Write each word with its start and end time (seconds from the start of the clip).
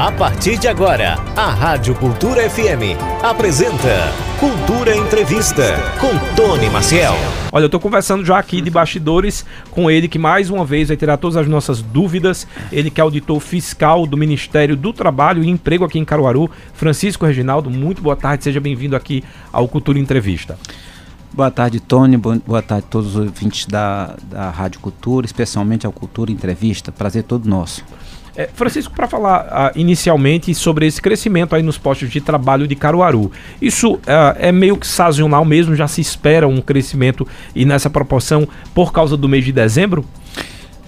A 0.00 0.10
partir 0.10 0.58
de 0.58 0.66
agora, 0.66 1.16
a 1.36 1.50
Rádio 1.50 1.94
Cultura 1.94 2.48
FM 2.48 2.96
apresenta 3.22 4.10
Cultura 4.40 4.96
Entrevista 4.96 5.74
com 6.00 6.08
Tony 6.34 6.70
Maciel. 6.70 7.12
Olha, 7.52 7.64
eu 7.64 7.66
estou 7.66 7.78
conversando 7.78 8.24
já 8.24 8.38
aqui 8.38 8.62
de 8.62 8.70
bastidores 8.70 9.44
com 9.70 9.90
ele, 9.90 10.08
que 10.08 10.18
mais 10.18 10.48
uma 10.48 10.64
vez 10.64 10.88
vai 10.88 10.96
tirar 10.96 11.18
todas 11.18 11.36
as 11.36 11.46
nossas 11.46 11.82
dúvidas. 11.82 12.46
Ele 12.72 12.90
que 12.90 12.98
é 12.98 13.02
auditor 13.02 13.40
fiscal 13.40 14.06
do 14.06 14.16
Ministério 14.16 14.74
do 14.74 14.90
Trabalho 14.90 15.44
e 15.44 15.50
Emprego 15.50 15.84
aqui 15.84 15.98
em 15.98 16.04
Caruaru. 16.06 16.50
Francisco 16.72 17.26
Reginaldo, 17.26 17.68
muito 17.68 18.00
boa 18.00 18.16
tarde, 18.16 18.44
seja 18.44 18.58
bem-vindo 18.58 18.96
aqui 18.96 19.22
ao 19.52 19.68
Cultura 19.68 19.98
Entrevista. 19.98 20.58
Boa 21.30 21.50
tarde, 21.50 21.78
Tony. 21.78 22.16
Boa 22.16 22.62
tarde 22.62 22.86
a 22.86 22.90
todos 22.90 23.16
os 23.16 23.16
ouvintes 23.16 23.66
da, 23.66 24.16
da 24.22 24.48
Rádio 24.48 24.80
Cultura, 24.80 25.26
especialmente 25.26 25.84
ao 25.84 25.92
Cultura 25.92 26.32
Entrevista. 26.32 26.90
Prazer 26.90 27.22
todo 27.24 27.46
nosso. 27.46 27.84
É, 28.36 28.48
Francisco, 28.52 28.94
para 28.94 29.08
falar 29.08 29.72
uh, 29.74 29.78
inicialmente 29.78 30.54
sobre 30.54 30.86
esse 30.86 31.00
crescimento 31.00 31.54
aí 31.54 31.62
nos 31.62 31.76
postos 31.76 32.10
de 32.10 32.20
trabalho 32.20 32.66
de 32.66 32.74
Caruaru, 32.74 33.30
isso 33.60 33.94
uh, 33.94 34.00
é 34.36 34.52
meio 34.52 34.76
que 34.76 34.86
sazonal 34.86 35.44
mesmo? 35.44 35.74
Já 35.74 35.88
se 35.88 36.00
espera 36.00 36.46
um 36.46 36.60
crescimento 36.60 37.26
e 37.54 37.64
nessa 37.64 37.90
proporção 37.90 38.46
por 38.74 38.92
causa 38.92 39.16
do 39.16 39.28
mês 39.28 39.44
de 39.44 39.52
dezembro? 39.52 40.04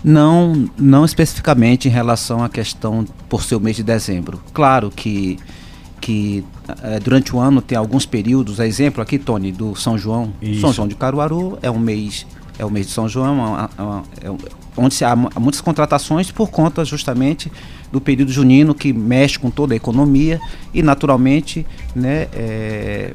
Não, 0.05 0.69
não 0.77 1.05
especificamente 1.05 1.89
em 1.89 1.91
relação 1.91 2.43
à 2.43 2.49
questão 2.49 3.05
por 3.29 3.43
ser 3.43 3.57
o 3.57 3.61
mês 3.61 3.77
de 3.77 3.83
dezembro. 3.83 4.41
Claro 4.53 4.91
que 4.91 5.39
que 6.03 6.45
uh, 6.69 7.01
durante 7.03 7.35
o 7.35 7.39
ano 7.39 7.63
tem 7.63 7.79
alguns 7.79 8.05
períodos, 8.05 8.59
exemplo 8.59 9.01
aqui, 9.01 9.19
Tony, 9.21 9.53
do 9.53 9.77
São 9.77 9.97
João. 9.97 10.33
Isso. 10.43 10.61
São 10.61 10.73
João 10.73 10.89
de 10.89 10.97
Caruaru 10.97 11.59
é 11.63 11.71
um 11.71 11.79
mês, 11.79 12.27
é 12.59 12.65
o 12.65 12.71
mês 12.71 12.89
de 12.89 12.93
São 12.93 13.09
João, 13.09 13.57
é, 13.57 14.27
é, 14.27 14.29
é, 14.29 14.62
onde 14.77 15.05
há, 15.05 15.15
muitas 15.15 15.61
contratações 15.61 16.31
por 16.31 16.51
conta 16.51 16.85
justamente 16.85 17.51
do 17.91 18.01
período 18.01 18.33
junino 18.33 18.75
que 18.75 18.93
mexe 18.93 19.39
com 19.39 19.51
toda 19.51 19.75
a 19.75 19.77
economia 19.77 20.41
e 20.73 20.83
naturalmente 20.83 21.67
né, 21.95 22.29
é, 22.33 23.13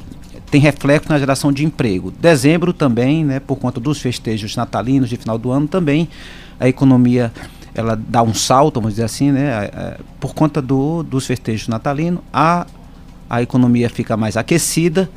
tem 0.49 0.61
reflexo 0.61 1.09
na 1.09 1.17
geração 1.17 1.51
de 1.51 1.65
emprego. 1.65 2.11
Dezembro 2.11 2.71
também, 2.73 3.25
né, 3.25 3.39
por 3.39 3.57
conta 3.57 3.79
dos 3.79 3.99
festejos 3.99 4.55
natalinos 4.55 5.09
de 5.09 5.17
final 5.17 5.37
do 5.37 5.51
ano, 5.51 5.67
também 5.67 6.07
a 6.59 6.67
economia 6.67 7.31
ela 7.73 7.95
dá 7.95 8.23
um 8.23 8.33
salto, 8.33 8.75
vamos 8.75 8.93
dizer 8.93 9.03
assim, 9.03 9.31
né, 9.31 9.69
por 10.19 10.33
conta 10.33 10.61
do, 10.61 11.03
dos 11.03 11.27
festejos 11.27 11.67
natalinos, 11.67 12.21
a, 12.33 12.65
a 13.29 13.41
economia 13.41 13.87
fica 13.87 14.17
mais 14.17 14.35
aquecida, 14.35 15.07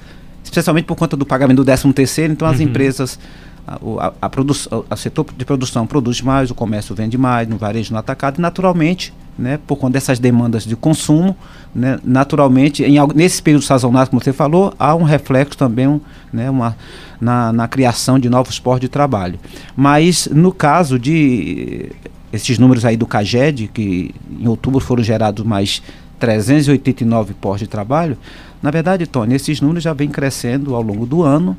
especialmente 0.44 0.84
por 0.84 0.96
conta 0.96 1.16
do 1.16 1.24
pagamento 1.24 1.58
do 1.58 1.64
13 1.64 1.92
terceiro, 1.92 2.32
então 2.32 2.46
as 2.46 2.58
uhum. 2.58 2.64
empresas 2.64 3.18
a, 3.66 4.12
a, 4.22 4.28
produção, 4.28 4.84
o 4.88 4.96
setor 4.96 5.26
de 5.36 5.44
produção 5.44 5.86
produz 5.86 6.20
mais, 6.20 6.50
o 6.50 6.54
comércio 6.54 6.94
vende 6.94 7.16
mais, 7.16 7.48
no 7.48 7.56
varejo, 7.56 7.92
no 7.92 7.98
atacado, 7.98 8.38
e 8.38 8.40
naturalmente, 8.40 9.12
né, 9.38 9.58
por 9.66 9.76
conta 9.76 9.94
dessas 9.94 10.18
demandas 10.18 10.64
de 10.64 10.74
consumo, 10.76 11.36
né, 11.74 11.98
naturalmente, 12.04 12.82
em, 12.82 12.96
nesse 13.14 13.42
período 13.42 13.64
sazonal, 13.64 14.06
como 14.06 14.22
você 14.22 14.32
falou, 14.32 14.74
há 14.78 14.94
um 14.94 15.02
reflexo 15.02 15.56
também 15.56 15.86
um, 15.86 16.00
né, 16.32 16.50
uma, 16.50 16.76
na, 17.20 17.52
na 17.52 17.68
criação 17.68 18.18
de 18.18 18.28
novos 18.28 18.58
postos 18.58 18.82
de 18.82 18.88
trabalho. 18.88 19.38
Mas 19.76 20.26
no 20.26 20.52
caso 20.52 20.98
de 20.98 21.90
esses 22.32 22.58
números 22.58 22.84
aí 22.84 22.96
do 22.96 23.06
CAGED, 23.06 23.70
que 23.72 24.14
em 24.38 24.46
outubro 24.46 24.80
foram 24.80 25.02
gerados 25.02 25.44
mais 25.44 25.82
389 26.18 27.34
postos 27.34 27.60
de 27.60 27.66
trabalho, 27.68 28.16
na 28.62 28.70
verdade, 28.70 29.06
Tony, 29.06 29.34
esses 29.34 29.60
números 29.60 29.82
já 29.82 29.92
vêm 29.92 30.08
crescendo 30.08 30.74
ao 30.74 30.82
longo 30.82 31.06
do 31.06 31.22
ano, 31.22 31.56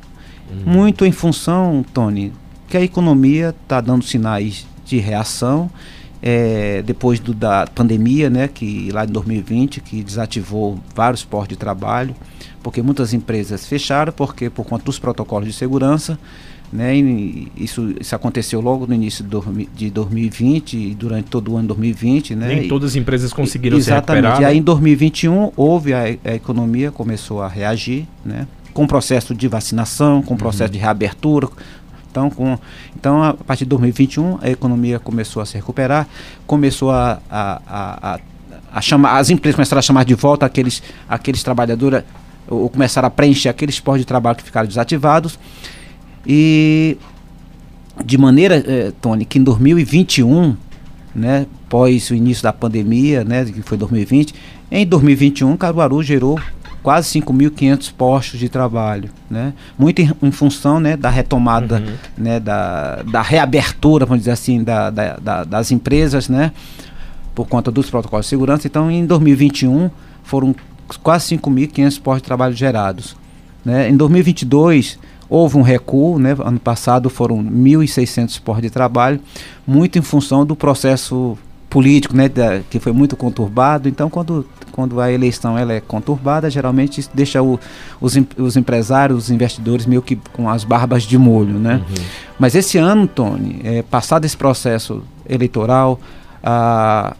Muito 0.64 1.04
em 1.04 1.12
função, 1.12 1.84
Tony, 1.92 2.32
que 2.68 2.76
a 2.76 2.82
economia 2.82 3.54
está 3.62 3.80
dando 3.80 4.04
sinais 4.04 4.66
de 4.84 4.98
reação. 4.98 5.70
É, 6.24 6.82
depois 6.82 7.18
do, 7.18 7.34
da 7.34 7.66
pandemia, 7.66 8.30
né, 8.30 8.46
que 8.46 8.92
lá 8.92 9.04
em 9.04 9.08
2020, 9.08 9.80
que 9.80 10.04
desativou 10.04 10.78
vários 10.94 11.24
postos 11.24 11.48
de 11.48 11.56
trabalho, 11.56 12.14
porque 12.62 12.80
muitas 12.80 13.12
empresas 13.12 13.66
fecharam, 13.66 14.12
porque 14.12 14.48
por 14.48 14.64
conta 14.64 14.84
dos 14.84 15.00
protocolos 15.00 15.48
de 15.48 15.52
segurança, 15.52 16.16
né, 16.72 16.94
isso, 17.56 17.94
isso 18.00 18.14
aconteceu 18.14 18.60
logo 18.60 18.86
no 18.86 18.94
início 18.94 19.24
de 19.74 19.90
2020 19.90 20.76
e 20.76 20.94
durante 20.94 21.28
todo 21.28 21.52
o 21.52 21.56
ano 21.56 21.62
de 21.62 21.68
2020. 21.68 22.34
Né, 22.34 22.48
Nem 22.48 22.68
todas 22.68 22.90
as 22.90 22.96
empresas 22.96 23.32
conseguiram 23.32 23.76
exatamente, 23.76 24.22
se 24.22 24.28
recuperar. 24.28 24.42
E 24.42 24.44
aí 24.46 24.54
né? 24.54 24.60
em 24.60 24.62
2021 24.62 25.52
houve, 25.54 25.92
a, 25.92 26.04
a 26.24 26.34
economia 26.34 26.90
começou 26.90 27.42
a 27.42 27.48
reagir, 27.48 28.06
né, 28.24 28.46
com 28.72 28.86
processo 28.86 29.34
de 29.34 29.48
vacinação, 29.48 30.22
com 30.22 30.36
processo 30.36 30.64
uhum. 30.64 30.72
de 30.72 30.78
reabertura. 30.78 31.48
Então, 32.10 32.28
com, 32.28 32.58
então, 32.94 33.22
a 33.22 33.32
partir 33.32 33.64
de 33.64 33.70
2021, 33.70 34.38
a 34.42 34.50
economia 34.50 34.98
começou 34.98 35.42
a 35.42 35.46
se 35.46 35.54
recuperar, 35.56 36.06
começou 36.46 36.90
a, 36.90 37.20
a, 37.30 37.62
a, 37.66 38.20
a 38.72 38.80
chamar, 38.80 39.16
as 39.16 39.30
empresas 39.30 39.56
começaram 39.56 39.78
a 39.78 39.82
chamar 39.82 40.04
de 40.04 40.14
volta 40.14 40.44
aqueles, 40.44 40.82
aqueles 41.08 41.42
trabalhadores, 41.42 42.02
ou 42.48 42.68
começaram 42.68 43.08
a 43.08 43.10
preencher 43.10 43.48
aqueles 43.48 43.80
postos 43.80 44.02
de 44.02 44.06
trabalho 44.06 44.36
que 44.36 44.42
ficaram 44.42 44.68
desativados. 44.68 45.38
E 46.26 46.98
de 48.04 48.18
maneira, 48.18 48.56
eh, 48.56 48.92
Tony, 49.00 49.24
que 49.24 49.38
em 49.38 49.42
2021, 49.42 50.56
né, 51.14 51.46
pós 51.68 52.10
o 52.10 52.14
início 52.14 52.42
da 52.42 52.52
pandemia, 52.52 53.24
né, 53.24 53.44
que 53.44 53.62
foi 53.62 53.78
2020, 53.78 54.34
em 54.70 54.86
2021, 54.86 55.56
Caruaru 55.56 56.02
gerou 56.02 56.38
quase 56.82 57.20
5.500 57.20 57.92
postos 57.92 58.40
de 58.40 58.48
trabalho, 58.48 59.08
né? 59.30 59.52
Muito 59.78 60.00
em, 60.00 60.10
em 60.22 60.30
função, 60.30 60.80
né, 60.80 60.96
da 60.96 61.08
retomada, 61.08 61.76
uhum. 61.76 61.94
né, 62.18 62.40
da, 62.40 63.02
da 63.02 63.22
reabertura, 63.22 64.04
vamos 64.04 64.22
dizer 64.22 64.32
assim, 64.32 64.64
da, 64.64 64.90
da, 64.90 65.16
da, 65.16 65.44
das 65.44 65.70
empresas, 65.70 66.28
né, 66.28 66.52
por 67.34 67.46
conta 67.46 67.70
dos 67.70 67.88
protocolos 67.88 68.26
de 68.26 68.30
segurança. 68.30 68.66
Então, 68.66 68.90
em 68.90 69.06
2021 69.06 69.90
foram 70.24 70.54
quase 71.02 71.36
5.500 71.36 72.00
postos 72.00 72.22
de 72.22 72.26
trabalho 72.26 72.54
gerados, 72.54 73.16
né? 73.64 73.88
Em 73.88 73.96
2022 73.96 74.98
houve 75.28 75.56
um 75.56 75.62
recuo, 75.62 76.18
né? 76.18 76.36
Ano 76.44 76.58
passado 76.58 77.08
foram 77.08 77.42
1.600 77.42 78.40
postos 78.42 78.62
de 78.62 78.70
trabalho, 78.70 79.20
muito 79.66 79.98
em 79.98 80.02
função 80.02 80.44
do 80.44 80.54
processo 80.54 81.38
político, 81.72 82.14
né, 82.14 82.28
da, 82.28 82.60
que 82.68 82.78
foi 82.78 82.92
muito 82.92 83.16
conturbado. 83.16 83.88
Então, 83.88 84.10
quando, 84.10 84.46
quando 84.70 85.00
a 85.00 85.10
eleição 85.10 85.56
ela 85.56 85.72
é 85.72 85.80
conturbada, 85.80 86.50
geralmente 86.50 87.00
isso 87.00 87.08
deixa 87.14 87.42
o, 87.42 87.58
os, 87.98 88.14
os 88.36 88.58
empresários, 88.58 89.24
os 89.24 89.30
investidores 89.30 89.86
meio 89.86 90.02
que 90.02 90.16
com 90.34 90.50
as 90.50 90.64
barbas 90.64 91.04
de 91.04 91.16
molho, 91.16 91.58
né? 91.58 91.76
Uhum. 91.76 92.04
Mas 92.38 92.54
esse 92.54 92.76
ano, 92.76 93.06
Tony, 93.06 93.60
é, 93.64 93.80
passado 93.80 94.26
esse 94.26 94.36
processo 94.36 95.02
eleitoral, 95.26 95.98
a 96.44 97.16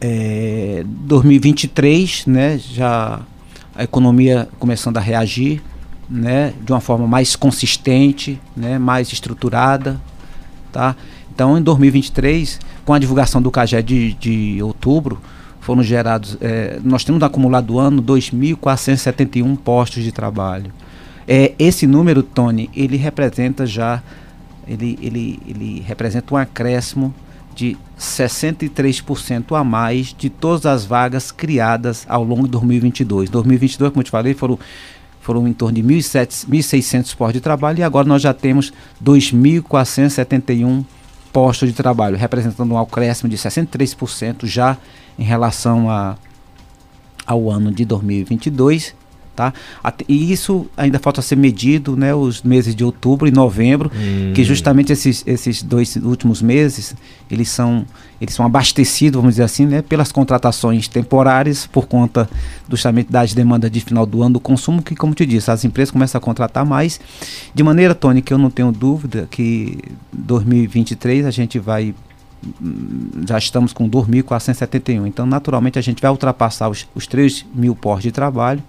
é, 0.00 0.82
2023, 0.84 2.26
né, 2.26 2.58
já 2.58 3.20
a 3.76 3.84
economia 3.84 4.48
começando 4.58 4.96
a 4.96 5.00
reagir, 5.00 5.62
né, 6.10 6.52
de 6.64 6.72
uma 6.72 6.80
forma 6.80 7.06
mais 7.06 7.36
consistente, 7.36 8.40
né, 8.56 8.76
mais 8.76 9.12
estruturada, 9.12 10.00
tá? 10.72 10.96
Então, 11.36 11.58
em 11.58 11.60
2023, 11.60 12.58
com 12.82 12.94
a 12.94 12.98
divulgação 12.98 13.42
do 13.42 13.50
CAGE 13.50 13.82
de, 13.82 14.14
de 14.14 14.62
outubro, 14.62 15.20
foram 15.60 15.82
gerados, 15.82 16.38
é, 16.40 16.80
nós 16.82 17.04
temos 17.04 17.22
acumulado 17.22 17.66
do 17.66 17.78
ano 17.78 18.02
2.471 18.02 19.54
postos 19.58 20.02
de 20.02 20.10
trabalho. 20.12 20.72
É, 21.28 21.52
esse 21.58 21.86
número, 21.86 22.22
Tony, 22.22 22.70
ele 22.74 22.96
representa 22.96 23.66
já, 23.66 24.02
ele, 24.66 24.98
ele, 25.02 25.38
ele 25.46 25.84
representa 25.86 26.32
um 26.32 26.38
acréscimo 26.38 27.14
de 27.54 27.76
63% 28.00 29.54
a 29.60 29.62
mais 29.62 30.14
de 30.16 30.30
todas 30.30 30.64
as 30.64 30.86
vagas 30.86 31.30
criadas 31.30 32.06
ao 32.08 32.24
longo 32.24 32.44
de 32.44 32.50
2022. 32.52 33.28
2022, 33.28 33.92
como 33.92 34.00
eu 34.00 34.04
te 34.04 34.10
falei, 34.10 34.32
foram 34.32 34.58
foram 35.20 35.46
em 35.48 35.52
torno 35.52 35.74
de 35.74 35.82
1.600 35.82 37.14
postos 37.16 37.34
de 37.34 37.40
trabalho 37.40 37.80
e 37.80 37.82
agora 37.82 38.06
nós 38.06 38.22
já 38.22 38.32
temos 38.32 38.72
2.471 39.04 40.84
postos 41.36 41.68
de 41.68 41.74
trabalho, 41.74 42.16
representando 42.16 42.72
um 42.72 42.78
acréscimo 42.78 43.28
de 43.28 43.36
63% 43.36 44.46
já 44.46 44.78
em 45.18 45.22
relação 45.22 45.90
a, 45.90 46.16
ao 47.26 47.50
ano 47.50 47.70
de 47.70 47.84
2022. 47.84 48.94
Tá? 49.36 49.52
E 50.08 50.32
isso 50.32 50.66
ainda 50.74 50.98
falta 50.98 51.20
ser 51.20 51.36
medido, 51.36 51.94
né, 51.94 52.14
os 52.14 52.42
meses 52.42 52.74
de 52.74 52.82
outubro 52.82 53.28
e 53.28 53.30
novembro, 53.30 53.92
hum. 53.94 54.32
que 54.34 54.42
justamente 54.42 54.94
esses, 54.94 55.22
esses 55.26 55.62
dois 55.62 55.94
últimos 55.96 56.40
meses, 56.40 56.96
eles 57.30 57.50
são, 57.50 57.84
eles 58.18 58.34
são 58.34 58.46
abastecidos, 58.46 59.20
vamos 59.20 59.34
dizer 59.34 59.42
assim, 59.42 59.66
né, 59.66 59.82
pelas 59.82 60.10
contratações 60.10 60.88
temporárias, 60.88 61.66
por 61.66 61.86
conta 61.86 62.26
justamente 62.66 63.12
das 63.12 63.34
demandas 63.34 63.70
de 63.70 63.80
final 63.82 64.06
do 64.06 64.22
ano 64.22 64.32
do 64.34 64.40
consumo, 64.40 64.80
que 64.80 64.96
como 64.96 65.12
te 65.12 65.26
disse, 65.26 65.50
as 65.50 65.62
empresas 65.66 65.90
começam 65.90 66.18
a 66.18 66.22
contratar 66.22 66.64
mais, 66.64 66.98
de 67.54 67.62
maneira, 67.62 67.94
Tony, 67.94 68.22
que 68.22 68.32
eu 68.32 68.38
não 68.38 68.48
tenho 68.48 68.72
dúvida 68.72 69.28
que 69.30 69.78
2023 70.14 71.26
a 71.26 71.30
gente 71.30 71.58
vai 71.58 71.94
já 73.26 73.38
estamos 73.38 73.72
com 73.72 73.88
2.471. 73.88 75.06
Então, 75.06 75.26
naturalmente, 75.26 75.78
a 75.78 75.82
gente 75.82 76.00
vai 76.00 76.10
ultrapassar 76.10 76.68
os, 76.68 76.86
os 76.94 77.06
3 77.06 77.46
mil 77.54 77.74
postos 77.74 78.04
de 78.04 78.12
trabalho. 78.12 78.62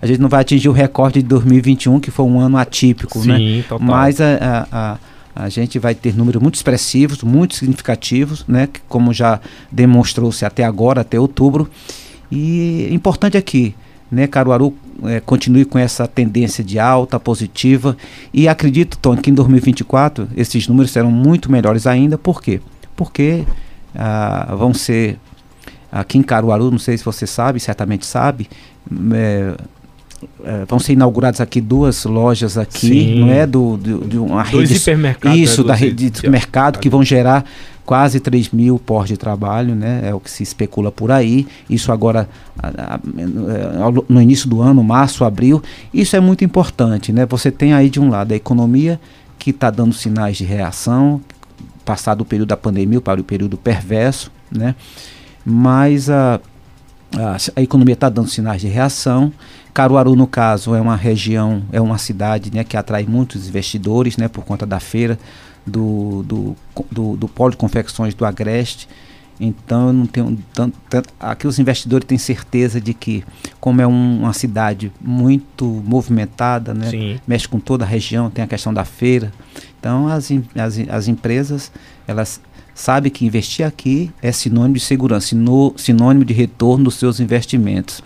A 0.00 0.06
gente 0.06 0.20
não 0.20 0.28
vai 0.28 0.40
atingir 0.40 0.68
o 0.68 0.72
recorde 0.72 1.22
de 1.22 1.28
2021, 1.28 2.00
que 2.00 2.10
foi 2.10 2.24
um 2.24 2.40
ano 2.40 2.56
atípico, 2.56 3.20
Sim, 3.20 3.28
né? 3.28 3.64
Total. 3.68 3.86
Mas 3.86 4.20
a, 4.20 4.66
a, 4.70 4.98
a 5.34 5.48
gente 5.48 5.78
vai 5.78 5.94
ter 5.94 6.16
números 6.16 6.42
muito 6.42 6.56
expressivos, 6.56 7.22
muito 7.22 7.54
significativos, 7.54 8.44
né, 8.46 8.68
como 8.88 9.12
já 9.12 9.40
demonstrou-se 9.70 10.44
até 10.44 10.64
agora, 10.64 11.02
até 11.02 11.18
outubro. 11.18 11.70
E 12.30 12.88
importante 12.92 13.36
aqui, 13.36 13.74
né, 14.10 14.26
Caruaru 14.26 14.74
é, 15.04 15.20
continue 15.20 15.64
com 15.64 15.78
essa 15.78 16.06
tendência 16.06 16.62
de 16.62 16.78
alta, 16.78 17.18
positiva. 17.18 17.96
E 18.34 18.48
acredito, 18.48 18.98
Tony, 18.98 19.20
que 19.20 19.30
em 19.30 19.34
2024 19.34 20.28
esses 20.36 20.68
números 20.68 20.90
serão 20.90 21.10
muito 21.10 21.50
melhores 21.50 21.86
ainda. 21.86 22.18
Por 22.18 22.42
quê? 22.42 22.60
Porque 23.00 23.46
ah, 23.94 24.54
vão 24.58 24.74
ser 24.74 25.18
aqui 25.90 26.18
em 26.18 26.22
Caruaru, 26.22 26.70
não 26.70 26.78
sei 26.78 26.98
se 26.98 27.02
você 27.02 27.26
sabe, 27.26 27.58
certamente 27.58 28.04
sabe, 28.04 28.46
é, 29.14 29.54
é, 30.44 30.64
vão 30.68 30.78
ser 30.78 30.92
inauguradas 30.92 31.40
aqui 31.40 31.62
duas 31.62 32.04
lojas 32.04 32.58
aqui, 32.58 32.88
Sim. 32.88 33.20
não 33.20 33.32
é 33.32 33.46
do, 33.46 33.78
do 33.78 34.06
de 34.06 34.18
uma 34.18 34.42
Dois 34.42 34.68
rede 34.68 34.82
hipermercados, 34.82 35.38
isso 35.38 35.62
né, 35.62 35.68
da 35.68 35.74
rede 35.74 36.10
de 36.10 36.28
mercado 36.28 36.78
que 36.78 36.90
vão 36.90 37.02
gerar 37.02 37.42
quase 37.86 38.20
3 38.20 38.50
mil 38.50 38.78
postos 38.78 39.08
de 39.08 39.16
trabalho, 39.16 39.74
né? 39.74 40.02
É 40.04 40.14
o 40.14 40.20
que 40.20 40.30
se 40.30 40.42
especula 40.42 40.92
por 40.92 41.10
aí. 41.10 41.46
Isso 41.70 41.90
agora 41.90 42.28
a, 42.62 42.96
a, 42.96 43.00
no 44.06 44.20
início 44.20 44.46
do 44.46 44.60
ano, 44.60 44.84
março, 44.84 45.24
abril. 45.24 45.62
Isso 45.92 46.14
é 46.14 46.20
muito 46.20 46.44
importante, 46.44 47.12
né? 47.14 47.24
Você 47.24 47.50
tem 47.50 47.72
aí 47.72 47.88
de 47.88 47.98
um 47.98 48.10
lado 48.10 48.32
a 48.32 48.36
economia 48.36 49.00
que 49.38 49.50
está 49.50 49.70
dando 49.70 49.94
sinais 49.94 50.36
de 50.36 50.44
reação, 50.44 51.20
passado 51.90 52.20
o 52.20 52.24
período 52.24 52.50
da 52.50 52.56
pandemia 52.56 53.00
para 53.00 53.20
o 53.20 53.24
período 53.24 53.56
perverso, 53.56 54.30
né? 54.48 54.76
Mas 55.44 56.08
a, 56.08 56.40
a, 57.16 57.36
a 57.56 57.60
economia 57.60 57.94
está 57.94 58.08
dando 58.08 58.28
sinais 58.28 58.60
de 58.60 58.68
reação. 58.68 59.32
Caruaru, 59.74 60.14
no 60.14 60.28
caso, 60.28 60.72
é 60.72 60.80
uma 60.80 60.94
região, 60.94 61.64
é 61.72 61.80
uma 61.80 61.98
cidade 61.98 62.54
né, 62.54 62.62
que 62.62 62.76
atrai 62.76 63.04
muitos 63.08 63.48
investidores 63.48 64.16
né, 64.16 64.28
por 64.28 64.44
conta 64.44 64.64
da 64.64 64.78
feira 64.78 65.18
do, 65.66 66.22
do, 66.22 66.56
do, 66.92 67.16
do 67.16 67.26
polo 67.28 67.50
de 67.50 67.56
confecções 67.56 68.14
do 68.14 68.24
Agreste. 68.24 68.88
Então, 69.40 69.88
eu 69.88 69.92
não 69.92 70.06
tenho 70.06 70.38
tanto, 70.54 70.78
tanto, 70.88 71.08
Aqui 71.18 71.48
os 71.48 71.58
investidores 71.58 72.06
têm 72.06 72.18
certeza 72.18 72.80
de 72.80 72.94
que, 72.94 73.24
como 73.58 73.80
é 73.80 73.86
um, 73.86 74.20
uma 74.20 74.32
cidade 74.32 74.92
muito 75.00 75.64
movimentada, 75.84 76.72
né, 76.72 77.18
mexe 77.26 77.48
com 77.48 77.58
toda 77.58 77.84
a 77.84 77.88
região, 77.88 78.30
tem 78.30 78.44
a 78.44 78.46
questão 78.46 78.72
da 78.72 78.84
feira. 78.84 79.32
Então, 79.80 80.06
as, 80.08 80.30
as, 80.54 80.78
as 80.90 81.08
empresas, 81.08 81.72
elas 82.06 82.38
sabem 82.74 83.10
que 83.10 83.24
investir 83.24 83.66
aqui 83.66 84.12
é 84.22 84.30
sinônimo 84.30 84.74
de 84.74 84.80
segurança, 84.80 85.34
sinônimo 85.76 86.24
de 86.24 86.34
retorno 86.34 86.84
dos 86.84 86.96
seus 86.96 87.18
investimentos. 87.18 88.02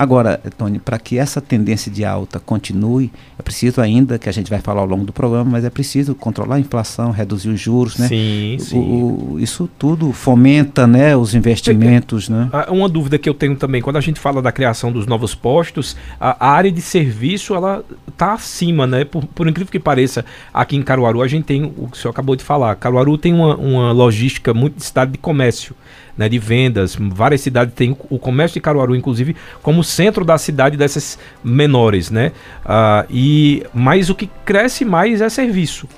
Agora, 0.00 0.40
Tony, 0.56 0.78
para 0.78 0.98
que 0.98 1.18
essa 1.18 1.42
tendência 1.42 1.92
de 1.92 2.06
alta 2.06 2.40
continue, 2.40 3.12
é 3.38 3.42
preciso 3.42 3.82
ainda, 3.82 4.18
que 4.18 4.30
a 4.30 4.32
gente 4.32 4.48
vai 4.48 4.58
falar 4.58 4.80
ao 4.80 4.86
longo 4.86 5.04
do 5.04 5.12
programa, 5.12 5.50
mas 5.50 5.62
é 5.62 5.68
preciso 5.68 6.14
controlar 6.14 6.54
a 6.54 6.58
inflação, 6.58 7.10
reduzir 7.10 7.50
os 7.50 7.60
juros, 7.60 7.98
né? 7.98 8.08
Sim, 8.08 8.56
sim. 8.60 8.78
O, 8.78 9.36
isso 9.38 9.68
tudo 9.78 10.10
fomenta 10.10 10.86
né, 10.86 11.14
os 11.14 11.34
investimentos, 11.34 12.30
né? 12.30 12.48
Uma 12.70 12.88
dúvida 12.88 13.18
que 13.18 13.28
eu 13.28 13.34
tenho 13.34 13.54
também, 13.56 13.82
quando 13.82 13.96
a 13.96 14.00
gente 14.00 14.18
fala 14.18 14.40
da 14.40 14.50
criação 14.50 14.90
dos 14.90 15.06
novos 15.06 15.34
postos, 15.34 15.94
a, 16.18 16.46
a 16.48 16.50
área 16.50 16.72
de 16.72 16.80
serviço, 16.80 17.54
ela 17.54 17.84
está 18.08 18.32
acima, 18.32 18.86
né? 18.86 19.04
Por, 19.04 19.26
por, 19.26 19.46
incrível 19.46 19.70
que 19.70 19.78
pareça, 19.78 20.24
aqui 20.50 20.76
em 20.76 20.82
Caruaru, 20.82 21.20
a 21.20 21.28
gente 21.28 21.44
tem 21.44 21.62
o 21.76 21.88
que 21.88 21.98
o 21.98 22.00
senhor 22.00 22.12
acabou 22.12 22.34
de 22.34 22.42
falar. 22.42 22.74
Caruaru 22.76 23.18
tem 23.18 23.34
uma, 23.34 23.54
uma 23.54 23.92
logística 23.92 24.54
muito 24.54 24.76
de 24.78 24.82
estado 24.82 25.12
de 25.12 25.18
comércio 25.18 25.76
né, 26.16 26.28
de 26.28 26.38
vendas. 26.38 26.96
Várias 26.98 27.40
cidades 27.40 27.74
têm 27.74 27.96
o 28.08 28.18
comércio 28.18 28.54
de 28.54 28.60
Caruaru, 28.60 28.94
inclusive, 28.94 29.36
como 29.62 29.82
centro 29.82 30.24
da 30.24 30.38
cidade 30.38 30.76
dessas 30.76 31.18
menores, 31.42 32.10
né? 32.10 32.32
Uh, 32.64 33.06
e 33.10 33.62
mas 33.72 34.10
o 34.10 34.14
que 34.14 34.28
cresce 34.44 34.84
mais 34.84 35.20
é 35.20 35.28
serviço. 35.28 35.88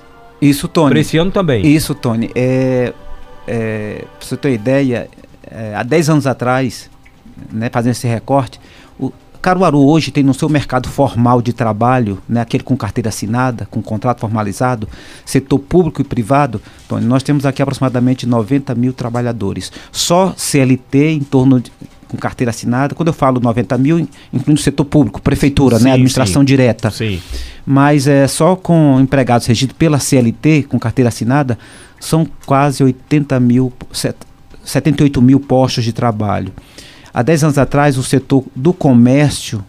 Isso, 0.40 0.66
Tony. 0.66 0.90
Para 0.90 1.00
esse 1.00 1.16
ano 1.16 1.30
também. 1.30 1.66
Isso, 1.66 1.94
Tony. 1.94 2.30
É, 2.34 2.92
é, 3.46 4.04
para 4.18 4.26
você 4.26 4.36
ter 4.36 4.52
ideia, 4.52 5.08
é, 5.48 5.74
há 5.74 5.82
10 5.82 6.10
anos 6.10 6.26
atrás, 6.26 6.90
né, 7.52 7.70
fazendo 7.70 7.92
esse 7.92 8.08
recorte, 8.08 8.60
Caruaru 9.42 9.84
hoje 9.84 10.12
tem 10.12 10.22
no 10.22 10.32
seu 10.32 10.48
mercado 10.48 10.88
formal 10.88 11.42
de 11.42 11.52
trabalho, 11.52 12.22
né, 12.28 12.40
aquele 12.40 12.62
com 12.62 12.76
carteira 12.76 13.08
assinada, 13.08 13.66
com 13.68 13.82
contrato 13.82 14.20
formalizado, 14.20 14.88
setor 15.26 15.58
público 15.58 16.00
e 16.00 16.04
privado, 16.04 16.62
Tony, 16.88 17.04
nós 17.04 17.24
temos 17.24 17.44
aqui 17.44 17.60
aproximadamente 17.60 18.24
90 18.24 18.72
mil 18.76 18.92
trabalhadores. 18.92 19.72
Só 19.90 20.32
CLT 20.36 21.10
em 21.10 21.20
torno 21.20 21.60
de 21.60 21.72
com 22.12 22.18
carteira 22.18 22.50
assinada. 22.50 22.94
Quando 22.94 23.08
eu 23.08 23.14
falo 23.14 23.40
90 23.40 23.78
mil, 23.78 24.06
incluindo 24.30 24.60
o 24.60 24.62
setor 24.62 24.84
público, 24.84 25.20
prefeitura, 25.22 25.76
né, 25.76 25.80
sim, 25.80 25.84
né, 25.86 25.92
administração 25.92 26.42
sim. 26.42 26.46
direta. 26.46 26.90
Sim. 26.90 27.20
Mas 27.64 28.06
é 28.06 28.28
só 28.28 28.54
com 28.54 29.00
empregados 29.00 29.46
regidos 29.46 29.74
pela 29.78 29.98
CLT, 29.98 30.64
com 30.68 30.78
carteira 30.78 31.08
assinada, 31.08 31.58
são 31.98 32.26
quase 32.44 32.84
80 32.84 33.40
mil, 33.40 33.72
78 34.62 35.22
mil 35.22 35.40
postos 35.40 35.84
de 35.84 35.92
trabalho. 35.92 36.52
Há 37.12 37.22
10 37.22 37.44
anos 37.44 37.58
atrás, 37.58 37.98
o 37.98 38.02
setor 38.02 38.44
do 38.54 38.72
comércio 38.72 39.64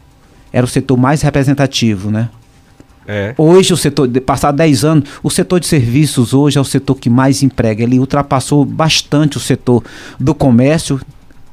era 0.52 0.66
o 0.66 0.70
setor 0.70 0.98
mais 0.98 1.22
representativo, 1.22 2.10
né? 2.10 2.30
É. 3.06 3.34
Hoje, 3.38 3.74
o 3.74 3.78
setor, 3.78 4.10
passado 4.22 4.56
10 4.56 4.86
anos, 4.86 5.10
o 5.22 5.30
setor 5.30 5.60
de 5.60 5.68
serviços 5.68 6.34
hoje 6.34 6.58
é 6.58 6.62
o 6.62 6.66
setor 6.66 6.96
que 6.96 7.10
mais 7.10 7.44
emprega. 7.44 7.84
Ele 7.84 8.00
ultrapassou 8.00 8.64
bastante 8.64 9.36
o 9.36 9.40
setor 9.40 9.84
do 10.20 10.34
comércio, 10.34 11.02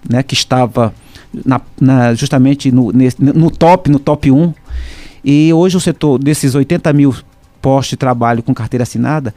né, 0.08 0.22
que 0.22 0.34
estava 0.34 0.94
na, 1.44 1.60
na, 1.81 2.14
justamente 2.14 2.70
no, 2.70 2.93
nesse, 2.93 3.22
no 3.22 3.50
top, 3.50 3.90
no 3.90 3.98
top 3.98 4.31
1. 4.31 4.54
E 5.25 5.52
hoje 5.52 5.76
o 5.76 5.81
setor 5.81 6.19
desses 6.19 6.54
80 6.54 6.93
mil 6.93 7.14
postos 7.60 7.90
de 7.90 7.96
trabalho 7.96 8.43
com 8.43 8.54
carteira 8.54 8.84
assinada, 8.84 9.34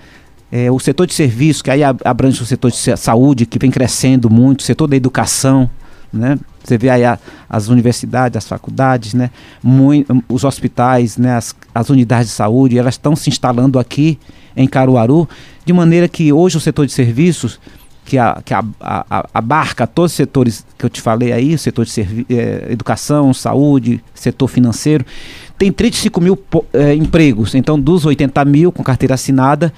é, 0.51 0.71
o 0.71 0.79
setor 0.79 1.07
de 1.07 1.13
serviços, 1.13 1.61
que 1.63 1.71
aí 1.71 1.81
abrange 1.83 2.41
o 2.41 2.45
setor 2.45 2.69
de 2.69 2.77
saúde, 2.97 3.45
que 3.45 3.57
vem 3.57 3.71
crescendo 3.71 4.29
muito, 4.29 4.59
o 4.59 4.63
setor 4.63 4.87
da 4.87 4.95
educação, 4.95 5.69
né? 6.13 6.37
Você 6.63 6.77
vê 6.77 6.89
aí 6.89 7.03
a, 7.03 7.19
as 7.49 7.67
universidades, 7.67 8.37
as 8.37 8.47
faculdades, 8.47 9.13
né? 9.13 9.31
Muito, 9.61 10.23
os 10.29 10.43
hospitais, 10.43 11.17
né? 11.17 11.35
As, 11.35 11.55
as 11.73 11.89
unidades 11.89 12.27
de 12.27 12.33
saúde, 12.33 12.77
elas 12.77 12.93
estão 12.93 13.15
se 13.15 13.29
instalando 13.29 13.79
aqui 13.79 14.19
em 14.55 14.67
Caruaru, 14.67 15.27
de 15.65 15.73
maneira 15.73 16.07
que 16.07 16.31
hoje 16.31 16.57
o 16.57 16.59
setor 16.59 16.85
de 16.85 16.91
serviços, 16.91 17.59
que, 18.05 18.17
a, 18.17 18.41
que 18.43 18.53
a, 18.53 18.63
a, 18.79 19.27
abarca 19.33 19.87
todos 19.87 20.11
os 20.11 20.15
setores 20.15 20.65
que 20.77 20.85
eu 20.85 20.89
te 20.89 21.01
falei 21.01 21.31
aí, 21.31 21.55
o 21.55 21.59
setor 21.59 21.85
de 21.85 22.25
é, 22.29 22.67
educação, 22.69 23.33
saúde, 23.33 24.03
setor 24.13 24.47
financeiro, 24.47 25.05
tem 25.57 25.71
35 25.71 26.21
mil 26.21 26.37
é, 26.73 26.93
empregos. 26.93 27.55
Então, 27.55 27.79
dos 27.79 28.05
80 28.05 28.43
mil 28.45 28.71
com 28.71 28.83
carteira 28.83 29.15
assinada, 29.15 29.73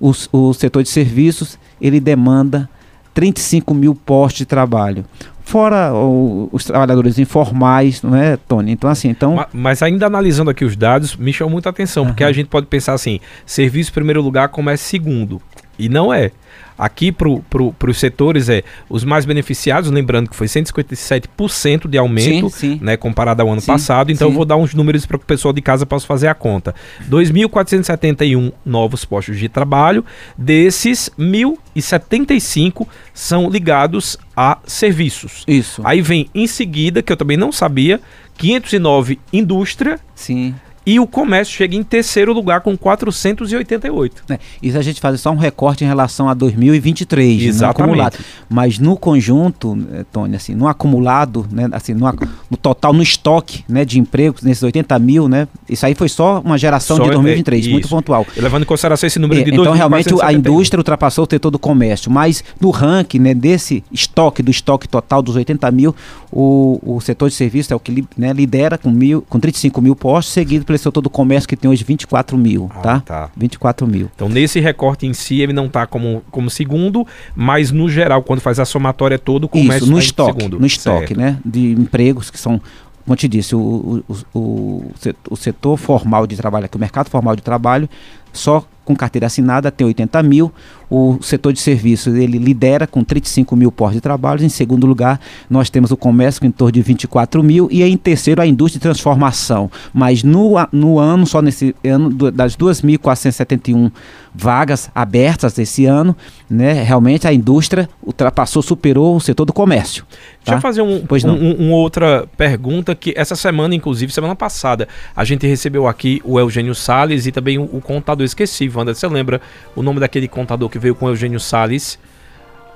os, 0.00 0.28
o 0.32 0.52
setor 0.52 0.82
de 0.82 0.88
serviços, 0.88 1.58
ele 1.80 2.00
demanda 2.00 2.68
35 3.14 3.74
mil 3.74 3.94
postos 3.94 4.38
de 4.38 4.46
trabalho. 4.46 5.04
Fora 5.48 5.94
o, 5.94 6.50
os 6.52 6.62
trabalhadores 6.62 7.18
informais, 7.18 8.02
não 8.02 8.14
é, 8.14 8.36
Tony? 8.36 8.70
Então, 8.70 8.90
assim, 8.90 9.08
então... 9.08 9.34
Mas, 9.34 9.46
mas 9.50 9.82
ainda 9.82 10.04
analisando 10.04 10.50
aqui 10.50 10.62
os 10.62 10.76
dados, 10.76 11.16
me 11.16 11.32
chamou 11.32 11.52
muita 11.52 11.70
atenção, 11.70 12.02
uhum. 12.02 12.10
porque 12.10 12.22
a 12.22 12.30
gente 12.30 12.48
pode 12.48 12.66
pensar 12.66 12.92
assim, 12.92 13.18
serviço 13.46 13.90
em 13.90 13.94
primeiro 13.94 14.20
lugar, 14.20 14.50
comércio 14.50 14.86
segundo. 14.86 15.40
E 15.78 15.88
não 15.88 16.12
é. 16.12 16.32
Aqui 16.78 17.10
para 17.10 17.28
pro, 17.50 17.74
os 17.88 17.98
setores 17.98 18.48
é 18.48 18.62
os 18.88 19.02
mais 19.02 19.24
beneficiados, 19.24 19.90
lembrando 19.90 20.30
que 20.30 20.36
foi 20.36 20.46
157% 20.46 21.88
de 21.88 21.98
aumento, 21.98 22.48
sim, 22.50 22.78
sim. 22.78 22.80
né, 22.80 22.96
comparado 22.96 23.42
ao 23.42 23.50
ano 23.50 23.60
sim, 23.60 23.66
passado. 23.66 24.12
Então 24.12 24.28
eu 24.28 24.34
vou 24.34 24.44
dar 24.44 24.56
uns 24.56 24.74
números 24.74 25.04
para 25.04 25.18
que 25.18 25.24
o 25.24 25.26
pessoal 25.26 25.52
de 25.52 25.60
casa 25.60 25.84
possa 25.84 26.06
fazer 26.06 26.28
a 26.28 26.34
conta. 26.34 26.72
2.471 27.10 28.52
novos 28.64 29.04
postos 29.04 29.38
de 29.38 29.48
trabalho, 29.48 30.04
desses 30.36 31.10
1.075 31.18 32.86
são 33.12 33.50
ligados 33.50 34.16
a 34.36 34.58
serviços. 34.64 35.42
Isso. 35.48 35.82
Aí 35.84 36.00
vem 36.00 36.28
em 36.32 36.46
seguida, 36.46 37.02
que 37.02 37.12
eu 37.12 37.16
também 37.16 37.36
não 37.36 37.50
sabia, 37.50 38.00
509 38.36 39.18
indústria. 39.32 39.98
Sim. 40.14 40.54
E 40.88 40.98
o 40.98 41.06
comércio 41.06 41.54
chega 41.54 41.76
em 41.76 41.82
terceiro 41.82 42.32
lugar 42.32 42.62
com 42.62 42.74
488. 42.74 44.22
É, 44.30 44.38
isso 44.62 44.78
a 44.78 44.80
gente 44.80 45.02
faz 45.02 45.20
só 45.20 45.30
um 45.30 45.36
recorte 45.36 45.84
em 45.84 45.86
relação 45.86 46.30
a 46.30 46.32
2023, 46.32 47.42
Exatamente. 47.42 47.60
no 47.60 47.84
acumulado. 47.84 48.18
Mas 48.48 48.78
no 48.78 48.96
conjunto, 48.96 49.78
eh, 49.92 50.06
Tony, 50.10 50.34
assim, 50.34 50.54
no 50.54 50.66
acumulado, 50.66 51.46
né, 51.52 51.68
assim, 51.72 51.92
no, 51.92 52.10
no, 52.50 52.56
total, 52.56 52.94
no 52.94 53.02
estoque 53.02 53.62
né, 53.68 53.84
de 53.84 54.00
empregos, 54.00 54.42
nesses 54.42 54.62
80 54.62 54.98
mil, 54.98 55.28
né, 55.28 55.46
isso 55.68 55.84
aí 55.84 55.94
foi 55.94 56.08
só 56.08 56.40
uma 56.40 56.56
geração 56.56 56.96
só 56.96 57.02
de 57.02 57.10
2023, 57.10 57.66
é, 57.66 57.68
muito 57.68 57.86
pontual. 57.86 58.26
Levando 58.34 58.62
em 58.62 58.66
consideração 58.66 59.06
esse 59.06 59.18
número 59.18 59.42
é, 59.42 59.44
de 59.44 59.50
Então, 59.50 59.74
realmente, 59.74 60.08
a 60.22 60.32
indústria 60.32 60.80
ultrapassou 60.80 61.26
o 61.26 61.28
setor 61.30 61.50
do 61.50 61.58
comércio. 61.58 62.10
Mas 62.10 62.42
no 62.58 62.70
ranking 62.70 63.18
né, 63.18 63.34
desse 63.34 63.84
estoque, 63.92 64.42
do 64.42 64.50
estoque 64.50 64.88
total 64.88 65.20
dos 65.20 65.36
80 65.36 65.70
mil, 65.70 65.94
o, 66.32 66.80
o 66.82 67.00
setor 67.02 67.28
de 67.28 67.34
serviço 67.34 67.74
é 67.74 67.76
o 67.76 67.80
que 67.80 68.06
né, 68.16 68.32
lidera 68.32 68.78
com, 68.78 68.90
mil, 68.90 69.20
com 69.28 69.38
35 69.38 69.82
mil 69.82 69.94
postos, 69.94 70.32
seguido 70.32 70.64
pelo 70.64 70.77
setor 70.78 71.00
do 71.00 71.10
comércio 71.10 71.48
que 71.48 71.56
tem 71.56 71.70
hoje 71.70 71.84
24 71.84 72.36
mil, 72.36 72.70
ah, 72.74 72.80
tá? 72.80 73.00
tá? 73.00 73.30
24 73.36 73.86
mil. 73.86 74.10
Então, 74.14 74.28
nesse 74.28 74.60
recorte 74.60 75.06
em 75.06 75.12
si, 75.12 75.40
ele 75.40 75.52
não 75.52 75.66
está 75.66 75.86
como, 75.86 76.22
como 76.30 76.48
segundo, 76.50 77.06
mas 77.34 77.70
no 77.70 77.88
geral, 77.88 78.22
quando 78.22 78.40
faz 78.40 78.58
a 78.58 78.64
somatória 78.64 79.18
todo, 79.18 79.44
o 79.44 79.48
comércio 79.48 79.84
Isso, 79.84 79.90
no 79.90 79.96
tá 79.96 80.02
estoque, 80.02 80.40
segundo. 80.40 80.60
no 80.60 80.66
estoque, 80.66 81.14
certo. 81.14 81.20
né? 81.20 81.38
De 81.44 81.72
empregos 81.72 82.30
que 82.30 82.38
são 82.38 82.60
como 83.04 83.14
eu 83.14 83.16
te 83.16 83.26
disse, 83.26 83.56
o, 83.56 84.04
o, 84.06 84.38
o, 84.38 84.92
o 85.30 85.36
setor 85.36 85.78
formal 85.78 86.26
de 86.26 86.36
trabalho, 86.36 86.66
aqui, 86.66 86.76
o 86.76 86.78
mercado 86.78 87.08
formal 87.08 87.34
de 87.34 87.40
trabalho, 87.40 87.88
só 88.32 88.64
com 88.88 88.96
carteira 88.96 89.26
assinada 89.26 89.70
tem 89.70 89.86
80 89.86 90.22
mil. 90.22 90.50
O 90.90 91.18
setor 91.20 91.52
de 91.52 91.60
serviços 91.60 92.14
ele 92.14 92.38
lidera 92.38 92.86
com 92.86 93.04
35 93.04 93.54
mil 93.54 93.70
postos 93.70 93.96
de 93.96 94.00
trabalho. 94.00 94.42
Em 94.42 94.48
segundo 94.48 94.86
lugar, 94.86 95.20
nós 95.50 95.68
temos 95.68 95.90
o 95.90 95.96
comércio 95.98 96.40
com 96.40 96.46
em 96.46 96.50
torno 96.50 96.72
de 96.72 96.80
24 96.80 97.42
mil. 97.42 97.68
E 97.70 97.82
em 97.82 97.96
terceiro, 97.98 98.40
a 98.40 98.46
indústria 98.46 98.78
de 98.78 98.82
transformação. 98.84 99.70
Mas 99.92 100.22
no, 100.22 100.54
no 100.72 100.98
ano, 100.98 101.26
só 101.26 101.42
nesse 101.42 101.76
ano, 101.84 102.08
das 102.30 102.56
2.471 102.56 103.92
vagas 104.34 104.90
abertas 104.94 105.58
esse 105.58 105.84
ano, 105.84 106.16
né, 106.48 106.82
realmente 106.82 107.26
a 107.26 107.32
indústria 107.32 107.88
ultrapassou, 108.02 108.62
superou 108.62 109.16
o 109.16 109.20
setor 109.20 109.44
do 109.44 109.52
comércio. 109.52 110.04
Tá? 110.04 110.16
Deixa 110.44 110.52
eu 110.52 110.54
tá? 110.54 110.60
fazer 110.60 110.82
um, 110.82 111.04
pois 111.06 111.24
um, 111.24 111.32
um, 111.32 111.66
uma 111.66 111.76
outra 111.76 112.26
pergunta 112.36 112.94
que 112.94 113.12
essa 113.16 113.36
semana, 113.36 113.74
inclusive, 113.74 114.12
semana 114.12 114.36
passada, 114.36 114.88
a 115.14 115.24
gente 115.24 115.46
recebeu 115.46 115.86
aqui 115.86 116.22
o 116.24 116.38
Eugênio 116.38 116.74
Sales 116.74 117.26
e 117.26 117.32
também 117.32 117.58
o, 117.58 117.64
o 117.64 117.80
contador 117.80 118.17
esqueci, 118.24 118.68
Wanda, 118.68 118.94
você 118.94 119.06
lembra 119.08 119.40
o 119.74 119.82
nome 119.82 120.00
daquele 120.00 120.28
contador 120.28 120.68
que 120.68 120.78
veio 120.78 120.94
com 120.94 121.08
Eugênio 121.08 121.40
Sales? 121.40 121.98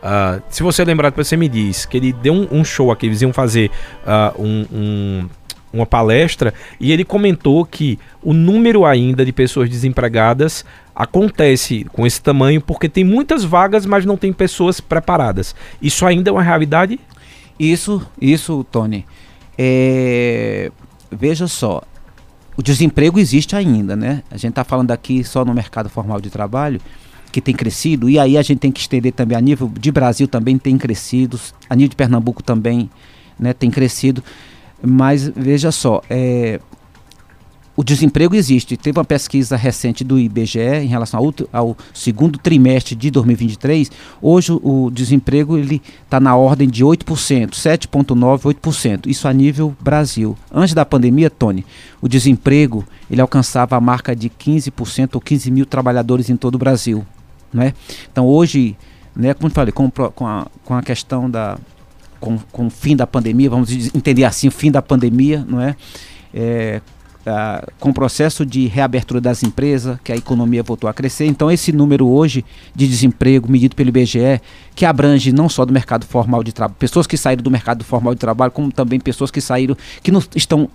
Uh, 0.03 0.43
se 0.49 0.63
você 0.63 0.85
lembrar, 0.85 1.11
depois 1.11 1.29
você 1.29 1.37
me 1.37 1.49
diz 1.49 1.87
que 1.87 1.97
ele 1.97 2.13
deu 2.13 2.35
um, 2.35 2.49
um 2.51 2.65
show 2.65 2.91
aqui, 2.91 3.07
eles 3.07 3.23
iam 3.23 3.33
fazer 3.33 3.71
uh, 4.05 4.43
um, 4.43 5.29
uma 5.73 5.87
palestra 5.87 6.53
e 6.79 6.93
ele 6.93 7.05
comentou 7.05 7.65
que 7.65 7.99
o 8.23 8.33
número 8.33 8.85
ainda 8.85 9.25
de 9.25 9.33
pessoas 9.33 9.71
desempregadas 9.71 10.65
acontece 10.95 11.85
com 11.93 12.07
esse 12.07 12.21
tamanho 12.21 12.61
porque 12.61 12.89
tem 12.89 13.05
muitas 13.05 13.45
vagas, 13.45 13.87
mas 13.87 14.05
não 14.05 14.17
tem 14.17 14.33
pessoas 14.33 14.81
preparadas. 14.81 15.55
Isso 15.81 16.05
ainda 16.05 16.31
é 16.31 16.33
uma 16.33 16.43
realidade? 16.43 17.01
Isso, 17.59 18.07
isso, 18.21 18.65
Tony. 18.71 19.07
É... 19.57 20.71
Veja 21.11 21.47
só, 21.47 21.83
o 22.57 22.63
desemprego 22.63 23.19
existe 23.19 23.57
ainda, 23.57 23.97
né? 23.97 24.23
A 24.31 24.37
gente 24.37 24.51
está 24.51 24.65
falando 24.65 24.91
aqui 24.91 25.25
só 25.25 25.45
no 25.45 25.55
mercado 25.55 25.89
formal 25.89 26.21
de 26.21 26.31
trabalho, 26.31 26.81
que 27.31 27.41
tem 27.41 27.55
crescido, 27.55 28.11
e 28.11 28.19
aí 28.19 28.37
a 28.37 28.43
gente 28.43 28.59
tem 28.59 28.71
que 28.71 28.81
estender 28.81 29.13
também 29.13 29.37
a 29.37 29.41
nível 29.41 29.71
de 29.79 29.91
Brasil 29.91 30.29
também 30.29 30.59
tem 30.59 30.77
crescido, 30.77 31.41
a 31.69 31.75
nível 31.75 31.89
de 31.89 31.97
Pernambuco 31.97 32.43
também 32.43 32.91
né, 33.39 33.53
tem 33.53 33.71
crescido. 33.71 34.23
Mas 34.85 35.29
veja 35.29 35.73
só, 35.73 36.03
é, 36.11 36.61
o 37.75 37.83
desemprego 37.83 38.35
existe. 38.35 38.76
Teve 38.76 38.99
uma 38.99 39.05
pesquisa 39.05 39.57
recente 39.57 40.05
do 40.05 40.19
IBGE 40.19 40.61
em 40.61 40.87
relação 40.87 41.19
ao, 41.21 41.35
ao 41.52 41.76
segundo 41.95 42.38
trimestre 42.38 42.95
de 42.95 43.11
2023. 43.11 43.91
Hoje 44.21 44.52
o 44.52 44.91
desemprego 44.91 45.57
ele 45.57 45.81
está 46.05 46.21
na 46.21 46.37
ordem 46.37 46.69
de 46.69 46.85
8%, 46.85 47.50
7,9%, 47.50 48.55
8%. 48.55 49.07
Isso 49.07 49.26
a 49.26 49.33
nível 49.33 49.75
Brasil. 49.81 50.37
Antes 50.52 50.75
da 50.75 50.85
pandemia, 50.85 51.31
Tony, 51.31 51.64
o 52.00 52.09
desemprego 52.09 52.85
ele 53.11 53.21
alcançava 53.21 53.76
a 53.76 53.81
marca 53.81 54.14
de 54.14 54.29
15% 54.29 55.14
ou 55.14 55.21
15 55.21 55.50
mil 55.50 55.64
trabalhadores 55.64 56.29
em 56.29 56.37
todo 56.37 56.57
o 56.57 56.59
Brasil. 56.59 57.07
Né? 57.52 57.73
Então 58.11 58.26
hoje, 58.26 58.76
né, 59.17 59.33
como 59.33 59.49
eu 59.49 59.55
falei, 59.55 59.73
com, 59.73 59.91
com, 59.91 60.26
a, 60.26 60.47
com 60.64 60.75
a 60.75 60.83
questão 60.83 61.31
da. 61.31 61.59
Com, 62.21 62.38
com 62.52 62.69
o 62.69 62.71
fim 62.71 62.95
da 62.95 63.05
pandemia, 63.05 63.50
vamos 63.50 63.73
entender 63.93 64.23
assim, 64.23 64.47
o 64.47 64.52
fim 64.52 64.71
da 64.71 64.81
pandemia, 64.81 65.45
não 65.49 65.61
é? 65.61 65.75
é 66.33 66.81
Uh, 67.23 67.71
com 67.79 67.91
o 67.91 67.95
processo 67.95 68.45
de 68.45 68.67
reabertura 68.67 69.21
das 69.21 69.45
empresas, 69.45 69.97
que 70.02 70.11
a 70.11 70.17
economia 70.17 70.61
voltou 70.61 70.91
a 70.91 70.93
crescer. 70.93 71.25
Então, 71.26 71.49
esse 71.49 71.71
número 71.71 72.09
hoje 72.09 72.45
de 72.75 72.88
desemprego 72.88 73.49
medido 73.49 73.76
pelo 73.76 73.91
IBGE, 73.91 74.41
que 74.75 74.85
abrange 74.85 75.31
não 75.31 75.49
só 75.49 75.64
do 75.64 75.73
mercado 75.73 76.05
formal 76.05 76.43
de 76.43 76.52
trabalho, 76.52 76.76
pessoas 76.81 77.07
que 77.07 77.17
saíram 77.17 77.41
do 77.41 77.50
mercado 77.50 77.85
formal 77.85 78.12
de 78.12 78.19
trabalho, 78.19 78.50
como 78.50 78.73
também 78.73 78.99
pessoas 78.99 79.31
que 79.31 79.41
saíram, 79.41 79.76
que 80.02 80.11
não 80.11 80.21
estão 80.35 80.69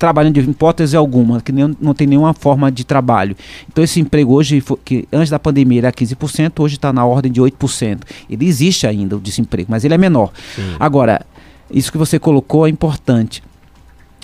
trabalhando 0.00 0.34
de 0.34 0.40
hipótese 0.40 0.96
alguma, 0.96 1.42
que 1.42 1.52
nem, 1.52 1.76
não 1.78 1.92
tem 1.92 2.06
nenhuma 2.06 2.32
forma 2.32 2.72
de 2.72 2.84
trabalho. 2.84 3.36
Então, 3.68 3.84
esse 3.84 4.00
emprego 4.00 4.32
hoje, 4.32 4.64
que 4.82 5.06
antes 5.12 5.28
da 5.28 5.38
pandemia 5.38 5.80
era 5.80 5.92
15%, 5.92 6.60
hoje 6.60 6.76
está 6.76 6.90
na 6.90 7.04
ordem 7.04 7.30
de 7.30 7.40
8%. 7.40 8.00
Ele 8.28 8.46
existe 8.46 8.86
ainda, 8.86 9.16
o 9.16 9.20
desemprego, 9.20 9.70
mas 9.70 9.84
ele 9.84 9.92
é 9.92 9.98
menor. 9.98 10.32
Sim. 10.56 10.74
Agora, 10.80 11.24
isso 11.70 11.92
que 11.92 11.98
você 11.98 12.18
colocou 12.18 12.66
é 12.66 12.70
importante. 12.70 13.42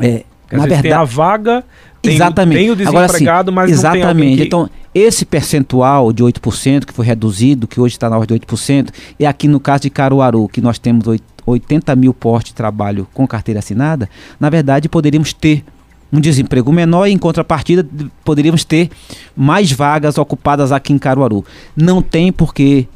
É, 0.01 0.25
Quer 0.49 0.57
na 0.57 0.63
verdade, 0.63 0.83
tem 0.83 0.93
a 0.93 1.05
vaga, 1.05 1.65
tem, 2.01 2.15
exatamente. 2.15 2.59
tem 2.59 2.71
o 2.71 2.77
desempregado, 2.77 3.51
Agora, 3.51 3.67
mas 3.67 3.71
exatamente. 3.71 4.07
não 4.07 4.15
tem 4.15 4.37
que... 4.37 4.43
Então, 4.43 4.71
esse 4.95 5.25
percentual 5.25 6.13
de 6.13 6.23
8% 6.23 6.85
que 6.85 6.93
foi 6.93 7.05
reduzido, 7.05 7.67
que 7.67 7.81
hoje 7.81 7.95
está 7.95 8.09
na 8.09 8.17
ordem 8.17 8.39
de 8.39 8.47
8%, 8.47 8.89
é 9.19 9.27
aqui 9.27 9.49
no 9.49 9.61
caso 9.61 9.83
de 9.83 9.91
Caruaru, 9.91 10.49
que 10.49 10.61
nós 10.61 10.79
temos 10.79 11.07
80 11.45 11.95
mil 11.97 12.15
postos 12.15 12.51
de 12.51 12.55
trabalho 12.55 13.07
com 13.13 13.27
carteira 13.27 13.59
assinada, 13.59 14.09
na 14.41 14.49
verdade 14.49 14.89
poderíamos 14.89 15.33
ter 15.33 15.65
um 16.13 16.21
desemprego 16.21 16.73
menor 16.73 17.07
e 17.07 17.13
em 17.13 17.19
contrapartida 17.19 17.87
poderíamos 18.25 18.65
ter 18.65 18.91
mais 19.37 19.73
vagas 19.73 20.19
ocupadas 20.19 20.73
aqui 20.73 20.93
em 20.93 20.99
Caruaru. 20.99 21.45
Não 21.77 22.01
tem 22.01 22.33
porque 22.33 22.87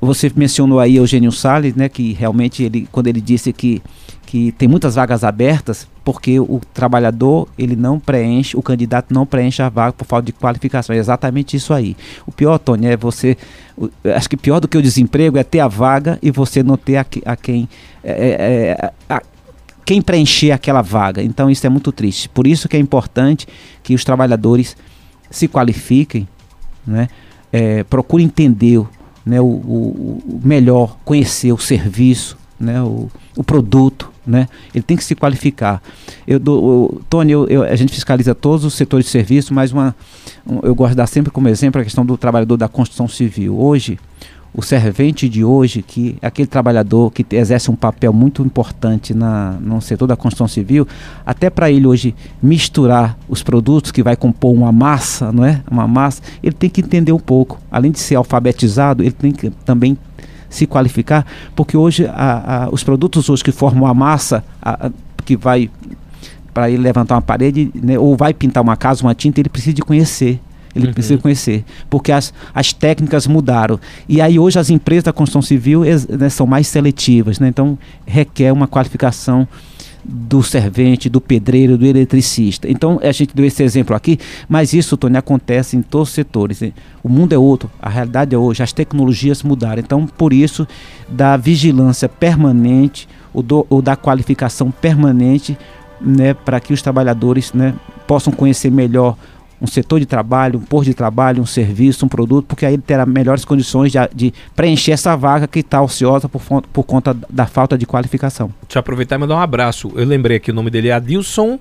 você 0.00 0.32
mencionou 0.34 0.80
aí 0.80 0.96
Eugênio 0.96 1.32
Salles, 1.32 1.74
né, 1.74 1.88
que 1.88 2.12
realmente 2.12 2.62
ele 2.62 2.88
quando 2.90 3.08
ele 3.08 3.20
disse 3.20 3.52
que 3.52 3.82
que 4.32 4.50
tem 4.52 4.66
muitas 4.66 4.94
vagas 4.94 5.24
abertas 5.24 5.86
porque 6.02 6.40
o 6.40 6.58
trabalhador 6.72 7.46
ele 7.58 7.76
não 7.76 8.00
preenche, 8.00 8.56
o 8.56 8.62
candidato 8.62 9.12
não 9.12 9.26
preenche 9.26 9.60
a 9.60 9.68
vaga 9.68 9.92
por 9.92 10.06
falta 10.06 10.24
de 10.24 10.32
qualificação. 10.32 10.96
É 10.96 10.98
exatamente 10.98 11.54
isso 11.54 11.74
aí. 11.74 11.94
O 12.26 12.32
pior, 12.32 12.56
Tony, 12.56 12.86
é 12.86 12.96
você. 12.96 13.36
Acho 14.16 14.30
que 14.30 14.36
pior 14.38 14.58
do 14.58 14.66
que 14.66 14.78
o 14.78 14.80
desemprego 14.80 15.36
é 15.36 15.44
ter 15.44 15.60
a 15.60 15.68
vaga 15.68 16.18
e 16.22 16.30
você 16.30 16.62
não 16.62 16.78
ter 16.78 16.96
a, 16.96 17.04
a 17.26 17.36
quem. 17.36 17.68
É, 18.02 18.10
é, 18.10 18.86
é 18.86 18.92
a, 19.06 19.22
quem 19.84 20.00
preencher 20.00 20.50
aquela 20.50 20.80
vaga. 20.80 21.22
Então 21.22 21.50
isso 21.50 21.66
é 21.66 21.68
muito 21.68 21.92
triste. 21.92 22.26
Por 22.30 22.46
isso 22.46 22.70
que 22.70 22.76
é 22.78 22.80
importante 22.80 23.46
que 23.82 23.94
os 23.94 24.02
trabalhadores 24.02 24.78
se 25.30 25.46
qualifiquem, 25.46 26.26
né? 26.86 27.06
É, 27.52 27.84
procurem 27.84 28.24
entender 28.24 28.82
né, 29.26 29.42
o, 29.42 29.44
o, 29.44 30.22
o 30.26 30.40
melhor, 30.42 30.96
conhecer 31.04 31.52
o 31.52 31.58
serviço, 31.58 32.38
né, 32.58 32.80
o, 32.80 33.10
o 33.36 33.44
produto, 33.44 34.11
né? 34.26 34.48
Ele 34.74 34.82
tem 34.82 34.96
que 34.96 35.04
se 35.04 35.14
qualificar. 35.14 35.82
Eu 36.26 36.40
Tony, 37.08 37.32
eu, 37.32 37.46
eu, 37.48 37.62
a 37.62 37.76
gente 37.76 37.92
fiscaliza 37.92 38.34
todos 38.34 38.64
os 38.64 38.74
setores 38.74 39.06
de 39.06 39.12
serviço, 39.12 39.52
mas 39.52 39.72
uma, 39.72 39.94
um, 40.46 40.60
eu 40.62 40.74
gosto 40.74 40.90
de 40.90 40.96
dar 40.96 41.06
sempre 41.06 41.30
como 41.30 41.48
exemplo 41.48 41.80
a 41.80 41.84
questão 41.84 42.04
do 42.04 42.16
trabalhador 42.16 42.56
da 42.56 42.68
construção 42.68 43.08
civil. 43.08 43.58
Hoje, 43.58 43.98
o 44.54 44.62
servente 44.62 45.28
de 45.28 45.42
hoje, 45.42 45.82
que 45.82 46.16
é 46.20 46.26
aquele 46.26 46.46
trabalhador 46.46 47.10
que 47.10 47.24
exerce 47.34 47.70
um 47.70 47.74
papel 47.74 48.12
muito 48.12 48.42
importante 48.42 49.14
na, 49.14 49.52
no 49.52 49.80
setor 49.80 50.06
da 50.06 50.14
construção 50.14 50.46
civil, 50.46 50.86
até 51.24 51.48
para 51.48 51.70
ele 51.70 51.86
hoje 51.86 52.14
misturar 52.42 53.16
os 53.28 53.42
produtos 53.42 53.90
que 53.90 54.02
vai 54.02 54.14
compor 54.14 54.52
uma 54.52 54.70
massa, 54.70 55.32
não 55.32 55.44
é? 55.44 55.62
Uma 55.70 55.88
massa, 55.88 56.20
ele 56.42 56.54
tem 56.54 56.68
que 56.68 56.82
entender 56.82 57.12
um 57.12 57.18
pouco. 57.18 57.58
Além 57.70 57.90
de 57.90 57.98
ser 57.98 58.16
alfabetizado, 58.16 59.02
ele 59.02 59.12
tem 59.12 59.32
que 59.32 59.48
também 59.64 59.96
se 60.52 60.66
qualificar, 60.66 61.26
porque 61.56 61.76
hoje 61.76 62.06
a, 62.06 62.64
a, 62.64 62.68
os 62.70 62.84
produtos 62.84 63.28
hoje 63.28 63.42
que 63.42 63.52
formam 63.52 63.86
a 63.86 63.94
massa 63.94 64.44
a, 64.62 64.90
que 65.24 65.36
vai 65.36 65.70
para 66.52 66.70
ele 66.70 66.82
levantar 66.82 67.14
uma 67.14 67.22
parede 67.22 67.70
né, 67.74 67.98
ou 67.98 68.16
vai 68.16 68.34
pintar 68.34 68.62
uma 68.62 68.76
casa, 68.76 69.02
uma 69.02 69.14
tinta, 69.14 69.40
ele 69.40 69.48
precisa 69.48 69.74
de 69.74 69.82
conhecer. 69.82 70.38
Ele 70.74 70.86
uhum. 70.86 70.92
precisa 70.94 71.18
conhecer, 71.18 71.64
porque 71.90 72.10
as, 72.10 72.32
as 72.54 72.72
técnicas 72.72 73.26
mudaram. 73.26 73.78
E 74.08 74.22
aí 74.22 74.38
hoje 74.38 74.58
as 74.58 74.70
empresas 74.70 75.04
da 75.04 75.12
construção 75.12 75.42
civil 75.42 75.82
né, 76.18 76.28
são 76.30 76.46
mais 76.46 76.66
seletivas, 76.66 77.38
né? 77.38 77.48
então 77.48 77.78
requer 78.06 78.52
uma 78.52 78.66
qualificação 78.66 79.46
do 80.04 80.42
servente, 80.42 81.08
do 81.08 81.20
pedreiro, 81.20 81.78
do 81.78 81.86
eletricista. 81.86 82.68
Então, 82.68 82.98
a 83.02 83.12
gente 83.12 83.34
deu 83.34 83.44
esse 83.44 83.62
exemplo 83.62 83.94
aqui, 83.94 84.18
mas 84.48 84.72
isso, 84.72 84.96
Tony, 84.96 85.16
acontece 85.16 85.76
em 85.76 85.82
todos 85.82 86.08
os 86.08 86.14
setores. 86.14 86.60
O 87.02 87.08
mundo 87.08 87.32
é 87.32 87.38
outro, 87.38 87.70
a 87.80 87.88
realidade 87.88 88.34
é 88.34 88.38
hoje, 88.38 88.62
as 88.62 88.72
tecnologias 88.72 89.42
mudaram. 89.42 89.80
Então, 89.80 90.06
por 90.06 90.32
isso, 90.32 90.66
da 91.08 91.36
vigilância 91.36 92.08
permanente, 92.08 93.08
ou, 93.32 93.42
do, 93.42 93.66
ou 93.70 93.80
da 93.80 93.96
qualificação 93.96 94.70
permanente, 94.70 95.56
né, 96.00 96.34
para 96.34 96.58
que 96.58 96.72
os 96.72 96.82
trabalhadores 96.82 97.52
né, 97.52 97.74
possam 98.06 98.32
conhecer 98.32 98.70
melhor 98.70 99.16
um 99.62 99.66
setor 99.68 100.00
de 100.00 100.06
trabalho, 100.06 100.58
um 100.58 100.62
posto 100.62 100.86
de 100.86 100.94
trabalho, 100.94 101.40
um 101.40 101.46
serviço, 101.46 102.04
um 102.04 102.08
produto, 102.08 102.46
porque 102.46 102.66
aí 102.66 102.74
ele 102.74 102.82
terá 102.82 103.06
melhores 103.06 103.44
condições 103.44 103.92
de, 103.92 103.98
de 104.12 104.34
preencher 104.56 104.90
essa 104.90 105.16
vaga 105.16 105.46
que 105.46 105.60
está 105.60 105.80
ociosa 105.80 106.28
por, 106.28 106.42
por 106.72 106.82
conta 106.82 107.16
da 107.30 107.46
falta 107.46 107.78
de 107.78 107.86
qualificação. 107.86 108.50
Deixa 108.62 108.78
eu 108.78 108.80
aproveitar 108.80 109.14
e 109.14 109.18
mandar 109.18 109.36
um 109.36 109.40
abraço. 109.40 109.92
Eu 109.94 110.04
lembrei 110.04 110.40
que 110.40 110.50
o 110.50 110.54
nome 110.54 110.68
dele 110.68 110.88
é 110.88 110.92
Adilson 110.92 111.60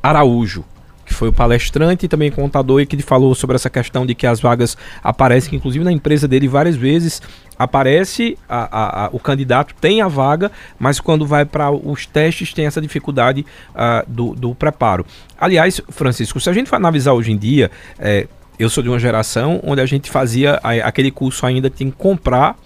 Araújo 0.00 0.64
que 1.06 1.14
foi 1.14 1.28
o 1.28 1.32
palestrante 1.32 2.04
e 2.04 2.08
também 2.08 2.30
contador 2.30 2.80
e 2.80 2.86
que 2.86 3.00
falou 3.00 3.34
sobre 3.34 3.54
essa 3.54 3.70
questão 3.70 4.04
de 4.04 4.14
que 4.14 4.26
as 4.26 4.40
vagas 4.40 4.76
aparecem, 5.02 5.50
que 5.50 5.56
inclusive 5.56 5.84
na 5.84 5.92
empresa 5.92 6.26
dele 6.26 6.48
várias 6.48 6.74
vezes 6.74 7.22
aparece 7.58 8.36
a, 8.48 8.64
a, 8.64 9.04
a, 9.06 9.08
o 9.12 9.18
candidato 9.18 9.74
tem 9.80 10.02
a 10.02 10.08
vaga, 10.08 10.50
mas 10.78 11.00
quando 11.00 11.24
vai 11.24 11.44
para 11.44 11.70
os 11.70 12.04
testes 12.04 12.52
tem 12.52 12.66
essa 12.66 12.80
dificuldade 12.80 13.46
uh, 13.70 14.10
do, 14.10 14.34
do, 14.34 14.54
preparo. 14.54 15.06
Aliás, 15.40 15.80
Francisco, 15.88 16.38
se 16.40 16.50
a 16.50 16.52
gente 16.52 16.68
for 16.68 16.76
analisar 16.76 17.12
hoje 17.12 17.32
em 17.32 17.38
dia, 17.38 17.70
é, 17.98 18.26
eu 18.58 18.68
sou 18.68 18.82
de 18.82 18.88
uma 18.88 18.98
geração 18.98 19.60
onde 19.62 19.80
a 19.80 19.86
gente 19.86 20.10
fazia 20.10 20.60
aquele 20.82 21.10
curso 21.10 21.46
ainda 21.46 21.70
que 21.70 21.76
tem 21.76 21.90
que 21.90 21.96
comprar 21.96 22.56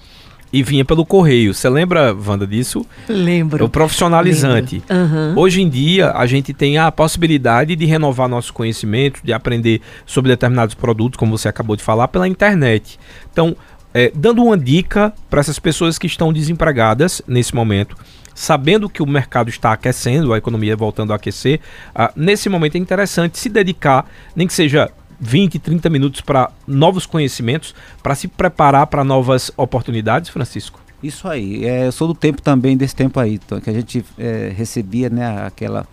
e 0.53 0.63
vinha 0.63 0.85
pelo 0.85 1.05
correio. 1.05 1.55
Você 1.55 1.69
lembra, 1.69 2.15
Wanda, 2.15 2.47
disso? 2.47 2.85
Lembro. 3.09 3.65
O 3.65 3.69
profissionalizante. 3.69 4.83
Uhum. 4.91 5.39
Hoje 5.39 5.63
em 5.63 5.69
dia, 5.69 6.13
a 6.13 6.27
gente 6.27 6.53
tem 6.53 6.79
a 6.79 6.91
possibilidade 6.91 7.77
de 7.77 7.85
renovar 7.85 8.29
nosso 8.29 8.53
conhecimento, 8.53 9.21
de 9.23 9.33
aprender 9.33 9.81
sobre 10.05 10.31
determinados 10.31 10.75
produtos, 10.75 11.19
como 11.19 11.37
você 11.37 11.49
acabou 11.49 11.77
de 11.77 11.83
falar, 11.83 12.09
pela 12.09 12.27
internet. 12.27 12.99
Então, 13.33 13.57
é, 13.95 14.13
dando 14.15 14.43
uma 14.43 14.57
dica 14.57 15.13
para 15.29 15.41
essas 15.41 15.59
pessoas 15.59 15.99
que 15.99 16.07
estão 16.07 16.33
desempregadas 16.33 17.23
nesse 17.27 17.55
momento, 17.55 17.97
sabendo 18.35 18.89
que 18.89 19.03
o 19.03 19.07
mercado 19.07 19.51
está 19.51 19.73
aquecendo, 19.73 20.33
a 20.33 20.39
economia 20.39 20.77
voltando 20.77 21.13
a 21.13 21.17
aquecer, 21.17 21.61
uh, 21.95 22.09
nesse 22.17 22.49
momento 22.49 22.77
é 22.77 22.79
interessante 22.79 23.39
se 23.39 23.49
dedicar, 23.49 24.07
nem 24.35 24.47
que 24.47 24.55
seja 24.55 24.91
20, 25.21 25.59
30 25.59 25.91
minutos 25.91 26.21
para 26.21 26.51
novos 26.67 27.07
conhecimentos, 27.07 27.75
para 28.03 28.15
se 28.15 28.27
preparar 28.27 28.87
para 28.87 29.05
novas 29.05 29.53
oportunidades, 29.57 30.31
Francisco? 30.31 30.81
Isso 31.03 31.27
aí, 31.27 31.65
é, 31.65 31.87
eu 31.87 31.93
sou 31.93 32.07
do 32.07 32.15
tempo 32.15 32.43
também, 32.43 32.77
desse 32.77 32.95
tempo 32.95 33.19
aí, 33.19 33.41
então, 33.43 33.59
que 33.59 33.71
a 33.71 33.73
gente 33.73 34.05
é, 34.19 34.53
recebia, 34.55 35.09
né, 35.09 35.47
aquela, 35.47 35.87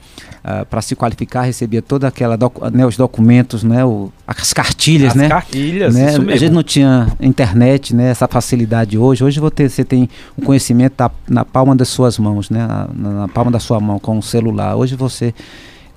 uh, 0.43 0.65
para 0.65 0.81
se 0.81 0.97
qualificar, 0.97 1.43
recebia 1.43 1.81
toda 1.81 2.09
aquela, 2.09 2.35
docu 2.35 2.69
né, 2.71 2.85
os 2.85 2.97
documentos, 2.97 3.63
né, 3.63 3.85
o, 3.85 4.11
as 4.27 4.51
cartilhas, 4.51 5.11
as 5.11 5.15
né? 5.15 5.29
cartilhas, 5.29 5.95
né? 5.95 6.09
A 6.09 6.35
gente 6.35 6.51
não 6.51 6.63
tinha 6.63 7.07
internet, 7.21 7.95
né, 7.95 8.09
essa 8.09 8.27
facilidade 8.27 8.97
hoje, 8.97 9.23
hoje 9.23 9.39
você, 9.39 9.69
você 9.69 9.85
tem 9.85 10.09
o 10.35 10.41
conhecimento 10.41 10.95
na, 10.99 11.11
na 11.29 11.45
palma 11.45 11.73
das 11.73 11.87
suas 11.87 12.19
mãos, 12.19 12.49
né, 12.49 12.67
na, 12.67 12.87
na 12.93 13.27
palma 13.29 13.49
da 13.49 13.61
sua 13.61 13.79
mão, 13.79 13.99
com 13.99 14.17
o 14.17 14.21
celular, 14.21 14.75
hoje 14.75 14.97
você 14.97 15.33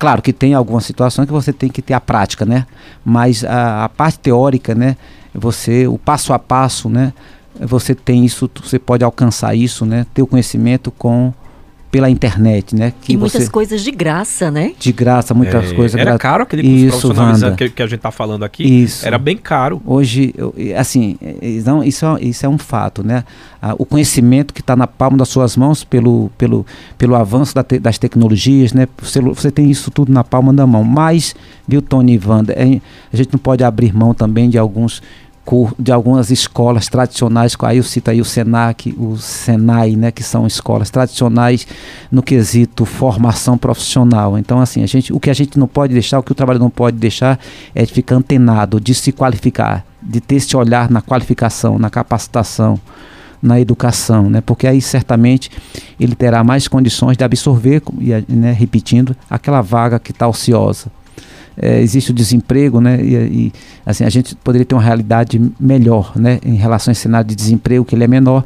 Claro 0.01 0.19
que 0.19 0.33
tem 0.33 0.55
algumas 0.55 0.83
situações 0.83 1.27
que 1.27 1.31
você 1.31 1.53
tem 1.53 1.69
que 1.69 1.79
ter 1.79 1.93
a 1.93 2.01
prática, 2.01 2.43
né? 2.43 2.65
Mas 3.05 3.45
a, 3.45 3.83
a 3.83 3.89
parte 3.89 4.17
teórica, 4.17 4.73
né? 4.73 4.97
Você, 5.31 5.85
o 5.85 5.95
passo 5.95 6.33
a 6.33 6.39
passo, 6.39 6.89
né? 6.89 7.13
Você 7.59 7.93
tem 7.93 8.25
isso, 8.25 8.49
você 8.63 8.79
pode 8.79 9.03
alcançar 9.03 9.53
isso, 9.53 9.85
né? 9.85 10.07
Ter 10.11 10.23
o 10.23 10.25
conhecimento 10.25 10.89
com 10.89 11.31
pela 11.91 12.09
internet, 12.09 12.73
né? 12.73 12.93
Que 13.01 13.13
e 13.13 13.17
muitas 13.17 13.43
você... 13.43 13.51
coisas 13.51 13.81
de 13.81 13.91
graça, 13.91 14.49
né? 14.49 14.73
De 14.79 14.93
graça, 14.93 15.33
muitas 15.33 15.71
é, 15.71 15.75
coisas. 15.75 15.99
Era 15.99 16.11
gra... 16.11 16.19
caro 16.19 16.43
aquele 16.43 16.63
curso 16.63 17.01
profissionalizante 17.01 17.57
que, 17.57 17.69
que, 17.69 17.83
a 17.83 17.85
gente 17.85 17.97
está 17.97 18.11
falando 18.11 18.43
aqui. 18.43 18.63
Isso. 18.63 19.05
Era 19.05 19.17
bem 19.17 19.35
caro. 19.35 19.81
Hoje, 19.85 20.33
assim, 20.77 21.17
então, 21.41 21.83
isso, 21.83 22.05
é, 22.05 22.23
isso 22.23 22.45
é 22.45 22.49
um 22.49 22.57
fato, 22.57 23.03
né? 23.03 23.25
o 23.77 23.85
conhecimento 23.85 24.53
que 24.53 24.61
está 24.61 24.75
na 24.75 24.87
palma 24.87 25.17
das 25.17 25.29
suas 25.29 25.55
mãos 25.55 25.83
pelo, 25.83 26.31
pelo, 26.35 26.65
pelo 26.97 27.13
avanço 27.13 27.53
da 27.53 27.63
te, 27.63 27.77
das 27.77 27.99
tecnologias, 27.99 28.73
né? 28.73 28.87
Você, 28.99 29.21
você, 29.21 29.51
tem 29.51 29.69
isso 29.69 29.91
tudo 29.91 30.11
na 30.11 30.23
palma 30.23 30.51
da 30.51 30.65
mão. 30.65 30.83
Mas, 30.83 31.35
viu, 31.67 31.79
Tony 31.79 32.15
e 32.15 32.27
Wanda, 32.27 32.53
é, 32.53 32.81
a 33.13 33.15
gente 33.15 33.33
não 33.33 33.39
pode 33.39 33.63
abrir 33.63 33.93
mão 33.93 34.15
também 34.15 34.49
de 34.49 34.57
alguns 34.57 35.01
de 35.77 35.91
algumas 35.91 36.29
escolas 36.31 36.87
tradicionais, 36.87 37.57
aí 37.61 37.77
eu 37.77 37.83
cito 37.83 38.09
aí 38.09 38.21
o 38.21 38.25
Senac, 38.25 38.95
o 38.97 39.17
Senai, 39.17 39.95
né, 39.95 40.11
que 40.11 40.23
são 40.23 40.47
escolas 40.47 40.89
tradicionais 40.89 41.67
no 42.11 42.21
quesito 42.21 42.85
formação 42.85 43.57
profissional. 43.57 44.37
Então, 44.37 44.61
assim, 44.61 44.83
a 44.83 44.85
gente, 44.85 45.11
o 45.11 45.19
que 45.19 45.29
a 45.29 45.33
gente 45.33 45.59
não 45.59 45.67
pode 45.67 45.93
deixar, 45.93 46.19
o 46.19 46.23
que 46.23 46.31
o 46.31 46.35
trabalho 46.35 46.59
não 46.59 46.69
pode 46.69 46.97
deixar 46.97 47.39
é 47.75 47.83
de 47.83 47.91
ficar 47.91 48.15
antenado, 48.15 48.79
de 48.79 48.93
se 48.93 49.11
qualificar, 49.11 49.83
de 50.01 50.21
ter 50.21 50.35
esse 50.35 50.55
olhar 50.55 50.89
na 50.89 51.01
qualificação, 51.01 51.77
na 51.77 51.89
capacitação, 51.89 52.79
na 53.41 53.59
educação, 53.59 54.29
né, 54.29 54.39
porque 54.39 54.67
aí 54.67 54.79
certamente 54.79 55.49
ele 55.99 56.15
terá 56.15 56.43
mais 56.43 56.67
condições 56.67 57.17
de 57.17 57.23
absorver, 57.23 57.81
né, 58.29 58.51
repetindo, 58.51 59.15
aquela 59.29 59.61
vaga 59.61 59.99
que 59.99 60.11
está 60.11 60.27
ociosa 60.27 60.91
é, 61.57 61.81
existe 61.81 62.11
o 62.11 62.13
desemprego, 62.13 62.79
né? 62.79 62.99
E, 63.01 63.15
e, 63.15 63.53
assim 63.85 64.03
a 64.03 64.09
gente 64.09 64.35
poderia 64.35 64.65
ter 64.65 64.75
uma 64.75 64.81
realidade 64.81 65.41
melhor, 65.59 66.13
né? 66.15 66.39
Em 66.43 66.55
relação 66.55 66.91
a 66.91 66.93
esse 66.93 67.01
cenário 67.01 67.27
de 67.27 67.35
desemprego 67.35 67.85
que 67.85 67.95
ele 67.95 68.03
é 68.03 68.07
menor, 68.07 68.43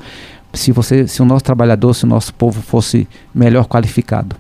se 0.54 0.72
você, 0.72 1.08
se 1.08 1.22
o 1.22 1.26
nosso 1.26 1.44
trabalhador, 1.44 1.94
se 1.94 2.06
o 2.06 2.08
nosso 2.08 2.34
povo 2.34 2.62
fosse 2.62 3.08
melhor 3.34 3.66
qualificado. 3.66 4.36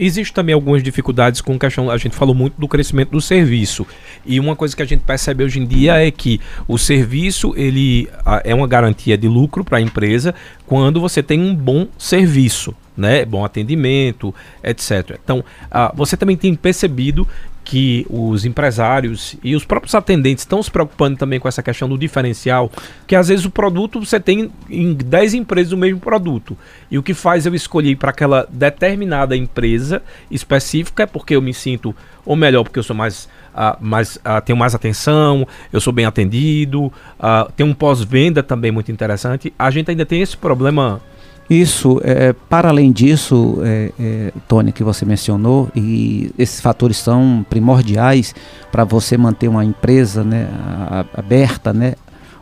Existe 0.00 0.32
também 0.32 0.54
algumas 0.54 0.80
dificuldades 0.80 1.40
com 1.40 1.58
questão. 1.58 1.90
A 1.90 1.96
gente 1.96 2.14
falou 2.14 2.32
muito 2.32 2.54
do 2.56 2.68
crescimento 2.68 3.10
do 3.10 3.20
serviço. 3.20 3.84
E 4.24 4.38
uma 4.38 4.54
coisa 4.54 4.76
que 4.76 4.82
a 4.82 4.86
gente 4.86 5.00
percebe 5.00 5.42
hoje 5.42 5.58
em 5.58 5.66
dia 5.66 5.96
é 5.96 6.08
que 6.08 6.40
o 6.68 6.78
serviço 6.78 7.52
ele 7.56 8.08
é 8.44 8.54
uma 8.54 8.68
garantia 8.68 9.18
de 9.18 9.26
lucro 9.26 9.64
para 9.64 9.78
a 9.78 9.80
empresa 9.80 10.32
quando 10.64 11.00
você 11.00 11.20
tem 11.20 11.40
um 11.40 11.52
bom 11.52 11.88
serviço. 11.98 12.72
Né, 12.96 13.24
bom 13.24 13.44
atendimento, 13.44 14.34
etc. 14.60 15.20
Então, 15.22 15.44
você 15.94 16.16
também 16.16 16.36
tem 16.36 16.52
percebido 16.56 17.28
que 17.68 18.06
os 18.08 18.46
empresários 18.46 19.36
e 19.44 19.54
os 19.54 19.62
próprios 19.62 19.94
atendentes 19.94 20.40
estão 20.40 20.62
se 20.62 20.70
preocupando 20.70 21.18
também 21.18 21.38
com 21.38 21.46
essa 21.46 21.62
questão 21.62 21.86
do 21.86 21.98
diferencial, 21.98 22.72
que 23.06 23.14
às 23.14 23.28
vezes 23.28 23.44
o 23.44 23.50
produto 23.50 24.00
você 24.00 24.18
tem 24.18 24.50
em 24.70 24.94
10 24.94 25.34
empresas 25.34 25.70
o 25.70 25.76
mesmo 25.76 26.00
produto. 26.00 26.56
E 26.90 26.96
o 26.96 27.02
que 27.02 27.12
faz 27.12 27.44
eu 27.44 27.54
escolher 27.54 27.94
para 27.98 28.08
aquela 28.08 28.48
determinada 28.50 29.36
empresa 29.36 30.02
específica 30.30 31.02
é 31.02 31.06
porque 31.06 31.36
eu 31.36 31.42
me 31.42 31.52
sinto 31.52 31.94
ou 32.24 32.34
melhor, 32.34 32.64
porque 32.64 32.78
eu 32.78 32.82
sou 32.82 32.96
mais, 32.96 33.28
uh, 33.54 33.76
mais 33.82 34.16
uh, 34.16 34.40
tenho 34.42 34.56
mais 34.56 34.74
atenção, 34.74 35.46
eu 35.70 35.78
sou 35.78 35.92
bem 35.92 36.06
atendido, 36.06 36.86
uh, 36.86 37.52
tem 37.54 37.66
um 37.66 37.74
pós-venda 37.74 38.42
também 38.42 38.72
muito 38.72 38.90
interessante. 38.90 39.52
A 39.58 39.70
gente 39.70 39.90
ainda 39.90 40.06
tem 40.06 40.22
esse 40.22 40.38
problema 40.38 41.02
isso, 41.48 41.98
é, 42.04 42.34
para 42.48 42.68
além 42.68 42.92
disso, 42.92 43.58
é, 43.62 43.92
é, 43.98 44.32
Tony, 44.46 44.70
que 44.70 44.84
você 44.84 45.06
mencionou, 45.06 45.68
e 45.74 46.30
esses 46.38 46.60
fatores 46.60 46.98
são 46.98 47.44
primordiais 47.48 48.34
para 48.70 48.84
você 48.84 49.16
manter 49.16 49.48
uma 49.48 49.64
empresa 49.64 50.22
né, 50.22 50.46
aberta, 51.14 51.72
né, 51.72 51.94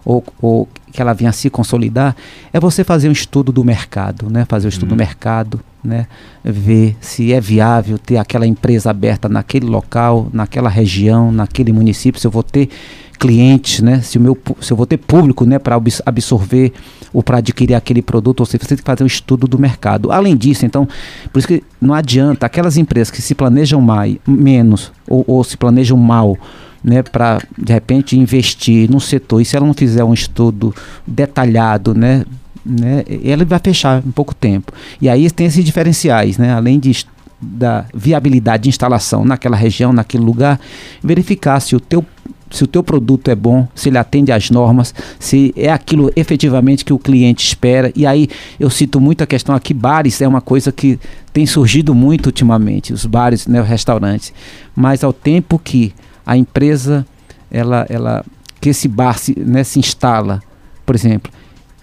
ou, 0.04 0.24
ou, 0.40 0.68
que 0.92 1.00
ela 1.00 1.12
venha 1.12 1.30
a 1.30 1.32
se 1.32 1.48
consolidar, 1.50 2.16
é 2.52 2.58
você 2.58 2.82
fazer 2.82 3.08
um 3.08 3.12
estudo 3.12 3.52
do 3.52 3.62
mercado, 3.62 4.28
né, 4.28 4.44
fazer 4.48 4.66
o 4.66 4.68
um 4.68 4.70
estudo 4.70 4.90
uhum. 4.90 4.96
do 4.96 4.98
mercado, 4.98 5.60
né, 5.84 6.08
ver 6.42 6.96
se 7.00 7.32
é 7.32 7.40
viável 7.40 7.98
ter 7.98 8.16
aquela 8.16 8.46
empresa 8.46 8.90
aberta 8.90 9.28
naquele 9.28 9.66
local, 9.66 10.28
naquela 10.32 10.68
região, 10.68 11.30
naquele 11.30 11.72
município, 11.72 12.20
se 12.20 12.26
eu 12.26 12.30
vou 12.30 12.42
ter 12.42 12.70
clientes, 13.16 13.80
né? 13.80 14.00
Se, 14.00 14.18
o 14.18 14.20
meu, 14.20 14.38
se 14.60 14.72
eu 14.72 14.76
vou 14.76 14.86
ter 14.86 14.96
público 14.96 15.44
né, 15.44 15.58
para 15.58 15.80
absorver 16.04 16.72
ou 17.12 17.22
para 17.22 17.38
adquirir 17.38 17.74
aquele 17.74 18.02
produto, 18.02 18.40
ou 18.40 18.46
seja, 18.46 18.62
você 18.62 18.68
tem 18.68 18.78
que 18.78 18.82
fazer 18.84 19.02
um 19.02 19.06
estudo 19.06 19.46
do 19.46 19.58
mercado. 19.58 20.12
Além 20.12 20.36
disso, 20.36 20.66
então, 20.66 20.86
por 21.32 21.38
isso 21.38 21.48
que 21.48 21.62
não 21.80 21.94
adianta 21.94 22.46
aquelas 22.46 22.76
empresas 22.76 23.10
que 23.10 23.22
se 23.22 23.34
planejam 23.34 23.80
mais, 23.80 24.16
menos 24.26 24.92
ou, 25.08 25.24
ou 25.26 25.42
se 25.42 25.56
planejam 25.56 25.96
mal, 25.96 26.36
né, 26.84 27.02
para 27.02 27.40
de 27.58 27.72
repente 27.72 28.18
investir 28.18 28.88
num 28.90 29.00
setor 29.00 29.40
e 29.40 29.44
se 29.44 29.56
ela 29.56 29.66
não 29.66 29.74
fizer 29.74 30.04
um 30.04 30.14
estudo 30.14 30.74
detalhado, 31.06 31.94
né, 31.94 32.24
né, 32.64 33.02
ela 33.24 33.44
vai 33.44 33.58
fechar 33.62 34.02
em 34.06 34.10
pouco 34.10 34.34
tempo. 34.34 34.72
E 35.00 35.08
aí 35.08 35.30
tem 35.30 35.46
esses 35.46 35.64
diferenciais, 35.64 36.38
né, 36.38 36.52
além 36.52 36.78
de 36.78 37.04
da 37.40 37.84
viabilidade 37.94 38.64
de 38.64 38.68
instalação 38.70 39.24
naquela 39.24 39.56
região, 39.56 39.92
naquele 39.92 40.24
lugar, 40.24 40.58
verificar 41.02 41.60
se 41.60 41.76
o 41.76 41.80
teu 41.80 42.04
se 42.50 42.64
o 42.64 42.66
teu 42.66 42.82
produto 42.82 43.28
é 43.28 43.34
bom, 43.34 43.66
se 43.74 43.88
ele 43.88 43.98
atende 43.98 44.32
às 44.32 44.50
normas, 44.50 44.94
se 45.18 45.52
é 45.56 45.70
aquilo 45.70 46.10
efetivamente 46.14 46.84
que 46.84 46.92
o 46.92 46.98
cliente 46.98 47.46
espera. 47.46 47.92
E 47.94 48.06
aí 48.06 48.28
eu 48.58 48.70
cito 48.70 49.00
muito 49.00 49.22
a 49.22 49.26
questão 49.26 49.54
aqui, 49.54 49.74
bares 49.74 50.20
é 50.20 50.28
uma 50.28 50.40
coisa 50.40 50.70
que 50.70 50.98
tem 51.32 51.46
surgido 51.46 51.94
muito 51.94 52.26
ultimamente, 52.26 52.92
os 52.92 53.04
bares, 53.04 53.46
né, 53.46 53.60
os 53.60 53.68
restaurantes. 53.68 54.32
Mas 54.74 55.02
ao 55.02 55.12
tempo 55.12 55.58
que 55.58 55.92
a 56.24 56.36
empresa, 56.36 57.06
ela, 57.50 57.86
ela, 57.88 58.24
que 58.60 58.70
esse 58.70 58.88
bar 58.88 59.18
se, 59.18 59.38
né, 59.38 59.64
se 59.64 59.78
instala, 59.78 60.42
por 60.84 60.94
exemplo, 60.94 61.32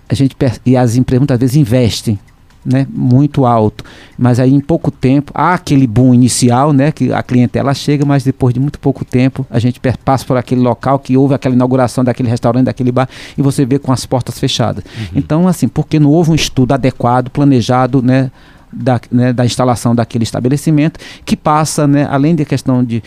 a 0.08 0.14
gente 0.14 0.36
e 0.66 0.78
as 0.78 0.96
empresas 0.96 1.22
muitas 1.22 1.40
vezes 1.40 1.56
investem 1.56 2.20
né, 2.66 2.88
muito 2.90 3.46
alto. 3.46 3.84
Mas 4.18 4.40
aí 4.40 4.54
em 4.54 4.60
pouco 4.60 4.90
tempo, 4.90 5.32
há 5.36 5.54
aquele 5.54 5.86
boom 5.86 6.14
inicial, 6.14 6.72
né, 6.72 6.92
que 6.92 7.12
a 7.12 7.22
clientela 7.22 7.74
chega, 7.74 8.06
mas 8.06 8.24
depois 8.24 8.54
de 8.54 8.60
muito 8.60 8.80
pouco 8.80 9.04
tempo, 9.04 9.46
a 9.50 9.60
gente 9.60 9.80
passa 10.04 10.26
por 10.26 10.38
aquele 10.38 10.62
local 10.62 11.00
que 11.00 11.18
houve 11.18 11.34
aquela 11.34 11.56
inauguração 11.56 12.04
daquele 12.04 12.30
restaurante, 12.30 12.66
daquele 12.66 12.92
bar, 12.92 13.10
e 13.38 13.42
você 13.42 13.66
vê 13.66 13.80
com 13.80 13.92
as 13.92 14.06
portas 14.06 14.40
fechadas. 14.40 14.84
Uhum. 14.86 15.08
Então, 15.16 15.48
assim, 15.48 15.68
porque 15.68 16.00
não 16.00 16.10
houve 16.10 16.32
um 16.32 16.36
estudo 16.36 16.74
adequado, 16.74 17.30
planejado, 17.30 18.02
né, 18.02 18.32
da, 18.74 19.00
né, 19.12 19.32
da 19.32 19.46
instalação 19.46 19.94
daquele 19.94 20.24
estabelecimento, 20.24 21.00
que 21.24 21.38
passa, 21.38 21.88
né, 21.88 22.08
além 22.10 22.36
da 22.36 22.44
questão, 22.44 22.84
de, 22.84 23.04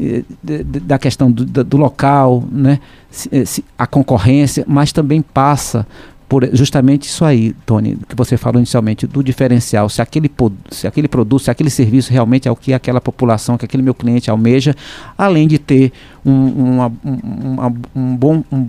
eh, 0.00 0.22
de, 0.42 0.62
de 0.62 0.80
da 0.80 0.98
questão 0.98 1.30
do, 1.30 1.44
do 1.44 1.76
local, 1.76 2.44
né, 2.50 2.78
se, 3.10 3.28
eh, 3.32 3.44
se, 3.44 3.64
a 3.76 3.86
concorrência, 3.86 4.64
mas 4.66 4.92
também 4.92 5.20
passa 5.20 5.86
por 6.28 6.48
justamente 6.54 7.08
isso 7.08 7.24
aí, 7.24 7.54
Tony, 7.64 7.96
que 8.06 8.14
você 8.14 8.36
falou 8.36 8.58
inicialmente, 8.58 9.06
do 9.06 9.24
diferencial, 9.24 9.88
se 9.88 10.02
aquele, 10.02 10.30
se 10.70 10.86
aquele 10.86 11.08
produto, 11.08 11.42
se 11.42 11.50
aquele 11.50 11.70
serviço 11.70 12.12
realmente 12.12 12.46
é 12.46 12.50
o 12.50 12.56
que 12.56 12.74
aquela 12.74 13.00
população, 13.00 13.56
que 13.56 13.64
aquele 13.64 13.82
meu 13.82 13.94
cliente 13.94 14.30
almeja, 14.30 14.76
além 15.16 15.48
de 15.48 15.58
ter 15.58 15.90
um, 16.24 16.48
uma, 16.48 16.92
um, 17.02 17.74
um 17.96 18.16
bom 18.16 18.44
um, 18.52 18.68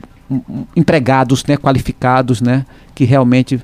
empregados 0.76 1.44
né, 1.46 1.58
qualificados, 1.58 2.40
né, 2.40 2.66
que 2.96 3.04
realmente 3.04 3.60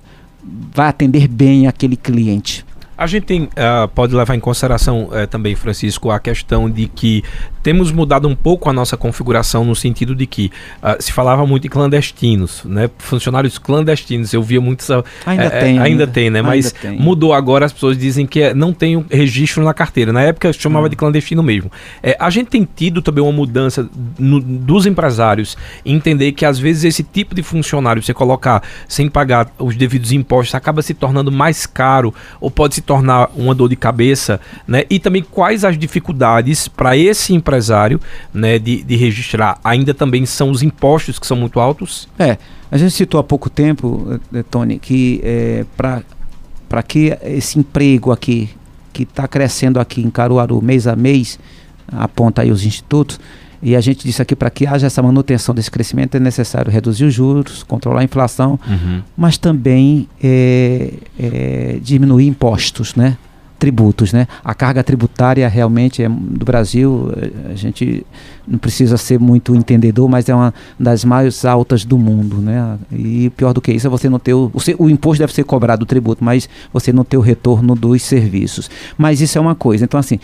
vai 0.73 0.89
atender 0.89 1.27
bem 1.27 1.67
aquele 1.67 1.95
cliente. 1.95 2.65
A 2.97 3.07
gente 3.07 3.23
tem, 3.23 3.43
uh, 3.43 3.87
pode 3.93 4.15
levar 4.15 4.35
em 4.35 4.39
consideração 4.39 5.05
uh, 5.05 5.27
também, 5.27 5.55
Francisco, 5.55 6.09
a 6.09 6.19
questão 6.19 6.69
de 6.69 6.87
que 6.87 7.23
temos 7.61 7.91
mudado 7.91 8.27
um 8.27 8.35
pouco 8.35 8.69
a 8.69 8.73
nossa 8.73 8.95
configuração 8.95 9.65
no 9.65 9.75
sentido 9.75 10.15
de 10.15 10.25
que 10.25 10.51
uh, 10.83 11.01
se 11.01 11.11
falava 11.11 11.45
muito 11.45 11.65
em 11.65 11.69
clandestinos, 11.69 12.61
né? 12.63 12.89
Funcionários 12.99 13.57
clandestinos. 13.57 14.33
Eu 14.33 14.43
via 14.43 14.61
muitos. 14.61 14.87
Ainda 15.25 15.43
é, 15.45 15.49
tem. 15.49 15.79
Ainda 15.79 16.07
tem, 16.07 16.29
né? 16.29 16.41
Mas 16.41 16.71
tem. 16.71 16.97
mudou 16.99 17.33
agora, 17.33 17.65
as 17.65 17.73
pessoas 17.73 17.97
dizem 17.97 18.25
que 18.25 18.53
não 18.53 18.71
tem 18.71 18.95
um 18.97 19.05
registro 19.09 19.63
na 19.63 19.73
carteira. 19.73 20.13
Na 20.13 20.21
época 20.21 20.53
chamava 20.53 20.85
hum. 20.85 20.89
de 20.89 20.95
clandestino 20.95 21.41
mesmo. 21.41 21.71
É, 22.03 22.15
a 22.19 22.29
gente 22.29 22.49
tem 22.49 22.67
tido 22.75 23.01
também 23.01 23.23
uma 23.23 23.33
mudança 23.33 23.89
no, 24.17 24.39
dos 24.39 24.85
empresários 24.85 25.57
entender 25.83 26.31
que 26.33 26.45
às 26.45 26.59
vezes 26.59 26.83
esse 26.83 27.03
tipo 27.03 27.33
de 27.33 27.41
funcionário, 27.41 28.01
você 28.01 28.13
colocar 28.13 28.61
sem 28.87 29.09
pagar 29.09 29.51
os 29.57 29.75
devidos 29.75 30.11
impostos, 30.11 30.53
acaba 30.53 30.81
se 30.81 30.93
tornando 30.93 31.31
mais 31.31 31.65
caro 31.65 32.13
ou 32.39 32.51
pode 32.51 32.75
se 32.75 32.81
tornar 32.85 33.29
uma 33.35 33.53
dor 33.55 33.69
de 33.69 33.75
cabeça, 33.75 34.39
né? 34.67 34.83
E 34.89 34.99
também 34.99 35.23
quais 35.23 35.65
as 35.65 35.77
dificuldades 35.77 36.67
para 36.67 36.95
esse 36.95 37.33
empresário, 37.33 37.99
né, 38.33 38.59
de, 38.59 38.83
de 38.83 38.95
registrar? 38.95 39.59
Ainda 39.63 39.93
também 39.93 40.25
são 40.25 40.51
os 40.51 40.61
impostos 40.61 41.17
que 41.19 41.25
são 41.25 41.35
muito 41.35 41.59
altos? 41.59 42.07
É, 42.17 42.37
a 42.71 42.77
gente 42.77 42.91
citou 42.91 43.19
há 43.19 43.23
pouco 43.23 43.49
tempo, 43.49 44.19
eh, 44.33 44.43
Tony, 44.43 44.79
que 44.79 45.21
é, 45.23 45.65
para 45.75 46.83
que 46.83 47.17
esse 47.23 47.59
emprego 47.59 48.11
aqui, 48.11 48.49
que 48.91 49.03
está 49.03 49.27
crescendo 49.27 49.79
aqui 49.79 50.01
em 50.01 50.09
Caruaru 50.09 50.61
mês 50.61 50.87
a 50.87 50.95
mês, 50.95 51.39
aponta 51.87 52.41
aí 52.41 52.51
os 52.51 52.65
institutos, 52.65 53.19
e 53.61 53.75
a 53.75 53.81
gente 53.81 54.05
disse 54.05 54.21
aqui 54.21 54.35
para 54.35 54.49
que 54.49 54.65
haja 54.65 54.87
essa 54.87 55.01
manutenção 55.01 55.53
desse 55.53 55.71
crescimento 55.71 56.15
é 56.15 56.19
necessário 56.19 56.71
reduzir 56.71 57.05
os 57.05 57.13
juros, 57.13 57.63
controlar 57.63 58.01
a 58.01 58.03
inflação, 58.03 58.59
uhum. 58.67 59.01
mas 59.15 59.37
também 59.37 60.07
é, 60.21 60.93
é, 61.19 61.79
diminuir 61.81 62.27
impostos, 62.27 62.95
né? 62.95 63.17
tributos, 63.57 64.11
né? 64.11 64.27
A 64.43 64.53
carga 64.53 64.83
tributária 64.83 65.47
realmente 65.47 66.03
é 66.03 66.09
do 66.09 66.45
Brasil, 66.45 67.11
a 67.49 67.55
gente 67.55 68.05
não 68.47 68.59
precisa 68.59 68.97
ser 68.97 69.19
muito 69.19 69.55
entendedor, 69.55 70.09
mas 70.09 70.27
é 70.29 70.35
uma 70.35 70.53
das 70.79 71.03
mais 71.05 71.45
altas 71.45 71.85
do 71.85 71.97
mundo, 71.97 72.37
né? 72.37 72.77
E 72.91 73.29
pior 73.31 73.53
do 73.53 73.61
que 73.61 73.71
isso 73.71 73.87
é 73.87 73.89
você 73.89 74.09
não 74.09 74.19
ter 74.19 74.33
o, 74.33 74.51
o, 74.53 74.83
o 74.83 74.89
imposto 74.89 75.19
deve 75.19 75.33
ser 75.33 75.43
cobrado 75.45 75.83
o 75.83 75.85
tributo, 75.85 76.23
mas 76.23 76.49
você 76.71 76.91
não 76.91 77.03
ter 77.03 77.17
o 77.17 77.21
retorno 77.21 77.75
dos 77.75 78.03
serviços. 78.03 78.69
Mas 78.97 79.21
isso 79.21 79.37
é 79.37 79.41
uma 79.41 79.55
coisa. 79.55 79.85
Então 79.85 79.99
assim, 79.99 80.19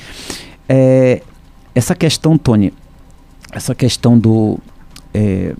é, 0.67 1.21
essa 1.73 1.95
questão, 1.95 2.37
Tony, 2.37 2.73
essa 3.51 3.75
questão 3.75 4.17
do 4.17 4.59
é, 5.13 5.53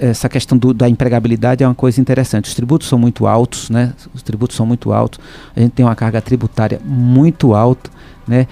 essa 0.00 0.28
questão 0.28 0.56
do, 0.56 0.72
da 0.72 0.88
empregabilidade 0.88 1.62
é 1.62 1.68
uma 1.68 1.74
coisa 1.74 2.00
interessante. 2.00 2.46
Os 2.46 2.54
tributos 2.54 2.88
são 2.88 2.98
muito 2.98 3.26
altos, 3.26 3.68
né? 3.68 3.92
Os 4.14 4.22
tributos 4.22 4.56
são 4.56 4.64
muito 4.64 4.92
altos. 4.92 5.20
A 5.54 5.60
gente 5.60 5.72
tem 5.72 5.84
uma 5.84 5.94
carga 5.94 6.22
tributária 6.22 6.80
muito 6.82 7.54
alta, 7.54 7.90
né? 8.26 8.46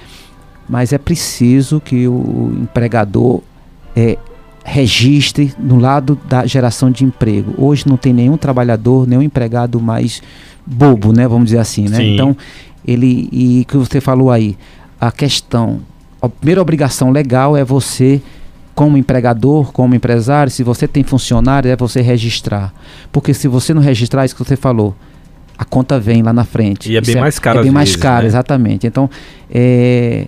Mas 0.68 0.92
é 0.92 0.98
preciso 0.98 1.80
que 1.80 2.06
o 2.06 2.52
empregador 2.62 3.40
é, 3.96 4.18
registre 4.64 5.54
no 5.58 5.78
lado 5.78 6.18
da 6.28 6.46
geração 6.46 6.90
de 6.90 7.04
emprego. 7.04 7.54
Hoje 7.56 7.88
não 7.88 7.96
tem 7.96 8.12
nenhum 8.12 8.36
trabalhador, 8.36 9.06
nenhum 9.08 9.22
empregado 9.22 9.80
mais 9.80 10.22
bobo, 10.66 11.12
né? 11.12 11.26
Vamos 11.26 11.46
dizer 11.46 11.58
assim, 11.58 11.88
né? 11.88 11.96
Sim. 11.96 12.14
Então 12.14 12.36
ele 12.86 13.28
e 13.32 13.64
que 13.64 13.76
você 13.76 14.00
falou 14.00 14.30
aí, 14.30 14.56
a 15.00 15.10
questão 15.10 15.80
a 16.22 16.28
primeira 16.28 16.62
obrigação 16.62 17.10
legal 17.10 17.56
é 17.56 17.64
você 17.64 18.22
como 18.74 18.96
empregador, 18.96 19.72
como 19.72 19.94
empresário, 19.94 20.50
se 20.50 20.62
você 20.62 20.86
tem 20.86 21.02
funcionário, 21.02 21.70
é 21.70 21.76
você 21.76 22.00
registrar. 22.00 22.72
Porque 23.10 23.34
se 23.34 23.48
você 23.48 23.74
não 23.74 23.82
registrar, 23.82 24.24
isso 24.24 24.34
que 24.34 24.42
você 24.42 24.56
falou, 24.56 24.94
a 25.58 25.64
conta 25.64 25.98
vem 25.98 26.22
lá 26.22 26.32
na 26.32 26.44
frente. 26.44 26.90
E 26.90 26.96
é 26.96 27.00
bem 27.00 27.16
é, 27.16 27.20
mais 27.20 27.38
caro. 27.38 27.58
É 27.58 27.62
bem 27.64 27.72
mais 27.72 27.90
vezes, 27.90 28.02
caro, 28.02 28.22
né? 28.22 28.28
exatamente. 28.28 28.86
Então, 28.86 29.10
é, 29.50 30.26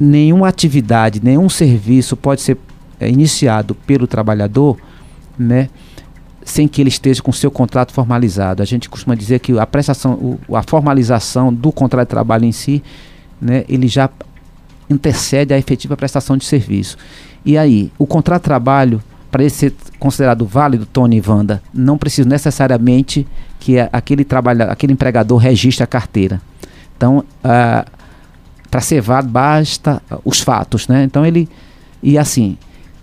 nenhuma 0.00 0.48
atividade, 0.48 1.20
nenhum 1.22 1.48
serviço 1.48 2.16
pode 2.16 2.40
ser 2.40 2.56
é, 2.98 3.08
iniciado 3.08 3.74
pelo 3.74 4.06
trabalhador, 4.06 4.78
né? 5.38 5.68
sem 6.44 6.66
que 6.66 6.80
ele 6.80 6.88
esteja 6.88 7.22
com 7.22 7.30
o 7.30 7.34
seu 7.34 7.50
contrato 7.50 7.92
formalizado. 7.92 8.62
A 8.62 8.66
gente 8.66 8.88
costuma 8.88 9.14
dizer 9.14 9.38
que 9.38 9.56
a 9.58 9.66
prestação, 9.66 10.38
o, 10.48 10.56
a 10.56 10.62
formalização 10.62 11.54
do 11.54 11.70
contrato 11.70 12.08
de 12.08 12.10
trabalho 12.10 12.44
em 12.44 12.50
si, 12.50 12.82
né, 13.40 13.64
ele 13.68 13.86
já 13.86 14.10
antecede 14.92 15.52
a 15.52 15.58
efetiva 15.58 15.96
prestação 15.96 16.36
de 16.36 16.44
serviço. 16.44 16.96
E 17.44 17.58
aí, 17.58 17.90
o 17.98 18.06
contrato 18.06 18.42
de 18.42 18.44
trabalho, 18.44 19.02
para 19.30 19.42
ele 19.42 19.50
ser 19.50 19.72
considerado 19.98 20.46
válido, 20.46 20.86
Tony 20.86 21.16
e 21.16 21.22
Wanda, 21.26 21.62
não 21.72 21.98
precisa 21.98 22.28
necessariamente 22.28 23.26
que 23.58 23.78
aquele, 23.80 24.26
aquele 24.68 24.92
empregador 24.92 25.38
registre 25.38 25.82
a 25.82 25.86
carteira. 25.86 26.40
Então, 26.96 27.18
uh, 27.18 27.90
para 28.70 28.80
ser 28.80 29.00
válido, 29.00 29.32
basta 29.32 30.00
os 30.24 30.40
fatos, 30.40 30.86
né? 30.86 31.04
Então, 31.04 31.26
ele... 31.26 31.48
E 32.02 32.18
assim, 32.18 32.56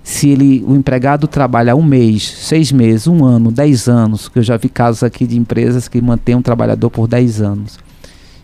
se 0.03 0.29
ele, 0.29 0.63
o 0.67 0.75
empregado 0.75 1.27
trabalha 1.27 1.75
um 1.75 1.83
mês, 1.83 2.27
seis 2.27 2.71
meses, 2.71 3.07
um 3.07 3.23
ano, 3.23 3.51
dez 3.51 3.87
anos, 3.87 4.27
que 4.27 4.39
eu 4.39 4.43
já 4.43 4.57
vi 4.57 4.67
casos 4.67 5.03
aqui 5.03 5.27
de 5.27 5.37
empresas 5.37 5.87
que 5.87 6.01
mantêm 6.01 6.35
um 6.35 6.41
trabalhador 6.41 6.89
por 6.89 7.07
dez 7.07 7.41
anos, 7.41 7.77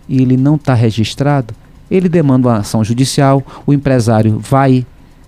e 0.07 0.21
ele 0.21 0.37
não 0.37 0.55
está 0.55 0.73
registrado, 0.73 1.53
ele 1.89 2.09
demanda 2.09 2.49
uma 2.49 2.57
ação 2.57 2.83
judicial, 2.83 3.43
o 3.65 3.73
empresário 3.73 4.39
vai, 4.39 4.85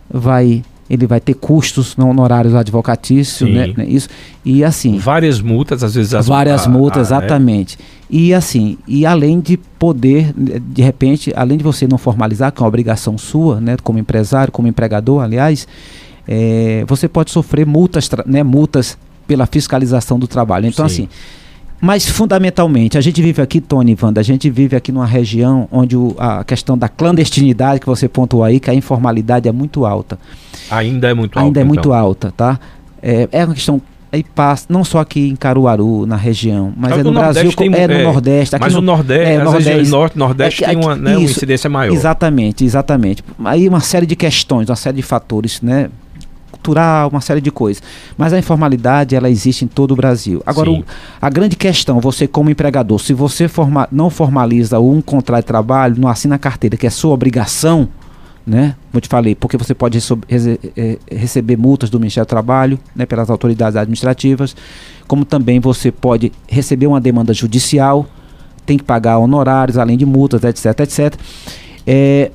vai, 0.09 0.63
ele 0.89 1.05
vai 1.05 1.19
ter 1.19 1.33
custos 1.33 1.95
no 1.95 2.09
honorários 2.09 2.55
advocatícios, 2.55 3.49
né, 3.49 3.73
né, 3.75 3.85
isso 3.85 4.09
e 4.43 4.63
assim. 4.63 4.97
Várias 4.97 5.39
multas, 5.41 5.83
às 5.83 5.93
vezes. 5.93 6.13
As, 6.13 6.27
várias 6.27 6.65
a, 6.65 6.69
multas, 6.69 7.11
a, 7.11 7.15
é. 7.15 7.19
exatamente. 7.19 7.77
É. 7.79 7.97
E 8.09 8.33
assim, 8.33 8.77
e 8.87 9.05
além 9.05 9.39
de 9.39 9.57
poder, 9.57 10.33
de 10.33 10.81
repente, 10.81 11.33
além 11.35 11.57
de 11.57 11.63
você 11.63 11.87
não 11.87 11.97
formalizar, 11.97 12.51
que 12.51 12.59
é 12.59 12.63
uma 12.63 12.69
obrigação 12.69 13.17
sua, 13.17 13.59
né, 13.59 13.75
como 13.83 13.99
empresário, 13.99 14.51
como 14.51 14.67
empregador, 14.67 15.23
aliás, 15.23 15.67
é, 16.27 16.83
você 16.87 17.07
pode 17.07 17.31
sofrer 17.31 17.65
multas, 17.65 18.09
né, 18.25 18.43
multas 18.43 18.97
pela 19.27 19.45
fiscalização 19.45 20.17
do 20.17 20.27
trabalho. 20.27 20.67
Então, 20.67 20.87
Sim. 20.87 21.03
assim 21.03 21.09
mas 21.79 22.09
fundamentalmente, 22.09 22.97
a 22.97 23.01
gente 23.01 23.21
vive 23.21 23.41
aqui, 23.41 23.61
Tony 23.61 23.95
Wanda, 24.01 24.19
a 24.19 24.23
gente 24.23 24.49
vive 24.49 24.75
aqui 24.75 24.91
numa 24.91 25.05
região 25.05 25.67
onde 25.71 25.95
o, 25.95 26.15
a 26.17 26.43
questão 26.43 26.77
da 26.77 26.89
clandestinidade 26.89 27.79
que 27.79 27.85
você 27.85 28.07
pontuou 28.07 28.43
aí, 28.43 28.59
que 28.59 28.69
a 28.69 28.73
informalidade 28.73 29.47
é 29.47 29.51
muito 29.51 29.85
alta. 29.85 30.17
Ainda 30.71 31.09
é 31.09 31.13
muito 31.13 31.37
alta. 31.37 31.47
Ainda 31.47 31.59
é 31.59 31.61
então. 31.61 31.73
muito 31.73 31.93
alta, 31.93 32.33
tá? 32.35 32.59
É, 33.01 33.29
é 33.31 33.45
uma 33.45 33.53
questão 33.53 33.81
aí 34.11 34.23
passa, 34.23 34.65
não 34.69 34.83
só 34.83 34.99
aqui 34.99 35.29
em 35.29 35.35
Caruaru, 35.35 36.05
na 36.05 36.15
região, 36.15 36.73
mas 36.75 36.93
é, 36.93 36.99
é 36.99 37.03
no 37.03 37.11
Brasil, 37.11 37.53
tem, 37.53 37.73
é 37.73 37.87
no 37.87 37.93
é, 37.93 38.03
Nordeste. 38.03 38.55
Aqui 38.55 38.63
mas 38.63 38.73
no, 38.73 38.79
o 38.79 38.81
Nordeste, 38.81 39.31
é, 39.31 39.43
Nordeste, 39.43 39.91
Norte, 39.91 40.17
Nordeste 40.17 40.63
é, 40.63 40.67
tem 40.67 40.77
uma, 40.77 40.95
né, 40.95 41.11
isso, 41.11 41.19
uma 41.19 41.25
incidência 41.29 41.69
maior. 41.69 41.93
Exatamente, 41.93 42.63
exatamente. 42.65 43.23
Aí 43.43 43.67
uma 43.67 43.81
série 43.81 44.05
de 44.05 44.15
questões, 44.15 44.69
uma 44.69 44.75
série 44.75 44.97
de 44.97 45.03
fatores, 45.03 45.61
né? 45.61 45.89
Cultural, 46.67 47.09
uma 47.09 47.21
série 47.21 47.39
de 47.39 47.49
coisas. 47.49 47.81
Mas 48.17 48.33
a 48.33 48.39
informalidade, 48.39 49.15
ela 49.15 49.29
existe 49.29 49.63
em 49.63 49.67
todo 49.67 49.91
o 49.91 49.95
Brasil. 49.95 50.41
Agora, 50.45 50.69
o, 50.69 50.83
a 51.21 51.29
grande 51.29 51.55
questão, 51.55 51.99
você 51.99 52.27
como 52.27 52.49
empregador, 52.49 52.99
se 52.99 53.13
você 53.13 53.47
forma, 53.47 53.87
não 53.91 54.09
formaliza 54.09 54.79
um 54.79 55.01
contrato 55.01 55.43
de 55.43 55.47
trabalho, 55.47 55.95
não 55.97 56.09
assina 56.09 56.35
a 56.35 56.39
carteira, 56.39 56.75
que 56.75 56.85
é 56.85 56.89
sua 56.89 57.13
obrigação, 57.13 57.87
né? 58.45 58.75
Como 58.91 58.97
eu 58.97 59.01
te 59.01 59.07
falei, 59.07 59.35
porque 59.35 59.57
você 59.57 59.73
pode 59.73 59.97
é, 60.75 60.97
receber 61.11 61.57
multas 61.57 61.89
do 61.89 61.99
Ministério 61.99 62.25
do 62.25 62.29
Trabalho, 62.29 62.79
né, 62.95 63.05
pelas 63.05 63.29
autoridades 63.29 63.75
administrativas, 63.75 64.55
como 65.07 65.25
também 65.25 65.59
você 65.59 65.91
pode 65.91 66.31
receber 66.47 66.87
uma 66.87 66.99
demanda 67.01 67.33
judicial, 67.33 68.05
tem 68.65 68.77
que 68.77 68.83
pagar 68.83 69.17
honorários, 69.17 69.77
além 69.77 69.97
de 69.97 70.05
multas, 70.05 70.43
etc, 70.43 70.79
etc. 70.79 71.13
É, 71.85 72.31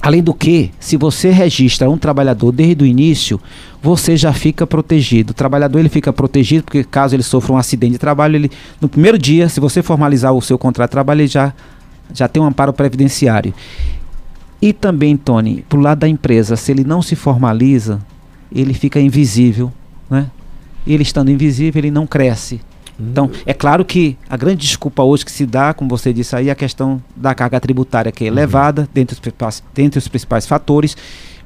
Além 0.00 0.22
do 0.22 0.32
que, 0.32 0.70
se 0.78 0.96
você 0.96 1.30
registra 1.30 1.90
um 1.90 1.98
trabalhador 1.98 2.52
desde 2.52 2.84
o 2.84 2.86
início, 2.86 3.40
você 3.82 4.16
já 4.16 4.32
fica 4.32 4.66
protegido. 4.66 5.30
O 5.30 5.34
trabalhador 5.34 5.78
ele 5.78 5.88
fica 5.88 6.12
protegido 6.12 6.64
porque 6.64 6.84
caso 6.84 7.16
ele 7.16 7.22
sofra 7.22 7.52
um 7.52 7.56
acidente 7.56 7.92
de 7.92 7.98
trabalho, 7.98 8.36
ele 8.36 8.50
no 8.80 8.88
primeiro 8.88 9.18
dia, 9.18 9.48
se 9.48 9.58
você 9.58 9.82
formalizar 9.82 10.32
o 10.32 10.42
seu 10.42 10.58
contrato 10.58 10.90
de 10.90 10.92
trabalho, 10.92 11.22
ele 11.22 11.28
já 11.28 11.52
já 12.14 12.28
tem 12.28 12.40
um 12.40 12.46
amparo 12.46 12.72
previdenciário. 12.72 13.52
E 14.60 14.72
também, 14.72 15.16
Tony, 15.16 15.64
pro 15.68 15.80
lado 15.80 15.98
da 15.98 16.08
empresa, 16.08 16.56
se 16.56 16.72
ele 16.72 16.84
não 16.84 17.02
se 17.02 17.16
formaliza, 17.16 18.00
ele 18.50 18.72
fica 18.72 19.00
invisível, 19.00 19.72
né? 20.08 20.30
Ele 20.86 21.02
estando 21.02 21.30
invisível, 21.30 21.80
ele 21.80 21.90
não 21.90 22.06
cresce. 22.06 22.60
Então, 22.98 23.30
é 23.44 23.52
claro 23.52 23.84
que 23.84 24.16
a 24.28 24.36
grande 24.36 24.66
desculpa 24.66 25.02
hoje 25.02 25.24
que 25.24 25.30
se 25.30 25.44
dá, 25.44 25.74
como 25.74 25.88
você 25.88 26.12
disse 26.12 26.34
aí, 26.34 26.48
é 26.48 26.52
a 26.52 26.54
questão 26.54 27.02
da 27.14 27.34
carga 27.34 27.60
tributária 27.60 28.10
que 28.10 28.24
é 28.24 28.28
uhum. 28.28 28.34
elevada, 28.34 28.82
uhum. 28.82 28.88
dentre, 28.92 29.16
os, 29.16 29.62
dentre 29.74 29.98
os 29.98 30.08
principais 30.08 30.46
fatores, 30.46 30.96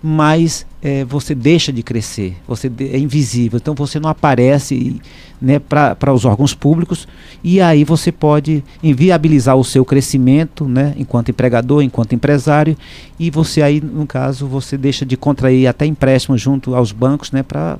mas 0.02 0.64
é, 0.80 1.04
você 1.04 1.34
deixa 1.34 1.72
de 1.72 1.82
crescer, 1.82 2.36
você 2.48 2.72
é 2.80 2.98
invisível, 2.98 3.58
então 3.58 3.74
você 3.74 4.00
não 4.00 4.08
aparece 4.08 5.00
né, 5.40 5.58
para 5.58 6.12
os 6.12 6.24
órgãos 6.24 6.54
públicos 6.54 7.06
e 7.44 7.60
aí 7.60 7.84
você 7.84 8.10
pode 8.10 8.64
inviabilizar 8.82 9.56
o 9.56 9.64
seu 9.64 9.84
crescimento 9.84 10.66
né, 10.66 10.94
enquanto 10.96 11.30
empregador, 11.30 11.82
enquanto 11.82 12.14
empresário 12.14 12.76
e 13.18 13.30
você 13.30 13.60
aí, 13.60 13.80
no 13.80 14.06
caso, 14.06 14.46
você 14.46 14.78
deixa 14.78 15.04
de 15.04 15.16
contrair 15.16 15.66
até 15.66 15.84
empréstimos 15.84 16.40
junto 16.40 16.74
aos 16.74 16.92
bancos 16.92 17.30
né, 17.30 17.42
para 17.42 17.78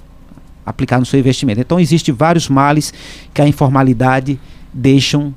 aplicar 0.64 0.98
no 0.98 1.06
seu 1.06 1.18
investimento. 1.18 1.60
Então, 1.60 1.80
existem 1.80 2.14
vários 2.14 2.48
males 2.48 2.92
que 3.32 3.40
a 3.40 3.48
informalidade 3.48 4.38
deixam 4.72 5.34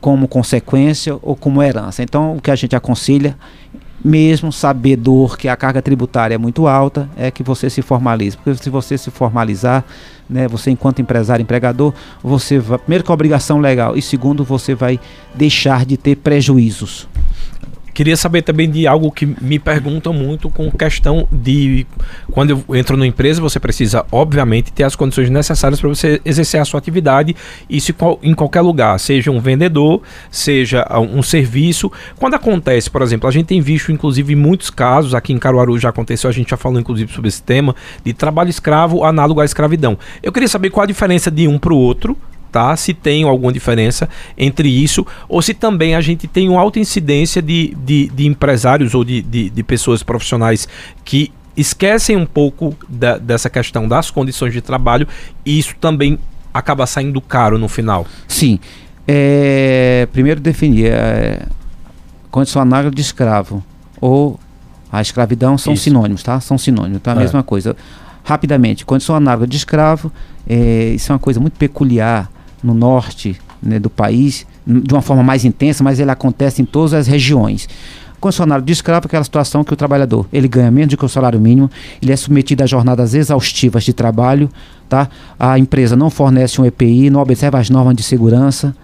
como 0.00 0.28
consequência 0.28 1.18
ou 1.22 1.36
como 1.36 1.62
herança. 1.62 2.02
Então, 2.02 2.36
o 2.36 2.40
que 2.40 2.50
a 2.50 2.56
gente 2.56 2.74
aconselha, 2.76 3.36
mesmo 4.04 4.52
sabedor 4.52 5.36
que 5.36 5.48
a 5.48 5.56
carga 5.56 5.80
tributária 5.80 6.34
é 6.34 6.38
muito 6.38 6.66
alta, 6.66 7.08
é 7.16 7.30
que 7.30 7.42
você 7.42 7.70
se 7.70 7.82
formalize. 7.82 8.36
Porque 8.36 8.62
se 8.62 8.70
você 8.70 8.98
se 8.98 9.10
formalizar, 9.10 9.84
né, 10.28 10.46
você 10.48 10.70
enquanto 10.70 11.00
empresário, 11.00 11.42
empregador, 11.42 11.92
você 12.22 12.58
vai, 12.58 12.78
primeiro 12.78 13.04
com 13.04 13.12
a 13.12 13.14
obrigação 13.14 13.58
legal 13.58 13.96
e 13.96 14.02
segundo, 14.02 14.44
você 14.44 14.74
vai 14.74 15.00
deixar 15.34 15.84
de 15.84 15.96
ter 15.96 16.16
prejuízos. 16.16 17.08
Queria 17.96 18.14
saber 18.14 18.42
também 18.42 18.70
de 18.70 18.86
algo 18.86 19.10
que 19.10 19.24
me 19.24 19.58
perguntam 19.58 20.12
muito 20.12 20.50
com 20.50 20.70
questão 20.70 21.26
de 21.32 21.86
quando 22.30 22.50
eu 22.50 22.76
entro 22.76 22.94
numa 22.94 23.06
empresa, 23.06 23.40
você 23.40 23.58
precisa, 23.58 24.04
obviamente, 24.12 24.70
ter 24.70 24.84
as 24.84 24.94
condições 24.94 25.30
necessárias 25.30 25.80
para 25.80 25.88
você 25.88 26.20
exercer 26.22 26.60
a 26.60 26.66
sua 26.66 26.76
atividade, 26.76 27.34
isso 27.70 27.94
em 28.22 28.34
qualquer 28.34 28.60
lugar, 28.60 29.00
seja 29.00 29.30
um 29.30 29.40
vendedor, 29.40 30.02
seja 30.30 30.86
um 31.10 31.22
serviço. 31.22 31.90
Quando 32.16 32.34
acontece, 32.34 32.90
por 32.90 33.00
exemplo, 33.00 33.30
a 33.30 33.32
gente 33.32 33.46
tem 33.46 33.62
visto, 33.62 33.90
inclusive, 33.90 34.36
muitos 34.36 34.68
casos, 34.68 35.14
aqui 35.14 35.32
em 35.32 35.38
Caruaru 35.38 35.78
já 35.78 35.88
aconteceu, 35.88 36.28
a 36.28 36.32
gente 36.34 36.50
já 36.50 36.58
falou, 36.58 36.78
inclusive, 36.78 37.10
sobre 37.10 37.28
esse 37.28 37.42
tema, 37.42 37.74
de 38.04 38.12
trabalho 38.12 38.50
escravo 38.50 39.04
análogo 39.04 39.40
à 39.40 39.44
escravidão. 39.46 39.96
Eu 40.22 40.32
queria 40.32 40.48
saber 40.50 40.68
qual 40.68 40.84
a 40.84 40.86
diferença 40.86 41.30
de 41.30 41.48
um 41.48 41.58
para 41.58 41.72
o 41.72 41.78
outro, 41.78 42.14
tá? 42.50 42.76
Se 42.76 42.94
tem 42.94 43.24
alguma 43.24 43.52
diferença 43.52 44.08
entre 44.36 44.68
isso, 44.68 45.06
ou 45.28 45.42
se 45.42 45.54
também 45.54 45.94
a 45.94 46.00
gente 46.00 46.26
tem 46.26 46.48
uma 46.48 46.60
alta 46.60 46.78
incidência 46.78 47.42
de, 47.42 47.76
de, 47.84 48.08
de 48.08 48.26
empresários 48.26 48.94
ou 48.94 49.04
de, 49.04 49.22
de, 49.22 49.50
de, 49.50 49.62
pessoas 49.62 50.02
profissionais 50.02 50.68
que 51.04 51.32
esquecem 51.56 52.16
um 52.16 52.26
pouco 52.26 52.74
da, 52.88 53.18
dessa 53.18 53.48
questão 53.48 53.88
das 53.88 54.10
condições 54.10 54.52
de 54.52 54.60
trabalho 54.60 55.06
e 55.44 55.58
isso 55.58 55.74
também 55.80 56.18
acaba 56.52 56.86
saindo 56.86 57.20
caro 57.20 57.58
no 57.58 57.68
final. 57.68 58.06
Sim. 58.28 58.58
É, 59.08 60.08
primeiro 60.12 60.40
definir 60.40 60.86
é, 60.86 61.46
condição 62.30 62.60
análoga 62.60 62.90
de 62.90 63.00
escravo 63.00 63.62
ou 64.00 64.38
a 64.90 65.00
escravidão 65.00 65.56
são 65.58 65.74
isso. 65.74 65.84
sinônimos, 65.84 66.22
tá? 66.22 66.40
São 66.40 66.56
sinônimos, 66.58 67.02
tá? 67.02 67.12
A 67.12 67.16
é. 67.16 67.18
mesma 67.18 67.42
coisa. 67.42 67.76
Rapidamente, 68.24 68.84
condição 68.84 69.14
análoga 69.14 69.46
de 69.46 69.56
escravo, 69.56 70.10
é, 70.48 70.92
isso 70.94 71.12
é 71.12 71.14
uma 71.14 71.18
coisa 71.18 71.38
muito 71.38 71.56
peculiar 71.58 72.30
no 72.66 72.74
norte 72.74 73.40
né, 73.62 73.78
do 73.78 73.88
país, 73.88 74.46
de 74.66 74.92
uma 74.92 75.02
forma 75.02 75.22
mais 75.22 75.44
intensa, 75.44 75.84
mas 75.84 76.00
ele 76.00 76.10
acontece 76.10 76.60
em 76.60 76.64
todas 76.64 76.92
as 76.92 77.06
regiões. 77.06 77.68
Condicionário 78.18 78.64
de 78.64 78.72
escravo 78.72 79.04
é 79.04 79.06
aquela 79.06 79.24
situação 79.24 79.62
que 79.62 79.72
o 79.72 79.76
trabalhador 79.76 80.26
ele 80.32 80.48
ganha 80.48 80.70
menos 80.70 80.90
do 80.90 80.96
que 80.96 81.04
o 81.04 81.08
salário 81.08 81.38
mínimo, 81.38 81.70
ele 82.02 82.12
é 82.12 82.16
submetido 82.16 82.64
a 82.64 82.66
jornadas 82.66 83.14
exaustivas 83.14 83.84
de 83.84 83.92
trabalho, 83.92 84.50
tá? 84.88 85.08
a 85.38 85.58
empresa 85.58 85.94
não 85.94 86.10
fornece 86.10 86.60
um 86.60 86.64
EPI, 86.64 87.10
não 87.10 87.20
observa 87.20 87.58
as 87.58 87.70
normas 87.70 87.94
de 87.94 88.02
segurança, 88.02 88.74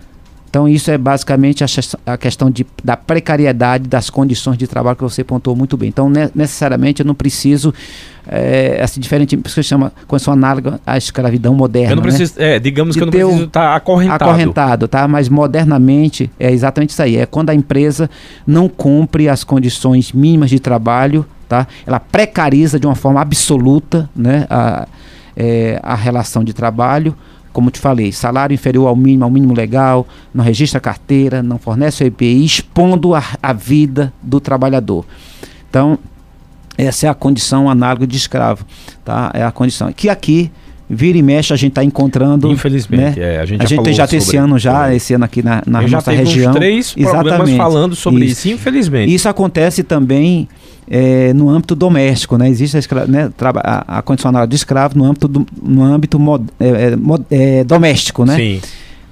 então, 0.52 0.68
isso 0.68 0.90
é 0.90 0.98
basicamente 0.98 1.64
a, 2.04 2.18
questão 2.18 2.50
de, 2.50 2.66
da 2.84 2.94
precariedade 2.94 3.88
das 3.88 4.10
condições 4.10 4.58
de 4.58 4.66
trabalho 4.66 4.94
que 4.94 5.02
você 5.02 5.24
pontuou 5.24 5.56
muito 5.56 5.78
bem. 5.78 5.88
Então, 5.88 6.10
ne 6.10 6.30
necessariamente, 6.34 7.00
eu 7.00 7.06
não 7.06 7.14
preciso, 7.14 7.72
é, 8.26 8.78
assim, 8.82 9.00
diferente, 9.00 9.34
por 9.34 9.46
isso 9.48 9.54
que 9.54 9.62
chama 9.62 9.90
condição 10.06 10.34
análoga 10.34 10.78
à 10.86 10.98
escravidão 10.98 11.54
moderna. 11.54 11.92
Eu 11.92 11.96
não 11.96 12.02
né? 12.02 12.08
preciso, 12.10 12.38
né? 12.38 12.56
é, 12.56 12.58
digamos 12.58 12.92
de 12.92 12.98
que 12.98 13.02
eu 13.02 13.06
não 13.06 13.10
preciso 13.12 13.44
estar 13.44 13.70
tá 13.70 13.76
acorrentado. 13.76 14.24
Acorrentado, 14.24 14.88
tá? 14.88 15.08
Mas 15.08 15.26
modernamente 15.30 16.30
é 16.38 16.52
exatamente 16.52 16.90
isso 16.90 17.02
aí. 17.02 17.16
É 17.16 17.24
quando 17.24 17.48
a 17.48 17.54
empresa 17.54 18.10
não 18.46 18.68
cumpre 18.68 19.30
as 19.30 19.44
condições 19.44 20.12
mínimas 20.12 20.50
de 20.50 20.60
trabalho, 20.60 21.24
tá? 21.48 21.66
Ela 21.86 21.98
precariza 21.98 22.78
de 22.78 22.86
uma 22.86 22.94
forma 22.94 23.22
absoluta, 23.22 24.06
né? 24.14 24.46
A, 24.50 24.86
é, 25.34 25.80
a 25.82 25.94
relação 25.94 26.44
de 26.44 26.52
trabalho 26.52 27.16
como 27.52 27.70
te 27.70 27.78
falei, 27.78 28.12
salário 28.12 28.54
inferior 28.54 28.88
ao 28.88 28.96
mínimo, 28.96 29.24
ao 29.24 29.30
mínimo 29.30 29.54
legal, 29.54 30.06
não 30.32 30.44
registra 30.44 30.80
carteira, 30.80 31.42
não 31.42 31.58
fornece 31.58 32.02
o 32.02 32.06
EPI, 32.06 32.44
expondo 32.44 33.14
a, 33.14 33.22
a 33.42 33.52
vida 33.52 34.12
do 34.22 34.40
trabalhador. 34.40 35.04
Então, 35.68 35.98
essa 36.76 37.06
é 37.06 37.10
a 37.10 37.14
condição 37.14 37.68
análoga 37.68 38.06
de 38.06 38.16
escravo, 38.16 38.64
tá? 39.04 39.30
É 39.34 39.44
a 39.44 39.52
condição 39.52 39.92
que 39.92 40.08
aqui 40.08 40.50
vira 40.88 41.16
e 41.16 41.22
mexe 41.22 41.52
a 41.52 41.56
gente 41.56 41.70
está 41.70 41.84
encontrando. 41.84 42.50
Infelizmente, 42.50 43.18
né? 43.18 43.36
é, 43.36 43.40
a 43.40 43.46
gente, 43.46 43.62
a 43.62 43.66
já, 43.66 43.76
gente 43.76 43.92
já 43.94 44.06
tem 44.06 44.18
esse 44.18 44.36
ano 44.36 44.58
já, 44.58 44.94
esse 44.94 45.14
ano 45.14 45.24
aqui 45.24 45.42
na, 45.42 45.62
na 45.66 45.82
nossa 45.82 46.12
região. 46.12 46.52
três 46.52 46.94
Exatamente. 46.96 47.56
falando 47.56 47.96
sobre 47.96 48.26
isso. 48.26 48.48
isso, 48.48 48.56
infelizmente. 48.56 49.14
Isso 49.14 49.28
acontece 49.28 49.82
também 49.82 50.48
é, 50.88 51.32
no 51.32 51.48
âmbito 51.48 51.74
doméstico, 51.74 52.36
né? 52.36 52.48
Existe 52.48 52.76
a, 52.76 53.06
né, 53.06 53.30
a, 53.62 53.98
a 53.98 54.02
condicional 54.02 54.46
de 54.46 54.56
escravo 54.56 54.98
no 54.98 55.04
âmbito, 55.04 55.28
do, 55.28 55.46
no 55.62 55.82
âmbito 55.82 56.18
mod, 56.18 56.44
é, 56.58 56.68
é, 57.30 57.58
é, 57.60 57.64
doméstico, 57.64 58.24
né? 58.24 58.36
Sim. 58.36 58.60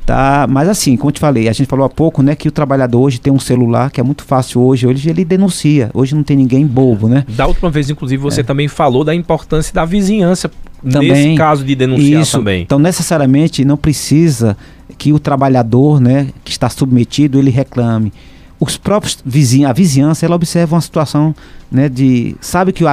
Tá, 0.05 0.47
mas 0.49 0.69
assim, 0.69 0.97
como 0.97 1.11
eu 1.11 1.13
te 1.13 1.21
falei, 1.21 1.49
a 1.49 1.53
gente 1.53 1.69
falou 1.69 1.87
há 1.87 1.89
pouco, 1.89 2.21
né, 2.21 2.35
que 2.35 2.49
o 2.49 2.51
trabalhador 2.51 3.01
hoje 3.01 3.21
tem 3.21 3.33
um 3.33 3.39
celular 3.39 3.93
que 3.93 4.01
é 4.01 4.03
muito 4.03 4.25
fácil 4.25 4.61
hoje, 4.61 4.85
hoje 4.85 5.09
ele 5.09 5.25
denuncia, 5.25 5.89
hoje 5.95 6.17
não 6.17 6.25
tem 6.25 6.37
ninguém 6.37 6.67
bobo, 6.67 7.07
né? 7.07 7.25
Da 7.29 7.47
última 7.47 7.71
vez, 7.71 7.89
inclusive, 7.91 8.21
você 8.21 8.41
é. 8.41 8.43
também 8.43 8.67
falou 8.67 9.05
da 9.05 9.15
importância 9.15 9.73
da 9.73 9.85
vizinhança 9.85 10.51
também, 10.83 11.13
nesse 11.13 11.35
caso 11.37 11.65
de 11.65 11.77
denunciar 11.77 12.23
isso, 12.23 12.39
também. 12.39 12.63
Então, 12.63 12.79
necessariamente, 12.81 13.65
não 13.65 13.77
precisa 13.77 14.57
que 14.99 15.13
o 15.13 15.19
trabalhador, 15.21 16.01
né, 16.01 16.29
que 16.45 16.51
está 16.51 16.69
submetido, 16.69 17.39
ele 17.39 17.51
reclame 17.51 18.13
os 18.61 18.77
próprios 18.77 19.19
vizinhos, 19.25 19.71
a 19.71 19.73
vizinhança, 19.73 20.27
ela 20.27 20.37
observa 20.37 20.77
uma 20.77 20.83
situação, 20.83 21.35
né, 21.73 21.89
de 21.89 22.37
sabe 22.41 22.73
que 22.73 22.85
o, 22.85 22.89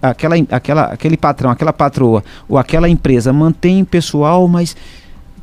aquela, 0.00 0.36
aquela, 0.50 0.82
aquele 0.84 1.16
patrão, 1.16 1.50
aquela 1.50 1.72
patroa 1.72 2.22
ou 2.48 2.56
aquela 2.56 2.88
empresa 2.88 3.32
mantém 3.32 3.84
pessoal, 3.84 4.46
mas 4.46 4.76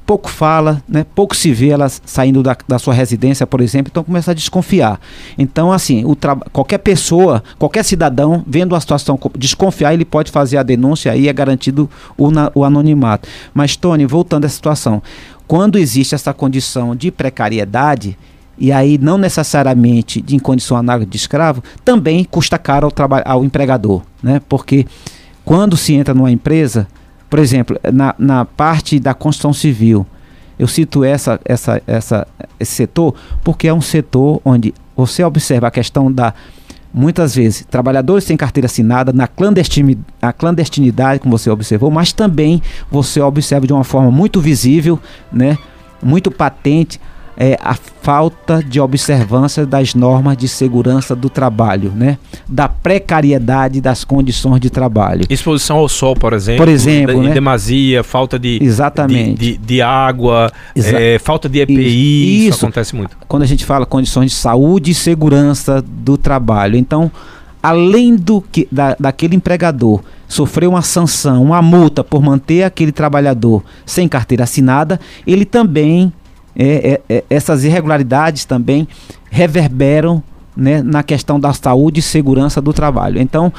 pouco 0.05 0.29
fala, 0.29 0.81
né, 0.87 1.05
pouco 1.15 1.35
se 1.35 1.51
vê 1.51 1.69
ela 1.69 1.89
saindo 1.89 2.43
da, 2.43 2.55
da 2.67 2.79
sua 2.79 2.93
residência, 2.93 3.45
por 3.45 3.59
exemplo, 3.59 3.89
então 3.91 4.03
começa 4.03 4.31
a 4.31 4.33
desconfiar. 4.33 4.99
Então, 5.37 5.71
assim, 5.71 6.05
o 6.05 6.15
qualquer 6.53 6.77
pessoa, 6.77 7.43
qualquer 7.57 7.83
cidadão, 7.83 8.43
vendo 8.47 8.75
a 8.75 8.79
situação 8.79 9.19
desconfiar, 9.37 9.93
ele 9.93 10.05
pode 10.05 10.31
fazer 10.31 10.57
a 10.57 10.63
denúncia 10.63 11.15
e 11.15 11.27
é 11.27 11.33
garantido 11.33 11.89
o, 12.15 12.29
na, 12.29 12.51
o 12.53 12.63
anonimato. 12.63 13.27
Mas, 13.53 13.75
Tony, 13.75 14.05
voltando 14.05 14.45
à 14.45 14.49
situação, 14.49 15.01
quando 15.47 15.77
existe 15.77 16.13
essa 16.13 16.33
condição 16.33 16.95
de 16.95 17.11
precariedade, 17.11 18.17
e 18.57 18.71
aí 18.71 18.97
não 18.97 19.17
necessariamente 19.17 20.21
de 20.21 20.35
em 20.35 20.39
condição 20.39 20.77
análoga 20.77 21.05
de 21.05 21.17
escravo, 21.17 21.63
também 21.83 22.23
custa 22.23 22.57
caro 22.57 22.87
ao, 22.87 22.93
ao 23.25 23.45
empregador, 23.45 24.01
né? 24.21 24.41
Porque 24.47 24.85
quando 25.43 25.75
se 25.77 25.93
entra 25.93 26.13
numa 26.13 26.31
empresa, 26.31 26.87
por 27.29 27.39
exemplo, 27.39 27.77
na, 27.91 28.15
na 28.17 28.45
parte 28.45 28.99
da 28.99 29.13
construção 29.13 29.53
civil, 29.53 30.05
eu 30.57 30.67
cito 30.67 31.03
essa, 31.03 31.39
essa, 31.43 31.81
essa, 31.85 32.27
esse 32.59 32.71
setor 32.71 33.13
porque 33.43 33.67
é 33.67 33.73
um 33.73 33.81
setor 33.81 34.41
onde 34.45 34.73
você 34.95 35.23
observa 35.23 35.67
a 35.67 35.71
questão 35.71 36.11
da 36.11 36.33
muitas 36.93 37.35
vezes 37.35 37.65
trabalhadores 37.69 38.23
sem 38.23 38.37
carteira 38.37 38.67
assinada 38.67 39.11
na 39.11 39.27
clandestinidade, 39.27 40.05
a 40.21 40.31
clandestinidade, 40.31 41.19
como 41.19 41.37
você 41.37 41.49
observou, 41.49 41.91
mas 41.91 42.13
também 42.13 42.61
você 42.89 43.19
observa 43.19 43.67
de 43.67 43.73
uma 43.73 43.83
forma 43.83 44.09
muito 44.09 44.39
visível, 44.39 44.97
né, 45.29 45.57
muito 46.01 46.31
patente 46.31 47.01
é, 47.37 47.57
a 47.61 47.75
falta 48.01 48.63
de 48.63 48.79
observância 48.79 49.65
das 49.65 49.93
normas 49.93 50.37
de 50.37 50.47
segurança 50.47 51.15
do 51.15 51.29
trabalho, 51.29 51.91
né? 51.95 52.17
Da 52.47 52.69
precariedade 52.69 53.81
das 53.81 54.03
condições 54.03 54.59
de 54.59 54.69
trabalho. 54.69 55.25
Exposição 55.29 55.77
ao 55.77 55.89
sol, 55.89 56.15
por 56.15 56.33
exemplo. 56.33 56.65
Por 56.65 56.71
exemplo, 56.71 57.21
de, 57.21 57.27
né? 57.27 57.33
demasia, 57.33 58.03
falta 58.03 58.37
de, 58.39 58.59
Exatamente. 58.61 59.39
de, 59.39 59.57
de, 59.57 59.65
de 59.65 59.81
água, 59.81 60.51
Exa 60.75 60.99
é, 60.99 61.19
falta 61.19 61.49
de 61.49 61.59
EPI, 61.59 62.47
isso, 62.47 62.55
isso 62.55 62.65
acontece 62.65 62.95
muito. 62.95 63.17
Quando 63.27 63.43
a 63.43 63.47
gente 63.47 63.65
fala 63.65 63.85
condições 63.85 64.31
de 64.31 64.37
saúde 64.37 64.91
e 64.91 64.93
segurança 64.93 65.81
do 65.81 66.17
trabalho. 66.17 66.77
Então, 66.77 67.11
além 67.61 68.15
do 68.15 68.41
que 68.41 68.67
da, 68.71 68.95
daquele 68.99 69.35
empregador 69.35 70.01
sofrer 70.27 70.67
uma 70.67 70.81
sanção, 70.81 71.43
uma 71.43 71.61
multa 71.61 72.03
por 72.03 72.21
manter 72.21 72.63
aquele 72.63 72.91
trabalhador 72.91 73.63
sem 73.85 74.07
carteira 74.07 74.43
assinada, 74.43 74.99
ele 75.25 75.45
também 75.45 76.13
é, 76.55 77.01
é, 77.09 77.17
é, 77.17 77.23
essas 77.29 77.63
irregularidades 77.63 78.45
também 78.45 78.87
reverberam 79.29 80.23
né, 80.55 80.81
na 80.81 81.03
questão 81.03 81.39
da 81.39 81.53
saúde 81.53 81.99
e 81.99 82.03
segurança 82.03 82.61
do 82.61 82.71
trabalho. 82.71 83.19
Então, 83.19 83.51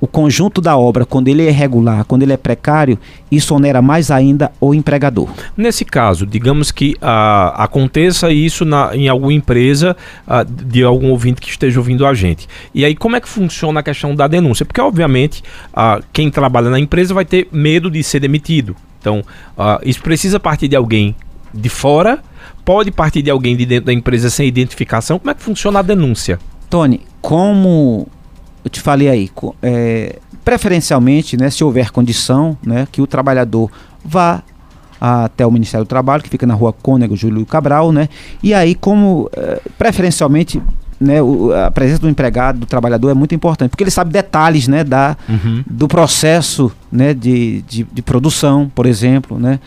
o 0.00 0.06
conjunto 0.06 0.60
da 0.60 0.76
obra, 0.76 1.04
quando 1.06 1.28
ele 1.28 1.42
é 1.42 1.48
irregular, 1.48 2.04
quando 2.04 2.22
ele 2.22 2.32
é 2.32 2.36
precário, 2.36 2.98
isso 3.30 3.54
onera 3.54 3.80
mais 3.80 4.10
ainda 4.10 4.52
o 4.60 4.74
empregador. 4.74 5.28
Nesse 5.56 5.84
caso, 5.84 6.26
digamos 6.26 6.70
que 6.70 6.94
ah, 7.00 7.54
aconteça 7.56 8.30
isso 8.30 8.64
na, 8.64 8.94
em 8.94 9.08
alguma 9.08 9.32
empresa 9.32 9.96
ah, 10.26 10.44
de 10.44 10.82
algum 10.82 11.10
ouvinte 11.10 11.40
que 11.40 11.48
esteja 11.48 11.80
ouvindo 11.80 12.06
a 12.06 12.12
gente. 12.12 12.46
E 12.74 12.84
aí, 12.84 12.94
como 12.94 13.16
é 13.16 13.20
que 13.20 13.28
funciona 13.28 13.80
a 13.80 13.82
questão 13.82 14.14
da 14.14 14.28
denúncia? 14.28 14.66
Porque, 14.66 14.80
obviamente, 14.80 15.42
ah, 15.72 16.00
quem 16.12 16.30
trabalha 16.30 16.68
na 16.68 16.78
empresa 16.78 17.14
vai 17.14 17.24
ter 17.24 17.48
medo 17.50 17.90
de 17.90 18.02
ser 18.02 18.20
demitido. 18.20 18.76
Então, 19.00 19.22
ah, 19.56 19.80
isso 19.82 20.02
precisa 20.02 20.38
partir 20.38 20.68
de 20.68 20.76
alguém 20.76 21.14
de 21.56 21.68
fora, 21.68 22.18
pode 22.64 22.90
partir 22.90 23.22
de 23.22 23.30
alguém 23.30 23.56
de 23.56 23.64
dentro 23.66 23.86
da 23.86 23.92
empresa 23.92 24.30
sem 24.30 24.46
identificação. 24.46 25.18
Como 25.18 25.30
é 25.30 25.34
que 25.34 25.42
funciona 25.42 25.78
a 25.78 25.82
denúncia? 25.82 26.38
Tony, 26.68 27.00
como 27.20 28.06
eu 28.64 28.70
te 28.70 28.80
falei 28.80 29.08
aí, 29.08 29.30
é, 29.62 30.18
preferencialmente, 30.44 31.36
né, 31.36 31.50
se 31.50 31.62
houver 31.62 31.90
condição, 31.90 32.56
né, 32.64 32.86
que 32.90 33.00
o 33.00 33.06
trabalhador 33.06 33.70
vá 34.04 34.42
até 35.00 35.46
o 35.46 35.50
Ministério 35.50 35.84
do 35.84 35.88
Trabalho, 35.88 36.22
que 36.22 36.28
fica 36.28 36.46
na 36.46 36.54
rua 36.54 36.72
Cônego 36.72 37.14
Júlio 37.16 37.44
Cabral, 37.44 37.92
né? 37.92 38.08
E 38.42 38.54
aí, 38.54 38.74
como 38.74 39.28
eh, 39.36 39.60
preferencialmente 39.76 40.60
né, 40.98 41.20
o, 41.20 41.52
a 41.52 41.70
presença 41.70 42.00
do 42.00 42.08
empregado, 42.08 42.60
do 42.60 42.66
trabalhador 42.66 43.10
é 43.10 43.14
muito 43.14 43.34
importante, 43.34 43.70
porque 43.70 43.84
ele 43.84 43.90
sabe 43.90 44.10
detalhes 44.10 44.66
né, 44.66 44.82
da, 44.82 45.16
Uhum. 45.28 45.62
do 45.66 45.86
processo 45.86 46.72
né, 46.90 47.12
de, 47.12 47.62
de, 47.62 47.86
de 47.92 48.02
produção, 48.02 48.70
por 48.74 48.86
exemplo, 48.86 49.38
né? 49.38 49.60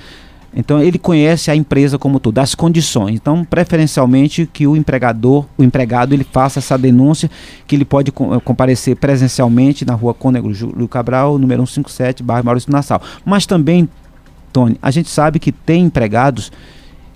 Então 0.55 0.81
ele 0.81 0.97
conhece 0.97 1.51
a 1.51 1.55
empresa 1.55 1.97
como 1.97 2.19
tudo, 2.19 2.39
as 2.39 2.55
condições. 2.55 3.15
Então, 3.15 3.45
preferencialmente 3.45 4.49
que 4.51 4.65
o 4.65 4.75
empregador, 4.75 5.45
o 5.57 5.63
empregado, 5.63 6.13
ele 6.13 6.23
faça 6.23 6.59
essa 6.59 6.77
denúncia, 6.77 7.29
que 7.67 7.75
ele 7.75 7.85
pode 7.85 8.12
eh, 8.12 8.39
comparecer 8.43 8.95
presencialmente 8.95 9.85
na 9.85 9.93
rua 9.93 10.13
Cônego 10.13 10.53
Júlio 10.53 10.88
Cabral, 10.88 11.38
número 11.38 11.65
157, 11.65 12.23
bairro 12.23 12.45
Maurício 12.45 12.71
Nassau. 12.71 13.01
Mas 13.23 13.45
também, 13.45 13.88
Tony, 14.51 14.77
a 14.81 14.91
gente 14.91 15.09
sabe 15.09 15.39
que 15.39 15.51
tem 15.51 15.83
empregados 15.83 16.51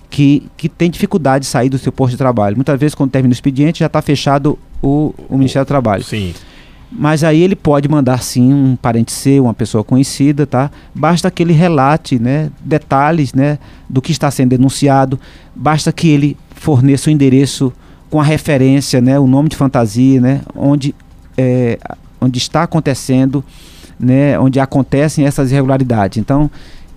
que, 0.08 0.48
que 0.56 0.68
têm 0.68 0.88
dificuldade 0.88 1.44
de 1.44 1.50
sair 1.50 1.68
do 1.68 1.76
seu 1.76 1.90
posto 1.90 2.12
de 2.12 2.18
trabalho. 2.18 2.54
Muitas 2.54 2.78
vezes, 2.78 2.94
quando 2.94 3.10
termina 3.10 3.32
o 3.32 3.34
expediente, 3.34 3.80
já 3.80 3.86
está 3.86 4.00
fechado 4.00 4.56
o, 4.80 5.12
o 5.28 5.36
Ministério 5.36 5.64
do 5.64 5.68
Trabalho. 5.68 6.04
Sim. 6.04 6.32
Mas 6.96 7.24
aí 7.24 7.42
ele 7.42 7.56
pode 7.56 7.88
mandar 7.88 8.22
sim 8.22 8.52
um 8.52 8.76
parente 8.76 9.10
seu, 9.10 9.44
uma 9.44 9.54
pessoa 9.54 9.82
conhecida, 9.82 10.46
tá? 10.46 10.70
Basta 10.94 11.28
que 11.30 11.42
ele 11.42 11.52
relate, 11.52 12.18
né, 12.20 12.50
detalhes, 12.60 13.34
né, 13.34 13.58
do 13.88 14.00
que 14.00 14.12
está 14.12 14.30
sendo 14.30 14.50
denunciado. 14.50 15.18
Basta 15.56 15.90
que 15.92 16.08
ele 16.08 16.36
forneça 16.54 17.10
o 17.10 17.12
endereço 17.12 17.72
com 18.08 18.20
a 18.20 18.24
referência, 18.24 19.00
né, 19.00 19.18
o 19.18 19.26
nome 19.26 19.48
de 19.48 19.56
fantasia, 19.56 20.20
né, 20.20 20.40
onde 20.54 20.94
é, 21.36 21.78
onde 22.20 22.38
está 22.38 22.62
acontecendo, 22.62 23.44
né, 23.98 24.38
onde 24.38 24.60
acontecem 24.60 25.26
essas 25.26 25.50
irregularidades. 25.50 26.18
Então, 26.18 26.48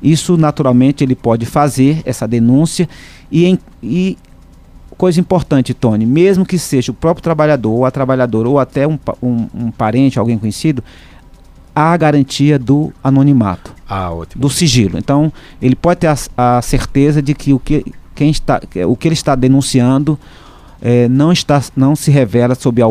isso 0.01 0.37
naturalmente 0.37 1.03
ele 1.03 1.15
pode 1.15 1.43
fazer 1.45 2.03
essa 2.05 2.27
denúncia 2.27 2.87
e, 3.31 3.45
em- 3.47 3.59
e 3.81 4.15
coisa 4.97 5.19
importante, 5.19 5.73
Tony, 5.73 6.05
mesmo 6.05 6.45
que 6.45 6.57
seja 6.57 6.91
o 6.91 6.95
próprio 6.95 7.23
trabalhador 7.23 7.71
ou 7.71 7.85
a 7.85 7.91
trabalhadora 7.91 8.49
ou 8.49 8.59
até 8.59 8.87
um, 8.87 8.97
um, 9.21 9.47
um 9.53 9.71
parente, 9.71 10.17
alguém 10.17 10.37
conhecido, 10.37 10.83
há 11.75 11.93
a 11.93 11.97
garantia 11.97 12.57
do 12.57 12.91
anonimato, 13.03 13.73
Ah, 13.87 14.11
ótimo. 14.11 14.41
do 14.41 14.49
sigilo. 14.49 14.97
Então, 14.97 15.31
ele 15.61 15.75
pode 15.75 15.99
ter 15.99 16.07
a, 16.07 16.57
a 16.57 16.61
certeza 16.61 17.21
de 17.21 17.35
que 17.35 17.53
o 17.53 17.59
que, 17.59 17.85
quem 18.15 18.31
está, 18.31 18.59
o 18.87 18.95
que 18.95 19.07
ele 19.07 19.13
está 19.13 19.35
denunciando 19.35 20.17
eh, 20.81 21.07
não, 21.07 21.31
está, 21.31 21.61
não 21.75 21.95
se 21.95 22.09
revela 22.11 22.55
sob, 22.55 22.81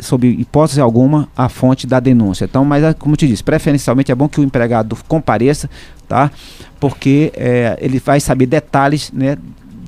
sob 0.00 0.26
hipótese 0.28 0.80
alguma 0.80 1.28
a 1.36 1.48
fonte 1.48 1.86
da 1.86 2.00
denúncia. 2.00 2.44
Então, 2.44 2.64
mas 2.64 2.84
ah, 2.84 2.94
como 2.94 3.14
eu 3.14 3.16
te 3.16 3.26
disse, 3.26 3.42
preferencialmente 3.42 4.12
é 4.12 4.14
bom 4.14 4.28
que 4.28 4.40
o 4.40 4.44
empregado 4.44 4.96
compareça, 5.08 5.68
tá? 6.06 6.30
Porque 6.78 7.32
eh, 7.34 7.78
ele 7.80 7.98
vai 7.98 8.20
saber 8.20 8.46
detalhes, 8.46 9.10
né? 9.12 9.36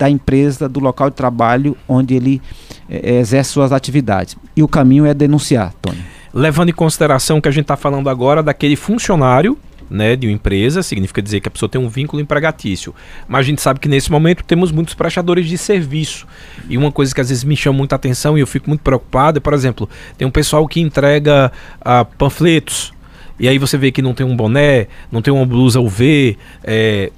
Da 0.01 0.09
empresa, 0.09 0.67
do 0.67 0.81
local 0.81 1.11
de 1.11 1.17
trabalho 1.17 1.77
onde 1.87 2.15
ele 2.15 2.41
eh, 2.89 3.19
exerce 3.19 3.51
suas 3.51 3.71
atividades. 3.71 4.35
E 4.57 4.63
o 4.63 4.69
caminho 4.69 5.05
é 5.05 5.13
denunciar, 5.13 5.75
Tony. 5.83 6.03
Levando 6.33 6.71
em 6.71 6.73
consideração 6.73 7.39
que 7.39 7.49
a 7.49 7.51
gente 7.51 7.65
está 7.65 7.77
falando 7.77 8.09
agora 8.09 8.43
daquele 8.43 8.77
funcionário 8.77 9.59
né, 9.91 10.17
de 10.17 10.27
uma 10.27 10.33
empresa, 10.33 10.83
significa 10.83 11.21
dizer 11.21 11.41
que 11.41 11.49
a 11.49 11.51
pessoa 11.51 11.69
tem 11.69 11.79
um 11.79 11.89
vínculo 11.89 12.23
empregatício. 12.23 12.95
Mas 13.29 13.41
a 13.41 13.43
gente 13.43 13.61
sabe 13.61 13.79
que 13.79 13.91
nesse 13.91 14.11
momento 14.11 14.43
temos 14.43 14.73
muitos 14.73 14.95
prestadores 14.95 15.47
de 15.47 15.59
serviço. 15.59 16.27
E 16.67 16.79
uma 16.79 16.91
coisa 16.91 17.15
que 17.15 17.21
às 17.21 17.29
vezes 17.29 17.45
me 17.45 17.55
chama 17.55 17.77
muita 17.77 17.97
atenção 17.97 18.39
e 18.39 18.41
eu 18.41 18.47
fico 18.47 18.71
muito 18.71 18.81
preocupado 18.81 19.37
é, 19.37 19.41
por 19.41 19.53
exemplo, 19.53 19.87
tem 20.17 20.27
um 20.27 20.31
pessoal 20.31 20.67
que 20.67 20.81
entrega 20.81 21.53
ah, 21.83 22.07
panfletos. 22.07 22.95
E 23.39 23.49
aí 23.49 23.59
você 23.59 23.77
vê 23.77 23.93
que 23.93 24.01
não 24.01 24.15
tem 24.15 24.25
um 24.25 24.35
boné, 24.35 24.87
não 25.13 25.21
tem 25.21 25.33
uma 25.33 25.45
blusa 25.45 25.79
UV, 25.79 26.39
é, 26.65 27.11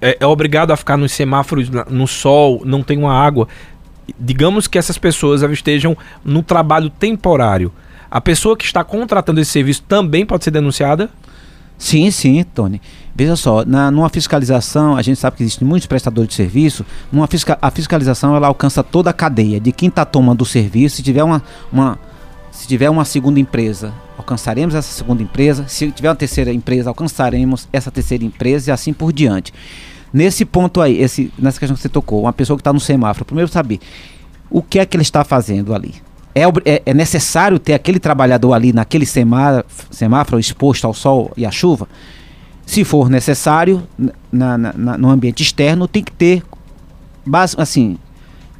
é, 0.00 0.16
é 0.20 0.26
obrigado 0.26 0.70
a 0.70 0.76
ficar 0.76 0.96
nos 0.96 1.12
semáforos 1.12 1.68
no 1.88 2.06
sol, 2.06 2.62
não 2.64 2.82
tem 2.82 2.98
uma 2.98 3.12
água. 3.12 3.48
Digamos 4.18 4.66
que 4.66 4.78
essas 4.78 4.96
pessoas 4.96 5.42
estejam 5.42 5.96
no 6.24 6.42
trabalho 6.42 6.90
temporário. 6.90 7.72
A 8.10 8.20
pessoa 8.20 8.56
que 8.56 8.64
está 8.64 8.82
contratando 8.82 9.40
esse 9.40 9.50
serviço 9.50 9.82
também 9.82 10.24
pode 10.24 10.44
ser 10.44 10.50
denunciada? 10.50 11.10
Sim, 11.76 12.10
sim, 12.10 12.42
Tony. 12.42 12.80
Veja 13.14 13.36
só, 13.36 13.64
na, 13.64 13.90
numa 13.90 14.08
fiscalização, 14.08 14.96
a 14.96 15.02
gente 15.02 15.18
sabe 15.18 15.36
que 15.36 15.42
existem 15.42 15.66
muitos 15.66 15.86
prestadores 15.86 16.28
de 16.28 16.34
serviço, 16.34 16.84
numa 17.12 17.26
fisca, 17.26 17.58
a 17.60 17.70
fiscalização 17.70 18.34
ela 18.34 18.48
alcança 18.48 18.82
toda 18.82 19.10
a 19.10 19.12
cadeia, 19.12 19.60
de 19.60 19.72
quem 19.72 19.88
está 19.88 20.04
tomando 20.04 20.42
o 20.42 20.46
serviço, 20.46 20.96
se 20.96 21.02
tiver 21.02 21.22
uma, 21.22 21.42
uma, 21.70 21.98
se 22.50 22.66
tiver 22.66 22.90
uma 22.90 23.04
segunda 23.04 23.38
empresa, 23.38 23.92
alcançaremos 24.16 24.74
essa 24.74 24.92
segunda 24.92 25.22
empresa, 25.22 25.66
se 25.68 25.90
tiver 25.92 26.08
uma 26.08 26.16
terceira 26.16 26.52
empresa, 26.52 26.90
alcançaremos 26.90 27.68
essa 27.72 27.90
terceira 27.90 28.24
empresa 28.24 28.70
e 28.70 28.72
assim 28.72 28.92
por 28.92 29.12
diante. 29.12 29.52
Nesse 30.12 30.44
ponto 30.44 30.80
aí, 30.80 31.00
esse, 31.00 31.32
nessa 31.38 31.58
questão 31.58 31.76
que 31.76 31.82
você 31.82 31.88
tocou, 31.88 32.22
uma 32.22 32.32
pessoa 32.32 32.56
que 32.56 32.60
está 32.62 32.72
no 32.72 32.80
semáforo, 32.80 33.24
primeiro 33.24 33.50
saber 33.50 33.78
o 34.50 34.62
que 34.62 34.78
é 34.78 34.86
que 34.86 34.96
ele 34.96 35.02
está 35.02 35.22
fazendo 35.24 35.74
ali. 35.74 35.94
É, 36.34 36.42
é- 36.64 36.82
é 36.86 36.94
necessário 36.94 37.58
ter 37.58 37.74
aquele 37.74 37.98
trabalhador 37.98 38.52
ali 38.52 38.72
naquele 38.72 39.04
semá- 39.04 39.64
semáforo 39.90 40.38
exposto 40.38 40.86
ao 40.86 40.94
sol 40.94 41.30
e 41.36 41.44
à 41.44 41.50
chuva? 41.50 41.88
Se 42.64 42.84
for 42.84 43.10
necessário, 43.10 43.82
na- 44.30 44.56
na- 44.58 44.72
na- 44.76 44.98
no 44.98 45.10
ambiente 45.10 45.42
externo, 45.42 45.88
tem 45.88 46.02
que 46.02 46.12
ter 46.12 46.42
base, 47.26 47.54
assim, 47.58 47.98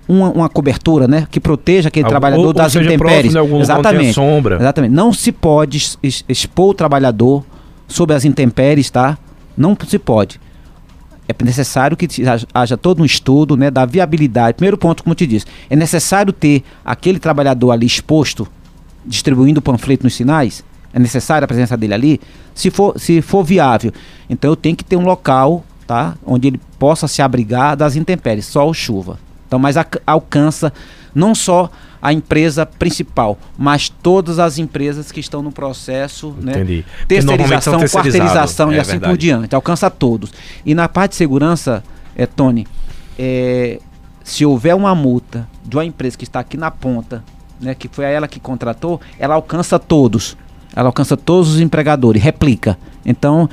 uma, 0.09 0.31
uma 0.31 0.49
cobertura 0.49 1.07
né, 1.07 1.27
que 1.31 1.39
proteja 1.39 1.89
aquele 1.89 2.05
Algum- 2.05 2.11
trabalhador 2.13 2.41
ou- 2.43 2.47
ou 2.49 2.53
das 2.55 2.73
seja, 2.73 2.87
intempéries. 2.93 3.33
próximo 3.33 3.61
Exatamente. 3.61 4.15
sombra. 4.15 4.57
Exatamente. 4.57 4.93
Não 4.95 5.13
se 5.13 5.31
pode 5.33 5.97
expor 6.29 6.71
o 6.71 6.75
trabalhador 6.75 7.45
sob 7.87 8.13
as 8.15 8.25
intempéries, 8.25 8.91
tá? 8.91 9.17
Não 9.57 9.77
se 9.87 9.99
pode. 9.99 10.41
É 11.29 11.45
necessário 11.45 11.97
que 11.97 12.09
haja, 12.55 12.77
todo 12.77 13.03
um 13.03 13.05
estudo 13.05 13.57
né, 13.57 13.71
da 13.71 13.85
viabilidade. 13.85 14.55
Primeiro 14.55 14.79
ponto, 14.79 15.03
como 15.03 15.13
eu 15.13 15.17
te 15.17 15.27
disse, 15.27 15.45
é 15.69 15.77
necessário 15.77 16.33
ter 16.33 16.65
aquele 16.83 17.19
trabalhador 17.19 17.71
ali 17.71 17.87
exposto, 17.87 18.49
distribuindo 19.05 19.61
panfleto 19.61 20.05
nos 20.05 20.15
sinais? 20.15 20.65
É 20.93 20.99
necessária 20.99 21.45
a 21.45 21.49
presença 21.49 21.77
dele 21.77 21.93
ali? 21.93 22.21
Se 22.55 22.71
for, 22.71 22.99
se 22.99 23.21
for 23.21 23.45
viável, 23.45 23.93
então 24.29 24.51
eu 24.51 24.57
tenho 24.57 24.75
que 24.75 24.83
ter 24.83 24.97
um 24.97 25.05
local 25.05 25.63
tá, 25.87 26.17
onde 26.25 26.49
ele 26.49 26.61
possa 26.79 27.07
se 27.07 27.23
abrigar 27.23 27.77
das 27.77 27.95
intempéries, 27.95 28.47
sol 28.47 28.73
chuva. 28.73 29.19
Então, 29.47 29.59
mas 29.59 29.77
alcança 30.07 30.73
não 31.15 31.35
só 31.35 31.71
a 32.01 32.13
empresa 32.13 32.65
principal, 32.65 33.39
mas 33.57 33.89
todas 33.89 34.39
as 34.39 34.59
empresas 34.59 35.11
que 35.11 35.21
estão 35.21 35.43
no 35.43 35.51
processo, 35.53 36.35
né? 36.41 36.53
Entendi. 36.53 36.85
São 37.23 37.37
terceirização, 37.37 37.81
quarteirização 38.03 38.73
e 38.73 38.77
é 38.77 38.81
assim 38.81 38.91
verdade. 38.93 39.13
por 39.13 39.19
diante. 39.19 39.55
Alcança 39.55 39.91
todos. 39.91 40.33
E 40.65 40.75
na 40.75 40.89
parte 40.89 41.11
de 41.13 41.17
segurança, 41.17 41.83
é, 42.17 42.27
Tony, 42.27 42.67
é, 43.19 43.81
se 44.23 44.45
houver 44.47 44.75
uma 44.75 44.95
multa 44.95 45.49
de 45.65 45.77
uma 45.77 45.85
empresa 45.85 46.17
que 46.17 46.25
está 46.25 46.41
aqui 46.41 46.57
na 46.57 46.71
ponta, 46.71 47.25
né, 47.61 47.75
que 47.75 47.89
foi 47.89 48.05
a 48.05 48.09
ela 48.09 48.29
que 48.29 48.39
contratou, 48.39 49.01
ela 49.19 49.35
alcança 49.35 49.79
todos. 49.79 50.37
Ela 50.77 50.89
alcança 50.89 51.17
todos 51.17 51.55
os 51.55 51.61
empregadores, 51.61 52.23
replica. 52.23 52.79
Então, 53.05 53.49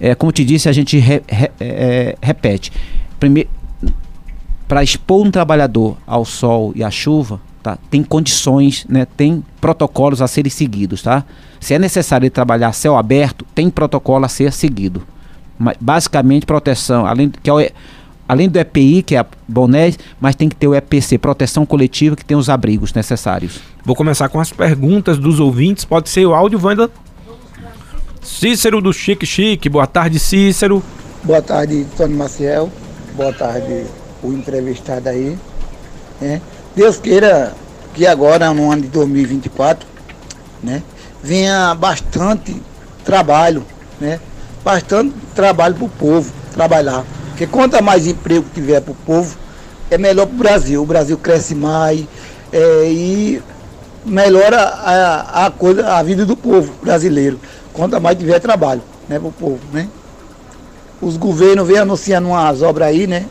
é, 0.00 0.14
como 0.14 0.30
te 0.30 0.44
disse, 0.44 0.68
a 0.68 0.72
gente 0.72 0.98
re- 0.98 1.22
re- 1.26 1.50
é, 1.58 2.16
repete. 2.22 2.70
Primeiro, 3.18 3.48
para 4.68 4.82
expor 4.82 5.26
um 5.26 5.30
trabalhador 5.30 5.96
ao 6.06 6.24
sol 6.24 6.72
e 6.76 6.84
à 6.84 6.90
chuva, 6.90 7.40
tá? 7.68 7.78
Tem 7.90 8.02
condições, 8.02 8.86
né? 8.88 9.06
Tem 9.16 9.44
protocolos 9.60 10.22
a 10.22 10.28
serem 10.28 10.50
seguidos, 10.50 11.02
tá? 11.02 11.24
Se 11.60 11.74
é 11.74 11.78
necessário 11.78 12.30
trabalhar 12.30 12.68
a 12.68 12.72
céu 12.72 12.96
aberto, 12.96 13.44
tem 13.54 13.68
protocolo 13.68 14.24
a 14.24 14.28
ser 14.28 14.52
seguido. 14.52 15.02
Mas, 15.58 15.76
basicamente 15.80 16.46
proteção, 16.46 17.04
além 17.04 17.30
que 17.30 17.50
é 17.50 17.52
o, 17.52 17.58
além 18.28 18.48
do 18.48 18.58
EPI, 18.58 19.02
que 19.02 19.16
é 19.16 19.18
a 19.18 19.26
bonés, 19.46 19.98
mas 20.20 20.34
tem 20.34 20.48
que 20.48 20.56
ter 20.56 20.68
o 20.68 20.74
EPC, 20.74 21.18
proteção 21.18 21.66
coletiva, 21.66 22.16
que 22.16 22.24
tem 22.24 22.36
os 22.36 22.48
abrigos 22.48 22.94
necessários. 22.94 23.60
Vou 23.84 23.96
começar 23.96 24.28
com 24.28 24.40
as 24.40 24.50
perguntas 24.50 25.18
dos 25.18 25.40
ouvintes. 25.40 25.84
Pode 25.84 26.08
ser 26.08 26.24
o 26.24 26.34
áudio, 26.34 26.60
Wanda? 26.62 26.90
Cícero 28.22 28.80
do 28.80 28.92
Chique 28.92 29.26
Chique. 29.26 29.68
Boa 29.68 29.86
tarde, 29.86 30.18
Cícero. 30.18 30.82
Boa 31.24 31.42
tarde, 31.42 31.86
Tony 31.96 32.14
Maciel. 32.14 32.70
Boa 33.16 33.32
tarde, 33.32 33.84
o 34.22 34.32
entrevistado 34.32 35.08
aí. 35.08 35.36
né? 36.20 36.40
Deus 36.78 36.96
queira 36.96 37.54
que 37.92 38.06
agora, 38.06 38.54
no 38.54 38.70
ano 38.70 38.82
de 38.82 38.88
2024, 38.88 39.84
né, 40.62 40.80
venha 41.20 41.74
bastante 41.74 42.54
trabalho, 43.04 43.66
né? 44.00 44.20
Bastante 44.62 45.12
trabalho 45.34 45.74
para 45.74 45.84
o 45.84 45.88
povo 45.88 46.32
trabalhar. 46.52 47.04
Porque 47.30 47.48
quanto 47.48 47.82
mais 47.82 48.06
emprego 48.06 48.46
tiver 48.54 48.80
para 48.80 48.92
o 48.92 48.94
povo, 48.94 49.36
é 49.90 49.98
melhor 49.98 50.26
para 50.26 50.34
o 50.36 50.38
Brasil. 50.38 50.80
O 50.80 50.86
Brasil 50.86 51.18
cresce 51.18 51.52
mais 51.52 52.06
é, 52.52 52.88
e 52.88 53.42
melhora 54.06 54.60
a, 54.60 55.46
a, 55.46 55.50
coisa, 55.50 55.94
a 55.94 56.02
vida 56.04 56.24
do 56.24 56.36
povo 56.36 56.72
brasileiro. 56.80 57.40
Quanto 57.72 58.00
mais 58.00 58.16
tiver 58.16 58.38
trabalho 58.38 58.82
né, 59.08 59.18
para 59.18 59.28
o 59.28 59.32
povo, 59.32 59.58
né? 59.72 59.88
os 61.02 61.16
governos 61.16 61.66
vêm 61.66 61.78
anunciando 61.78 62.28
umas 62.28 62.62
obras 62.62 62.86
aí, 62.86 63.08
né? 63.08 63.26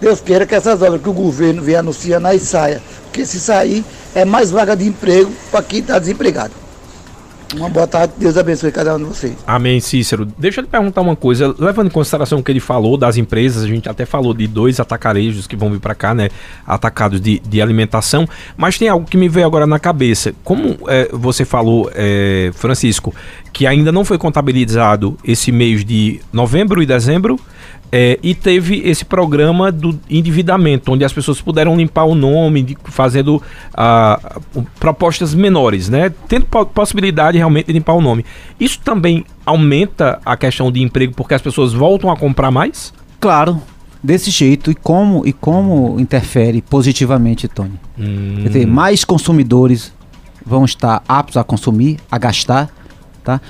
Deus 0.00 0.20
queira 0.20 0.46
que 0.46 0.54
essas 0.54 0.80
obras 0.82 1.00
que 1.02 1.08
o 1.08 1.12
governo 1.12 1.62
vem 1.62 1.76
anunciando 1.76 2.26
aí 2.28 2.38
saia. 2.38 2.80
Porque 3.04 3.26
se 3.26 3.40
sair, 3.40 3.84
é 4.14 4.24
mais 4.24 4.50
vaga 4.50 4.76
de 4.76 4.86
emprego 4.86 5.32
para 5.50 5.62
quem 5.62 5.80
está 5.80 5.98
desempregado. 5.98 6.52
Uma 7.56 7.70
boa 7.70 7.86
tarde, 7.86 8.12
Deus 8.18 8.36
abençoe 8.36 8.70
cada 8.70 8.94
um 8.94 8.98
de 8.98 9.04
vocês. 9.04 9.32
Amém, 9.46 9.80
Cícero. 9.80 10.26
Deixa 10.36 10.60
eu 10.60 10.64
lhe 10.64 10.68
perguntar 10.68 11.00
uma 11.00 11.16
coisa, 11.16 11.54
levando 11.58 11.86
em 11.86 11.90
consideração 11.90 12.40
o 12.40 12.42
que 12.42 12.52
ele 12.52 12.60
falou 12.60 12.98
das 12.98 13.16
empresas, 13.16 13.64
a 13.64 13.66
gente 13.66 13.88
até 13.88 14.04
falou 14.04 14.34
de 14.34 14.46
dois 14.46 14.78
atacarejos 14.78 15.46
que 15.46 15.56
vão 15.56 15.70
vir 15.70 15.80
para 15.80 15.94
cá, 15.94 16.14
né? 16.14 16.28
Atacados 16.66 17.22
de, 17.22 17.38
de 17.38 17.62
alimentação, 17.62 18.28
mas 18.54 18.76
tem 18.76 18.88
algo 18.88 19.06
que 19.06 19.16
me 19.16 19.30
veio 19.30 19.46
agora 19.46 19.66
na 19.66 19.78
cabeça. 19.78 20.34
Como 20.44 20.76
é, 20.88 21.08
você 21.10 21.46
falou, 21.46 21.90
é, 21.94 22.50
Francisco, 22.52 23.14
que 23.50 23.66
ainda 23.66 23.90
não 23.90 24.04
foi 24.04 24.18
contabilizado 24.18 25.16
esse 25.24 25.50
mês 25.50 25.86
de 25.86 26.20
novembro 26.30 26.82
e 26.82 26.86
dezembro, 26.86 27.40
é, 27.90 28.18
e 28.22 28.34
teve 28.34 28.82
esse 28.84 29.04
programa 29.04 29.72
do 29.72 29.98
endividamento, 30.10 30.92
onde 30.92 31.04
as 31.04 31.12
pessoas 31.12 31.40
puderam 31.40 31.76
limpar 31.76 32.04
o 32.04 32.14
nome, 32.14 32.62
de, 32.62 32.78
fazendo 32.84 33.42
ah, 33.74 34.40
propostas 34.78 35.34
menores, 35.34 35.88
né? 35.88 36.12
Tendo 36.28 36.46
possibilidade 36.46 37.38
realmente 37.38 37.66
de 37.66 37.72
limpar 37.72 37.94
o 37.94 38.00
nome. 38.00 38.26
Isso 38.60 38.80
também 38.80 39.24
aumenta 39.44 40.20
a 40.24 40.36
questão 40.36 40.70
de 40.70 40.82
emprego 40.82 41.14
porque 41.14 41.32
as 41.32 41.40
pessoas 41.40 41.72
voltam 41.72 42.10
a 42.10 42.16
comprar 42.16 42.50
mais? 42.50 42.92
Claro, 43.18 43.60
desse 44.02 44.30
jeito. 44.30 44.70
E 44.70 44.74
como, 44.74 45.26
e 45.26 45.32
como 45.32 45.98
interfere 45.98 46.60
positivamente, 46.60 47.48
Tony? 47.48 47.72
Hum. 47.98 48.40
Quer 48.42 48.48
dizer, 48.48 48.66
mais 48.66 49.02
consumidores 49.02 49.92
vão 50.44 50.64
estar 50.64 51.02
aptos 51.08 51.36
a 51.38 51.44
consumir, 51.44 51.98
a 52.10 52.18
gastar, 52.18 52.68
tá? 53.24 53.40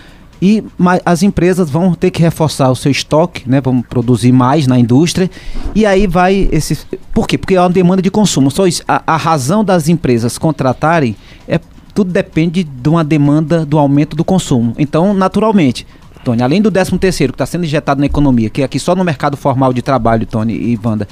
E 0.40 0.62
as 1.04 1.22
empresas 1.22 1.68
vão 1.68 1.94
ter 1.94 2.10
que 2.10 2.22
reforçar 2.22 2.70
o 2.70 2.76
seu 2.76 2.92
estoque, 2.92 3.48
né? 3.48 3.60
Vão 3.60 3.82
produzir 3.82 4.30
mais 4.30 4.66
na 4.66 4.78
indústria 4.78 5.30
e 5.74 5.84
aí 5.84 6.06
vai 6.06 6.48
esse. 6.52 6.78
Por 7.12 7.26
quê? 7.26 7.36
Porque 7.36 7.54
é 7.54 7.60
uma 7.60 7.70
demanda 7.70 8.00
de 8.00 8.10
consumo. 8.10 8.50
Só 8.50 8.66
isso, 8.66 8.82
a, 8.86 9.02
a 9.06 9.16
razão 9.16 9.64
das 9.64 9.88
empresas 9.88 10.38
contratarem 10.38 11.16
é 11.46 11.58
tudo 11.92 12.12
depende 12.12 12.62
de 12.62 12.88
uma 12.88 13.02
demanda 13.02 13.66
do 13.66 13.76
aumento 13.76 14.14
do 14.14 14.24
consumo. 14.24 14.72
Então, 14.78 15.12
naturalmente, 15.12 15.84
Tony, 16.24 16.42
além 16.42 16.62
do 16.62 16.70
13 16.70 16.96
terceiro 16.98 17.32
que 17.32 17.34
está 17.34 17.46
sendo 17.46 17.64
injetado 17.64 17.98
na 17.98 18.06
economia, 18.06 18.48
que 18.48 18.62
é 18.62 18.64
aqui 18.64 18.78
só 18.78 18.94
no 18.94 19.02
mercado 19.02 19.36
formal 19.36 19.72
de 19.72 19.82
trabalho, 19.82 20.24
Tony 20.24 20.54
e 20.54 20.78
Wanda, 20.84 21.08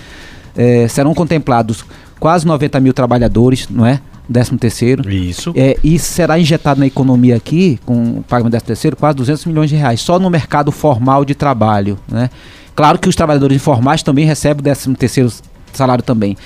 é, 0.56 0.86
serão 0.86 1.12
contemplados 1.12 1.84
quase 2.20 2.46
90 2.46 2.78
mil 2.80 2.92
trabalhadores, 2.92 3.68
não 3.68 3.84
é? 3.84 4.00
13 4.32 4.56
terceiro. 4.56 5.10
Isso. 5.10 5.52
É, 5.56 5.76
e 5.82 5.98
será 5.98 6.38
injetado 6.38 6.80
na 6.80 6.86
economia 6.86 7.36
aqui, 7.36 7.78
com 7.84 8.18
o 8.18 8.22
pagamento 8.22 8.52
13 8.52 8.64
terceiro, 8.64 8.96
quase 8.96 9.16
200 9.16 9.46
milhões 9.46 9.70
de 9.70 9.76
reais, 9.76 10.00
só 10.00 10.18
no 10.18 10.28
mercado 10.30 10.72
formal 10.72 11.24
de 11.24 11.34
trabalho, 11.34 11.98
né? 12.08 12.30
Claro 12.74 12.98
que 12.98 13.08
os 13.08 13.16
trabalhadores 13.16 13.56
informais 13.56 14.02
também 14.02 14.26
recebem 14.26 14.60
o 14.60 14.64
13 14.64 14.94
terceiro 14.94 15.32
salário 15.72 16.04
também. 16.04 16.36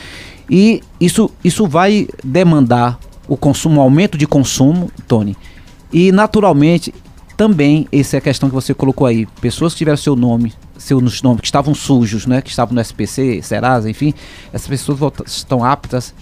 E 0.49 0.83
isso, 1.01 1.31
isso 1.43 1.67
vai 1.67 2.09
demandar 2.23 2.99
o 3.27 3.37
consumo, 3.37 3.81
um 3.81 3.83
aumento 3.83 4.19
de 4.19 4.27
consumo, 4.27 4.91
Tony. 5.07 5.37
E 5.93 6.13
naturalmente, 6.13 6.95
também, 7.37 7.89
essa 7.91 8.17
é 8.17 8.19
a 8.19 8.21
questão 8.21 8.49
que 8.49 8.55
você 8.55 8.75
colocou 8.75 9.07
aí. 9.07 9.27
Pessoas 9.41 9.73
que 9.73 9.79
tiveram 9.79 9.97
seu 9.97 10.15
nome, 10.15 10.53
seus 10.77 11.23
nomes 11.23 11.41
que 11.41 11.47
estavam 11.47 11.75
sujos, 11.75 12.27
né? 12.27 12.43
Que 12.43 12.51
estavam 12.51 12.75
no 12.75 12.81
SPC, 12.81 13.41
Serasa, 13.43 13.89
enfim, 13.89 14.13
essas 14.53 14.69
pessoas 14.69 14.99
estão 15.27 15.65
aptas 15.65 16.15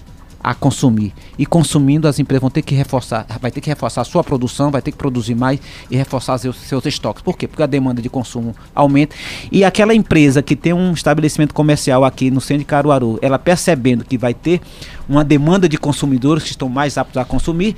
a 0.43 0.55
consumir. 0.55 1.13
E 1.37 1.45
consumindo, 1.45 2.07
as 2.07 2.19
empresas 2.19 2.41
vão 2.41 2.51
ter 2.51 2.63
que 2.63 2.75
reforçar, 2.75 3.27
vai 3.41 3.51
ter 3.51 3.61
que 3.61 3.69
reforçar 3.69 4.03
a 4.03 4.05
sua 4.05 4.23
produção, 4.23 4.71
vai 4.71 4.81
ter 4.81 4.93
que 4.93 4.99
produzir 4.99 5.35
mais 5.35 5.61
e 5.91 5.97
reforçar 5.97 6.39
seus, 6.39 6.57
seus 6.57 6.85
estoques. 6.87 7.23
Por 7.23 7.37
quê? 7.37 7.49
Porque 7.49 7.63
a 7.63 7.67
demanda 7.67 8.01
de 8.01 8.09
consumo 8.09 8.55
aumenta. 8.75 9.17
E 9.51 9.65
aquela 9.65 9.95
empresa 9.95 10.43
que 10.43 10.55
tem 10.55 10.73
um 10.73 10.93
estabelecimento 10.93 11.53
comercial 11.53 12.05
aqui 12.05 12.31
no 12.31 12.41
centro 12.41 12.61
de 12.61 12.65
Caruaru, 12.65 13.19
ela 13.21 13.39
percebendo 13.39 14.05
que 14.05 14.17
vai 14.17 14.33
ter 14.33 14.61
uma 15.09 15.25
demanda 15.25 15.69
de 15.69 15.77
consumidores 15.77 16.45
que 16.45 16.51
estão 16.51 16.69
mais 16.69 16.97
aptos 16.97 17.17
a 17.17 17.25
consumir, 17.25 17.77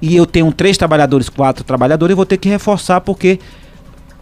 e 0.00 0.14
eu 0.14 0.26
tenho 0.26 0.52
três 0.52 0.76
trabalhadores, 0.76 1.28
quatro 1.28 1.64
trabalhadores, 1.64 2.10
eu 2.10 2.16
vou 2.16 2.26
ter 2.26 2.36
que 2.36 2.48
reforçar 2.48 3.00
porque 3.00 3.38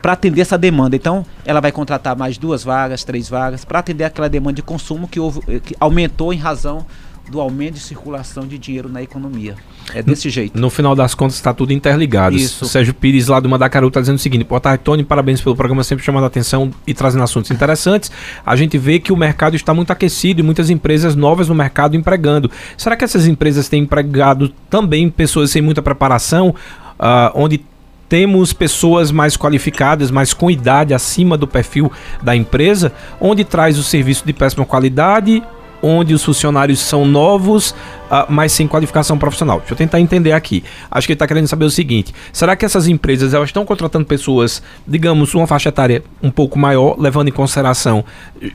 para 0.01 0.13
atender 0.13 0.43
essa 0.43 0.59
demanda. 0.59 0.95
Então, 0.95 1.25
ela 1.47 1.61
vai 1.61 1.73
contratar 1.73 2.15
mais 2.15 2.37
duas 2.37 2.63
vagas, 2.63 3.05
três 3.05 3.27
vagas, 3.27 3.65
para 3.65 3.79
atender 3.79 4.05
aquela 4.05 4.29
demanda 4.29 4.57
de 4.57 4.63
consumo 4.63 5.09
que, 5.09 5.19
houve, 5.19 5.41
que 5.61 5.75
aumentou 5.81 6.31
em 6.31 6.37
razão 6.37 6.85
do 7.31 7.41
aumento 7.41 7.75
de 7.75 7.81
circulação 7.81 8.47
de 8.47 8.59
dinheiro 8.59 8.89
na 8.89 9.03
economia. 9.03 9.57
É 9.95 10.03
desse 10.03 10.29
jeito. 10.31 10.59
No 10.59 10.71
final 10.71 10.95
das 10.95 11.15
contas, 11.15 11.37
está 11.37 11.53
tudo 11.53 11.73
interligado. 11.73 12.37
Isso. 12.37 12.67
Sérgio 12.67 12.95
Pires, 12.95 13.29
lá 13.29 13.41
do 13.41 13.49
Mandacaru, 13.49 13.89
está 13.89 14.01
dizendo 14.01 14.17
o 14.17 14.21
seguinte: 14.21 14.45
Boa 14.45 14.61
tarde, 14.61 14.83
Tony. 14.85 15.05
Parabéns 15.05 15.41
pelo 15.41 15.57
programa, 15.57 15.83
sempre 15.83 16.05
chamando 16.05 16.25
a 16.25 16.27
atenção 16.27 16.71
e 16.87 16.95
trazendo 16.95 17.25
assuntos 17.25 17.51
interessantes. 17.51 18.11
A 18.45 18.57
gente 18.57 18.77
vê 18.79 18.99
que 18.99 19.13
o 19.13 19.17
mercado 19.17 19.57
está 19.57 19.73
muito 19.73 19.91
aquecido 19.91 20.41
e 20.41 20.43
muitas 20.43 20.71
empresas 20.71 21.15
novas 21.15 21.49
no 21.49 21.55
mercado 21.55 21.97
empregando. 21.97 22.51
Será 22.77 22.97
que 22.97 23.05
essas 23.05 23.27
empresas 23.27 23.69
têm 23.69 23.83
empregado 23.83 24.51
também 24.69 25.09
pessoas 25.11 25.51
sem 25.51 25.63
muita 25.63 25.83
preparação, 25.83 26.51
uh, 26.51 27.31
onde 27.35 27.65
temos 28.09 28.53
pessoas 28.53 29.11
mais 29.11 29.37
qualificadas, 29.37 30.11
mas 30.11 30.35
com 30.35 30.51
idade 30.51 30.93
acima 30.93 31.37
do 31.37 31.49
perfil 31.49 31.91
da 32.23 32.37
empresa, 32.37 32.93
onde 33.21 33.45
traz 33.45 33.79
o 33.79 33.83
serviço 33.83 34.25
de 34.27 34.33
péssima 34.33 34.65
qualidade 34.65 35.43
onde 35.85 36.15
os 36.15 36.25
funcionários 36.25 36.81
são 36.81 37.05
novos, 37.05 37.71
uh, 37.71 38.25
mas 38.29 38.53
sem 38.53 38.67
qualificação 38.67 39.19
profissional. 39.19 39.59
Deixa 39.59 39.75
eu 39.75 39.77
tentar 39.77 40.01
entender 40.01 40.33
aqui. 40.33 40.65
Acho 40.91 41.07
que 41.07 41.13
ele 41.13 41.17
está 41.17 41.27
querendo 41.27 41.47
saber 41.47 41.67
o 41.67 41.71
seguinte: 41.71 42.15
será 42.33 42.57
que 42.57 42.65
essas 42.65 42.89
empresas 42.89 43.35
elas 43.35 43.51
estão 43.51 43.67
contratando 43.67 44.07
pessoas, 44.07 44.63
digamos, 44.87 45.35
uma 45.35 45.47
faixa 45.47 45.69
etária 45.69 46.03
um 46.23 46.31
pouco 46.31 46.59
maior, 46.59 46.97
levando 46.99 47.29
em 47.29 47.33
consideração 47.33 48.03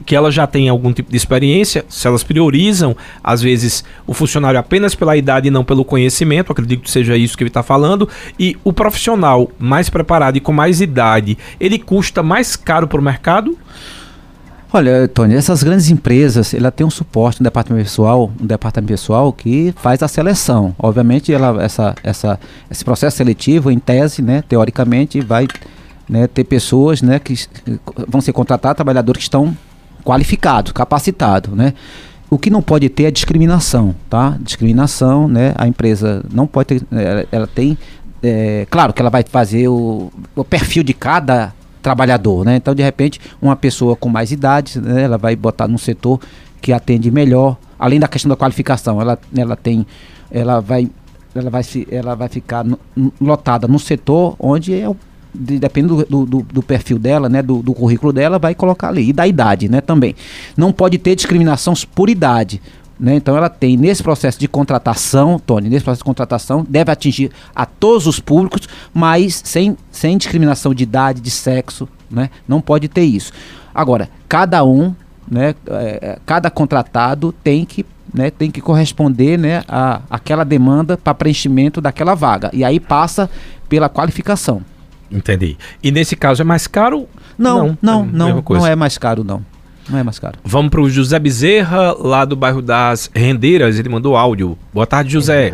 que 0.05 0.15
elas 0.15 0.33
já 0.33 0.47
têm 0.47 0.69
algum 0.69 0.91
tipo 0.91 1.11
de 1.11 1.17
experiência? 1.17 1.85
Se 1.87 2.07
elas 2.07 2.23
priorizam, 2.23 2.97
às 3.23 3.41
vezes, 3.41 3.83
o 4.07 4.13
funcionário 4.13 4.59
apenas 4.59 4.95
pela 4.95 5.15
idade 5.15 5.47
e 5.47 5.51
não 5.51 5.63
pelo 5.63 5.85
conhecimento, 5.85 6.51
acredito 6.51 6.81
que 6.81 6.91
seja 6.91 7.15
isso 7.15 7.37
que 7.37 7.43
ele 7.43 7.49
está 7.49 7.61
falando, 7.61 8.09
e 8.39 8.57
o 8.63 8.73
profissional 8.73 9.51
mais 9.59 9.89
preparado 9.89 10.37
e 10.37 10.39
com 10.39 10.51
mais 10.51 10.81
idade, 10.81 11.37
ele 11.59 11.77
custa 11.77 12.23
mais 12.23 12.55
caro 12.55 12.87
para 12.87 12.99
o 12.99 13.03
mercado? 13.03 13.57
Olha, 14.71 15.07
Tony, 15.07 15.33
essas 15.33 15.63
grandes 15.63 15.89
empresas, 15.89 16.53
ela 16.53 16.69
tem 16.69 16.85
um 16.85 16.91
suporte, 16.91 17.41
um 17.41 17.43
departamento 17.43 17.85
pessoal, 17.85 18.31
um 18.39 18.45
departamento 18.45 18.93
pessoal 18.93 19.33
que 19.33 19.73
faz 19.77 20.03
a 20.03 20.07
seleção. 20.07 20.75
Obviamente, 20.77 21.33
ela, 21.33 21.63
essa, 21.63 21.95
essa, 22.03 22.39
esse 22.69 22.85
processo 22.85 23.17
seletivo, 23.17 23.71
em 23.71 23.79
tese, 23.79 24.21
né, 24.21 24.43
teoricamente, 24.47 25.21
vai 25.21 25.47
né, 26.07 26.27
ter 26.27 26.43
pessoas, 26.43 27.01
né, 27.01 27.17
que 27.17 27.33
vão 28.07 28.21
ser 28.21 28.31
contratados, 28.31 28.75
trabalhadores 28.75 29.17
que 29.17 29.23
estão 29.23 29.57
qualificados, 30.03 30.71
capacitados, 30.71 31.51
né. 31.51 31.73
O 32.29 32.37
que 32.37 32.51
não 32.51 32.61
pode 32.61 32.87
ter 32.89 33.05
é 33.05 33.11
discriminação, 33.11 33.95
tá? 34.07 34.37
Discriminação, 34.39 35.27
né? 35.27 35.51
A 35.57 35.67
empresa 35.67 36.23
não 36.31 36.45
pode 36.45 36.67
ter, 36.67 36.83
ela, 36.91 37.25
ela 37.31 37.47
tem, 37.47 37.75
é, 38.21 38.67
claro 38.69 38.93
que 38.93 39.01
ela 39.01 39.09
vai 39.09 39.23
fazer 39.27 39.67
o, 39.67 40.11
o 40.35 40.45
perfil 40.45 40.83
de 40.83 40.93
cada 40.93 41.51
trabalhador, 41.81 42.45
né? 42.45 42.55
Então, 42.55 42.75
de 42.75 42.83
repente, 42.83 43.19
uma 43.41 43.55
pessoa 43.55 43.95
com 43.95 44.09
mais 44.09 44.31
idade, 44.31 44.79
né, 44.79 45.03
ela 45.03 45.17
vai 45.17 45.35
botar 45.35 45.67
num 45.67 45.77
setor 45.77 46.19
que 46.61 46.73
atende 46.73 47.09
melhor, 47.09 47.57
além 47.77 47.99
da 47.99 48.07
questão 48.07 48.29
da 48.29 48.35
qualificação, 48.35 49.01
ela, 49.01 49.17
ela 49.35 49.55
tem, 49.55 49.85
ela 50.29 50.59
vai, 50.59 50.89
ela 51.33 51.49
vai, 51.49 51.63
ela 51.89 52.15
vai 52.15 52.27
ficar 52.27 52.65
lotada 53.19 53.67
no 53.67 53.79
setor 53.79 54.35
onde 54.39 54.73
é 54.73 54.87
o 54.87 54.95
depende 55.31 55.89
do, 55.89 56.25
do, 56.25 56.41
do, 56.41 56.63
perfil 56.63 56.97
dela, 56.97 57.29
né, 57.29 57.41
do, 57.41 57.61
do, 57.61 57.73
currículo 57.73 58.11
dela, 58.11 58.39
vai 58.39 58.55
colocar 58.55 58.87
ali. 58.87 59.09
E 59.09 59.13
da 59.13 59.27
idade, 59.27 59.69
né, 59.69 59.79
também. 59.79 60.15
Não 60.57 60.71
pode 60.71 60.97
ter 60.97 61.15
discriminação 61.15 61.73
por 61.93 62.09
idade. 62.09 62.61
Né? 62.99 63.15
Então 63.15 63.37
ela 63.37 63.49
tem, 63.49 63.77
nesse 63.77 64.03
processo 64.03 64.37
de 64.37 64.47
contratação, 64.47 65.39
Tony, 65.39 65.69
nesse 65.69 65.83
processo 65.83 66.01
de 66.01 66.05
contratação, 66.05 66.65
deve 66.67 66.91
atingir 66.91 67.31
a 67.55 67.65
todos 67.65 68.05
os 68.05 68.19
públicos, 68.19 68.67
mas 68.93 69.41
sem, 69.45 69.77
sem 69.89 70.17
discriminação 70.17 70.73
de 70.73 70.83
idade, 70.83 71.21
de 71.21 71.31
sexo, 71.31 71.87
né? 72.11 72.29
não 72.47 72.59
pode 72.59 72.89
ter 72.89 73.03
isso. 73.03 73.31
Agora, 73.73 74.09
cada 74.27 74.65
um, 74.65 74.93
né, 75.29 75.55
é, 75.67 76.19
cada 76.25 76.49
contratado 76.49 77.31
tem 77.43 77.63
que 77.63 77.85
né, 78.11 78.31
tem 78.31 78.49
que 78.49 78.59
corresponder 78.59 79.37
né, 79.37 79.63
a 79.67 80.01
aquela 80.09 80.43
demanda 80.43 80.97
para 80.97 81.13
preenchimento 81.13 81.79
daquela 81.79 82.15
vaga. 82.15 82.49
E 82.51 82.63
aí 82.63 82.79
passa 82.79 83.29
pela 83.69 83.87
qualificação. 83.87 84.63
Entendi. 85.11 85.55
E 85.83 85.91
nesse 85.91 86.15
caso 86.15 86.41
é 86.41 86.45
mais 86.45 86.65
caro? 86.65 87.07
Não, 87.37 87.77
não, 87.81 88.05
não, 88.05 88.05
não, 88.05 88.43
não 88.49 88.67
é 88.67 88.75
mais 88.75 88.97
caro 88.97 89.23
não. 89.23 89.45
Não 89.89 89.97
é 89.97 90.03
mais 90.03 90.19
caro. 90.19 90.37
Vamos 90.43 90.69
para 90.69 90.81
o 90.81 90.89
José 90.89 91.17
Bezerra, 91.17 91.93
lá 91.93 92.23
do 92.23 92.35
bairro 92.35 92.61
das 92.61 93.09
Rendeiras. 93.13 93.79
Ele 93.79 93.89
mandou 93.89 94.15
áudio. 94.15 94.57
Boa 94.71 94.85
tarde, 94.85 95.11
José. 95.11 95.51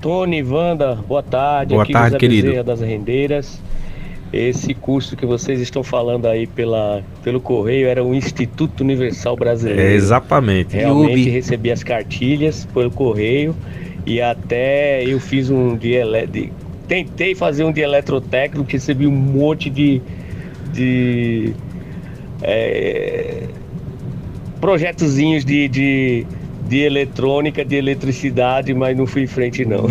Tony, 0.00 0.42
Wanda, 0.42 0.96
boa 1.06 1.22
tarde. 1.22 1.74
Boa 1.74 1.84
Aqui 1.84 1.92
tarde, 1.92 2.08
José 2.08 2.18
querido. 2.18 2.48
Bezerra 2.48 2.64
das 2.64 2.80
Rendeiras. 2.80 3.62
Esse 4.32 4.74
curso 4.74 5.16
que 5.16 5.24
vocês 5.24 5.60
estão 5.60 5.84
falando 5.84 6.26
aí 6.26 6.48
pela, 6.48 7.02
pelo 7.22 7.40
correio 7.40 7.86
era 7.86 8.02
o 8.02 8.12
Instituto 8.12 8.80
Universal 8.80 9.36
Brasileiro. 9.36 9.80
É, 9.80 9.94
exatamente. 9.94 10.74
Realmente 10.74 11.30
recebi 11.30 11.70
as 11.70 11.84
cartilhas 11.84 12.66
pelo 12.74 12.90
correio 12.90 13.54
e 14.04 14.20
até 14.20 15.04
eu 15.04 15.20
fiz 15.20 15.50
um 15.50 15.76
de, 15.76 15.94
de 16.26 16.52
tentei 16.88 17.36
fazer 17.36 17.62
um 17.62 17.72
de 17.72 17.80
eletrotécnico, 17.80 18.68
recebi 18.68 19.06
um 19.06 19.12
monte 19.12 19.70
de, 19.70 20.02
de 20.72 21.54
é, 22.42 23.44
projetozinhos 24.60 25.44
de, 25.44 25.68
de, 25.68 26.26
de 26.68 26.78
eletrônica, 26.78 27.64
de 27.64 27.76
eletricidade, 27.76 28.72
mas 28.72 28.96
não 28.96 29.06
fui 29.06 29.22
em 29.22 29.26
frente 29.26 29.64
não. 29.64 29.86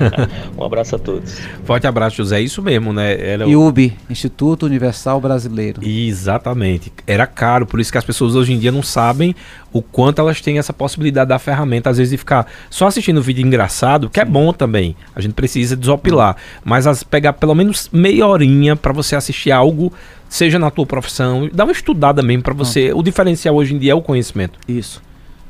um 0.56 0.64
abraço 0.64 0.96
a 0.96 0.98
todos. 0.98 1.38
Forte 1.64 1.86
abraço, 1.86 2.16
José. 2.16 2.38
É 2.38 2.40
isso 2.40 2.62
mesmo, 2.62 2.92
né? 2.92 3.16
Era 3.20 3.46
o- 3.46 3.50
IUB, 3.50 3.92
Instituto 4.08 4.64
Universal 4.66 5.20
Brasileiro. 5.20 5.80
Exatamente. 5.86 6.92
Era 7.06 7.26
caro, 7.26 7.66
por 7.66 7.80
isso 7.80 7.92
que 7.92 7.98
as 7.98 8.04
pessoas 8.04 8.34
hoje 8.34 8.52
em 8.54 8.58
dia 8.58 8.72
não 8.72 8.82
sabem 8.82 9.34
o 9.72 9.82
quanto 9.82 10.20
elas 10.20 10.40
têm 10.40 10.58
essa 10.58 10.72
possibilidade 10.72 11.28
da 11.28 11.38
ferramenta, 11.38 11.90
às 11.90 11.98
vezes, 11.98 12.12
de 12.12 12.16
ficar 12.16 12.46
só 12.70 12.86
assistindo 12.86 13.20
vídeo 13.20 13.44
engraçado, 13.44 14.08
que 14.08 14.20
é 14.20 14.24
bom 14.24 14.52
também. 14.52 14.94
A 15.14 15.20
gente 15.20 15.34
precisa 15.34 15.76
desopilar. 15.76 16.36
Mas 16.64 16.86
as, 16.86 17.02
pegar 17.02 17.32
pelo 17.34 17.54
menos 17.56 17.90
meia 17.92 18.26
horinha 18.26 18.76
pra 18.76 18.92
você 18.92 19.16
assistir 19.16 19.50
algo, 19.50 19.92
seja 20.34 20.58
na 20.58 20.68
tua 20.68 20.84
profissão, 20.84 21.48
dá 21.52 21.62
uma 21.62 21.72
estudada 21.72 22.20
mesmo 22.20 22.42
pra 22.42 22.52
você. 22.52 22.92
O 22.92 23.04
diferencial 23.04 23.54
hoje 23.54 23.72
em 23.72 23.78
dia 23.78 23.92
é 23.92 23.94
o 23.94 24.02
conhecimento. 24.02 24.58
Isso. 24.66 25.00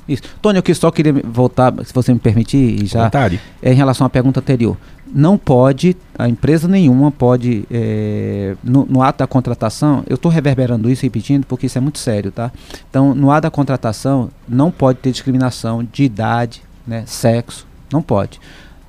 Isso. 0.07 0.23
Tony, 0.43 0.59
eu 0.59 0.63
que 0.63 0.75
só 0.75 0.91
queria 0.91 1.15
voltar, 1.25 1.73
se 1.87 1.95
você 1.95 2.13
me 2.13 2.19
permitir, 2.19 2.85
já 2.85 3.05
Vontade. 3.05 3.41
é, 3.63 3.73
em 3.73 3.75
relação 3.75 4.07
à 4.07 4.11
pergunta 4.11 4.41
anterior. 4.41 4.77
Não 5.07 5.39
pode, 5.39 5.97
a 6.19 6.29
empresa 6.29 6.69
nenhuma 6.69 7.11
pode, 7.11 7.65
é, 7.71 8.57
no, 8.63 8.85
no 8.85 9.03
ato 9.03 9.21
da 9.21 9.27
contratação, 9.27 10.05
eu 10.07 10.17
estou 10.17 10.31
reverberando 10.31 10.91
isso, 10.91 11.03
repetindo, 11.03 11.47
porque 11.47 11.65
isso 11.65 11.79
é 11.79 11.81
muito 11.81 11.99
sério, 11.99 12.31
tá? 12.31 12.53
Então, 12.91 13.15
no 13.15 13.31
ato 13.31 13.45
da 13.45 13.51
contratação, 13.51 14.29
não 14.47 14.71
pode 14.71 14.99
ter 14.99 15.13
discriminação 15.13 15.87
de 15.91 16.05
idade, 16.05 16.63
né, 16.87 17.05
sexo, 17.07 17.67
não 17.91 18.03
pode. 18.03 18.39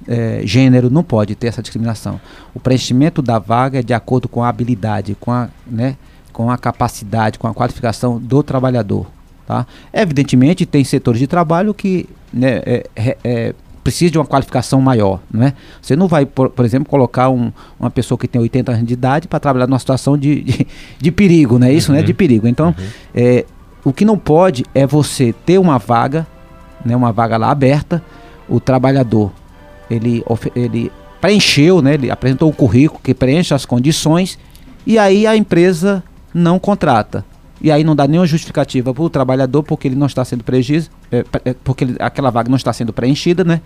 É, 0.08 0.41
gênero, 0.43 0.89
não 0.89 1.03
pode 1.03 1.34
ter 1.36 1.47
essa 1.47 1.62
discriminação. 1.62 2.20
O 2.53 2.60
preenchimento 2.60 3.22
da 3.22 3.39
vaga 3.39 3.80
é 3.80 3.82
de 3.84 3.93
acordo 3.93 4.28
com 4.30 4.43
a 4.43 4.49
habilidade, 4.49 5.16
com 5.20 5.32
a, 5.32 5.49
né, 5.66 5.95
com 6.32 6.51
a 6.51 6.58
capacidade, 6.58 7.39
com 7.39 7.47
a 7.47 7.53
qualificação 7.53 8.20
do 8.20 8.43
trabalhador. 8.43 9.08
Tá? 9.47 9.66
Evidentemente, 9.91 10.66
tem 10.66 10.84
setores 10.84 11.20
de 11.20 11.28
trabalho 11.28 11.74
que 11.74 12.08
né, 12.32 12.62
é, 12.66 12.88
é, 13.24 13.56
precisa 13.84 14.12
de 14.12 14.18
uma 14.20 14.26
qualificação 14.26 14.80
maior. 14.82 15.22
Não 15.32 15.43
é? 15.43 15.53
Você 15.82 15.95
não 15.95 16.08
vai, 16.08 16.26
por, 16.26 16.49
por 16.49 16.66
exemplo, 16.66 16.88
colocar 16.89 17.30
um- 17.30 17.51
uma 17.80 17.89
pessoa 17.89 18.18
que 18.18 18.28
tem 18.28 18.39
80 18.41 18.72
anos 18.74 18.86
de 18.86 18.93
idade 18.93 19.28
para 19.28 19.39
trabalhar 19.39 19.66
numa 19.68 19.80
situação 19.80 20.18
de, 20.18 20.41
de, 20.43 20.68
de 20.99 21.12
perigo, 21.12 21.58
não 21.58 21.68
é 21.68 21.74
isso? 21.74 21.91
Né? 21.91 22.01
De 22.03 22.14
perigo. 22.14 22.47
Então, 22.47 22.76
é, 23.14 23.45
o 23.84 23.93
que 23.93 24.03
não 24.06 24.18
pode 24.18 24.66
é 24.74 24.86
você 24.86 25.34
ter 25.45 25.58
uma 25.60 25.78
vaga, 25.80 26.28
né, 26.84 26.95
uma 26.95 27.12
vaga 27.12 27.38
lá 27.38 27.49
aberta, 27.51 28.03
o 28.49 28.60
trabalhador 28.60 29.32
ele, 29.89 30.23
ele 30.55 30.91
preencheu, 31.21 31.81
né, 31.81 31.93
ele 31.95 32.11
apresentou 32.11 32.49
o 32.49 32.53
currículo 32.53 32.99
que 33.03 33.13
preenche 33.13 33.53
as 33.53 33.65
condições 33.65 34.38
e 34.86 34.97
aí 34.99 35.25
a 35.25 35.36
empresa 35.36 36.03
não 36.33 36.59
contrata. 36.59 37.25
E 37.61 37.71
aí 37.71 37.83
não 37.83 37.95
dá 37.95 38.05
nenhuma 38.07 38.27
justificativa 38.27 38.93
para 38.93 39.03
o 39.03 39.09
trabalhador 39.09 39.63
porque 39.63 39.88
ele 39.88 39.95
não 39.95 40.05
está 40.07 40.23
sendo 40.25 40.43
prejuízo, 40.43 40.91
é, 41.11 41.23
é, 41.45 41.55
porque 41.63 41.86
ele- 41.86 41.95
aquela 41.99 42.29
vaga 42.29 42.49
não 42.49 42.57
está 42.57 42.71
sendo 42.73 42.91
preenchida, 42.93 43.43
né? 43.43 43.61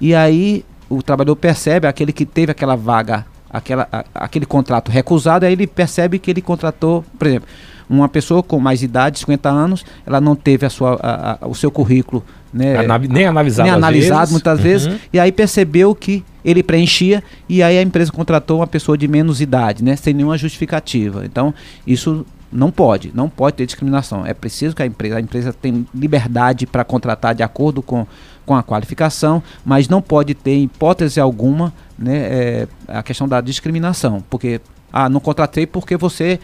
E 0.00 0.14
aí 0.14 0.64
o 0.88 1.02
trabalhador 1.02 1.36
percebe, 1.36 1.86
aquele 1.86 2.12
que 2.12 2.24
teve 2.24 2.52
aquela 2.52 2.76
vaga, 2.76 3.26
aquela, 3.50 3.88
a- 3.92 4.04
aquele 4.14 4.46
contrato 4.46 4.90
recusado, 4.90 5.44
aí 5.44 5.52
ele 5.52 5.66
percebe 5.66 6.18
que 6.18 6.30
ele 6.30 6.40
contratou, 6.40 7.04
por 7.18 7.26
exemplo, 7.26 7.48
uma 7.90 8.08
pessoa 8.08 8.42
com 8.42 8.58
mais 8.58 8.82
idade, 8.82 9.18
50 9.18 9.50
anos, 9.50 9.84
ela 10.06 10.20
não 10.20 10.34
teve 10.36 10.64
a 10.64 10.70
sua, 10.70 10.98
a- 11.02 11.38
a- 11.42 11.46
o 11.48 11.54
seu 11.54 11.70
currículo 11.70 12.24
né, 12.52 12.76
Anavi- 12.78 13.08
nem 13.08 13.26
analisado. 13.26 13.66
nem 13.66 13.74
analisado 13.74 14.18
vezes. 14.20 14.32
muitas 14.32 14.58
Uhum. 14.58 14.62
vezes, 14.64 15.00
e 15.12 15.18
aí 15.18 15.32
percebeu 15.32 15.94
que 15.94 16.24
ele 16.44 16.62
preenchia 16.62 17.22
e 17.48 17.62
aí 17.62 17.78
a 17.78 17.82
empresa 17.82 18.10
contratou 18.12 18.58
uma 18.60 18.66
pessoa 18.66 18.98
de 18.98 19.06
menos 19.08 19.40
idade, 19.40 19.82
né, 19.84 19.96
sem 19.96 20.12
nenhuma 20.12 20.36
justificativa. 20.36 21.24
Então, 21.24 21.54
isso 21.86 22.26
não 22.52 22.70
pode, 22.70 23.10
não 23.14 23.28
pode 23.28 23.56
ter 23.56 23.64
discriminação. 23.66 24.26
É 24.26 24.34
preciso 24.34 24.74
que 24.76 24.82
a 24.82 24.86
empresa, 24.86 25.16
a 25.16 25.20
empresa 25.20 25.52
tenha 25.52 25.84
liberdade 25.94 26.66
para 26.66 26.84
contratar 26.84 27.34
de 27.34 27.42
acordo 27.42 27.80
com, 27.80 28.06
com 28.44 28.54
a 28.54 28.62
qualificação, 28.62 29.42
mas 29.64 29.88
não 29.88 30.02
pode 30.02 30.34
ter, 30.34 30.50
em 30.56 30.64
hipótese 30.64 31.18
alguma, 31.20 31.72
né, 31.98 32.16
é, 32.16 32.68
a 32.88 33.02
questão 33.02 33.26
da 33.26 33.40
discriminação, 33.40 34.22
porque 34.28 34.60
ah, 34.92 35.08
não 35.08 35.20
contratei 35.20 35.66
porque 35.66 35.96
você 35.96 36.38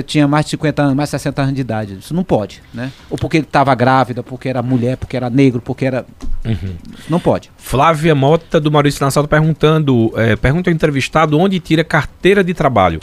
tinha 0.00 0.26
mais 0.26 0.46
de 0.46 0.52
50 0.52 0.82
anos, 0.82 0.94
mais 0.94 1.08
de 1.08 1.10
60 1.10 1.42
anos 1.42 1.54
de 1.54 1.60
idade. 1.60 1.98
Isso 2.00 2.14
não 2.14 2.24
pode, 2.24 2.62
né? 2.72 2.90
Ou 3.10 3.18
porque 3.18 3.38
estava 3.38 3.74
grávida, 3.74 4.22
porque 4.22 4.48
era 4.48 4.62
mulher, 4.62 4.96
porque 4.96 5.16
era 5.16 5.28
negro, 5.28 5.60
porque 5.60 5.84
era. 5.84 6.06
Isso 6.98 7.10
não 7.10 7.20
pode. 7.20 7.50
Flávia 7.58 8.14
Mota 8.14 8.58
do 8.58 8.70
Maurício 8.70 9.04
Nassau 9.04 9.24
tá 9.24 9.28
perguntando, 9.28 10.12
é, 10.16 10.36
pergunta 10.36 10.70
ao 10.70 10.74
entrevistado 10.74 11.38
onde 11.38 11.60
tira 11.60 11.84
carteira 11.84 12.42
de 12.42 12.54
trabalho. 12.54 13.00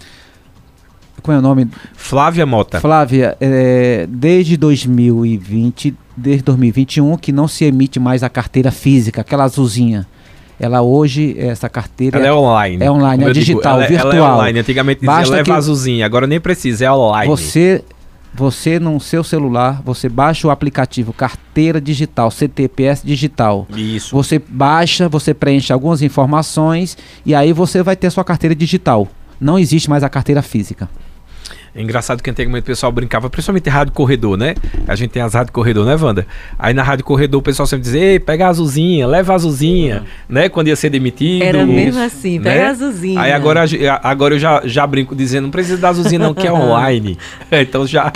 Qual 1.22 1.36
é 1.36 1.40
o 1.40 1.42
nome? 1.42 1.70
Flávia 1.96 2.46
Mota. 2.46 2.80
Flávia, 2.80 3.38
é, 3.40 4.08
desde 4.10 4.58
2020, 4.58 5.96
desde 6.16 6.44
2021, 6.44 7.18
que 7.18 7.32
não 7.32 7.48
se 7.48 7.66
emite 7.66 8.00
mais 8.00 8.24
a 8.24 8.30
carteira 8.30 8.72
física, 8.72 9.22
aquela 9.22 9.44
azulzinha. 9.44 10.08
Ela 10.60 10.82
hoje, 10.82 11.36
essa 11.40 11.70
carteira. 11.70 12.18
Ela 12.20 12.28
é 12.28 12.34
online. 12.34 12.84
É 12.84 12.92
online, 12.92 13.18
Como 13.24 13.28
é 13.28 13.30
eu 13.30 13.34
digo, 13.34 13.46
digital, 13.46 13.78
ela, 13.80 13.88
virtual. 13.88 14.14
Ela 14.14 14.26
é 14.26 14.34
online. 14.34 14.60
Antigamente 14.60 15.00
dizia 15.00 15.16
Basta 15.16 15.32
leva 15.36 15.44
que- 15.46 15.52
azulzinha. 15.52 16.06
Agora 16.06 16.28
nem 16.28 16.40
precisa, 16.40 16.86
é 16.86 16.92
online. 16.92 17.30
Você, 17.30 17.84
você 18.34 18.78
no 18.80 19.00
seu 19.00 19.24
celular, 19.24 19.82
você 19.86 20.10
baixa 20.10 20.48
o 20.48 20.52
aplicativo 20.52 21.14
Carteira 21.14 21.80
Digital, 21.80 22.30
CTPS 22.30 23.06
Digital. 23.06 23.66
Isso. 23.76 24.14
Você 24.16 24.38
baixa, 24.38 25.08
você 25.08 25.34
preenche 25.34 25.72
algumas 25.72 26.02
informações 26.02 26.98
e 27.26 27.34
aí 27.34 27.54
você 27.54 27.82
vai 27.82 27.96
ter 27.96 28.10
sua 28.10 28.24
carteira 28.26 28.54
digital. 28.54 29.08
Não 29.40 29.58
existe 29.58 29.90
mais 29.90 30.04
a 30.04 30.10
carteira 30.10 30.42
física. 30.42 30.90
É 31.80 31.82
engraçado 31.82 32.22
que 32.22 32.30
antigamente 32.30 32.64
o 32.64 32.66
pessoal 32.66 32.92
brincava, 32.92 33.30
principalmente 33.30 33.70
rádio 33.70 33.94
corredor, 33.94 34.38
né? 34.38 34.54
A 34.86 34.98
gente 34.98 35.12
tem 35.12 35.22
as 35.22 35.34
rádio 35.34 35.54
corredor, 35.54 35.86
né, 35.86 35.96
Wanda? 35.96 36.28
Aí 36.58 36.74
na 36.74 36.84
rádio 36.84 37.06
corredor 37.06 37.40
o 37.40 37.42
pessoal 37.42 37.66
sempre 37.66 37.84
dizia, 37.84 38.02
ei, 38.02 38.20
pega 38.20 38.48
a 38.48 38.50
azulzinha, 38.50 39.08
leva 39.08 39.32
a 39.32 39.36
azulzinha, 39.36 40.04
né? 40.28 40.50
Quando 40.50 40.68
ia 40.68 40.76
ser 40.76 40.90
demitido. 40.90 41.42
Era 41.42 41.66
mesmo 41.66 42.02
assim, 42.02 42.42
pega 42.42 42.68
a 42.68 42.70
azulzinha. 42.72 43.22
Aí 43.22 43.32
agora, 43.32 43.64
agora 44.04 44.36
eu 44.36 44.40
já, 44.40 44.62
já 44.66 44.86
brinco 44.86 45.16
dizendo, 45.16 45.44
não 45.44 45.52
precisa 45.52 45.78
da 45.78 45.88
azulzinha 45.88 46.20
não, 46.20 46.34
que 46.34 46.46
é 46.46 46.52
online. 46.52 47.18
então 47.50 47.88
já, 47.88 48.12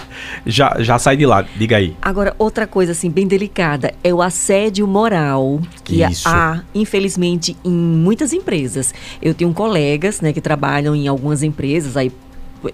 já, 0.45 0.75
já 0.79 0.99
sai 0.99 1.15
de 1.15 1.25
lá, 1.25 1.45
diga 1.55 1.77
aí. 1.77 1.95
Agora, 2.01 2.35
outra 2.37 2.67
coisa 2.67 2.91
assim 2.91 3.09
bem 3.09 3.25
delicada 3.25 3.93
é 4.03 4.13
o 4.13 4.21
assédio 4.21 4.85
moral 4.85 5.61
que 5.85 6.03
Isso. 6.03 6.27
há, 6.27 6.61
infelizmente, 6.75 7.55
em 7.63 7.71
muitas 7.71 8.33
empresas. 8.33 8.93
Eu 9.21 9.33
tenho 9.33 9.53
colegas, 9.53 10.19
né, 10.19 10.33
que 10.33 10.41
trabalham 10.41 10.93
em 10.93 11.07
algumas 11.07 11.43
empresas 11.43 11.95
aí 11.95 12.11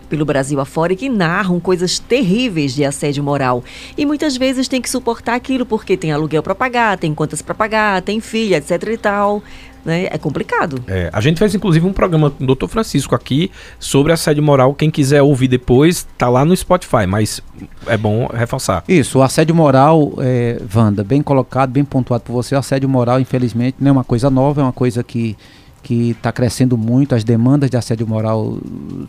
pelo 0.10 0.26
Brasil 0.26 0.60
afora 0.60 0.94
e 0.94 0.96
que 0.96 1.10
narram 1.10 1.60
coisas 1.60 2.00
terríveis 2.00 2.74
de 2.74 2.84
assédio 2.86 3.24
moral. 3.24 3.64
E 3.98 4.06
muitas 4.06 4.38
vezes 4.38 4.68
tem 4.68 4.82
que 4.82 4.90
suportar 4.90 5.36
aquilo 5.36 5.66
porque 5.66 5.98
tem 5.98 6.12
aluguel 6.12 6.44
para 6.44 6.56
pagar, 6.56 6.98
tem 6.98 7.14
contas 7.14 7.42
para 7.42 7.56
pagar, 7.56 8.02
tem 8.02 8.20
filha, 8.20 8.58
etc 8.58 8.84
e 8.92 8.98
tal, 8.98 9.44
né? 9.84 10.08
É 10.12 10.18
complicado. 10.18 10.84
É, 10.88 11.10
a 11.12 11.22
gente 11.22 11.40
fez 11.40 11.54
inclusive 11.56 11.86
um 11.86 11.94
programa 11.94 12.30
com 12.30 12.44
o 12.44 12.56
Dr. 12.56 12.68
Francisco 12.68 13.16
aqui 13.16 13.52
sobre 13.80 14.12
assédio 14.12 14.44
moral. 14.44 14.74
Quem 14.74 14.90
quiser 14.90 15.22
ouvir 15.22 15.48
depois, 15.48 16.08
tá 16.18 16.30
lá 16.30 16.44
no 16.46 16.56
Spotify, 16.56 17.06
mas 17.08 17.42
é 17.88 17.98
bom 17.98 18.28
reforçar. 18.28 18.84
Isso, 18.88 19.20
o 19.20 19.22
assédio 19.22 19.56
moral, 19.56 20.14
é, 20.20 20.62
Wanda, 20.74 21.04
bem 21.04 21.22
colocado, 21.22 21.72
bem 21.72 21.86
pontuado 21.86 22.24
por 22.24 22.34
você. 22.34 22.56
O 22.56 22.60
assédio 22.60 22.90
moral, 22.90 23.20
infelizmente, 23.20 23.78
não 23.80 23.90
é 23.90 23.92
uma 23.92 24.04
coisa 24.04 24.30
nova, 24.30 24.62
é 24.62 24.64
uma 24.64 24.74
coisa 24.74 25.04
que 25.04 25.36
que 25.84 26.12
está 26.12 26.32
crescendo 26.32 26.78
muito. 26.78 27.16
As 27.16 27.24
demandas 27.24 27.70
de 27.70 27.78
assédio 27.78 28.08
moral, 28.08 28.58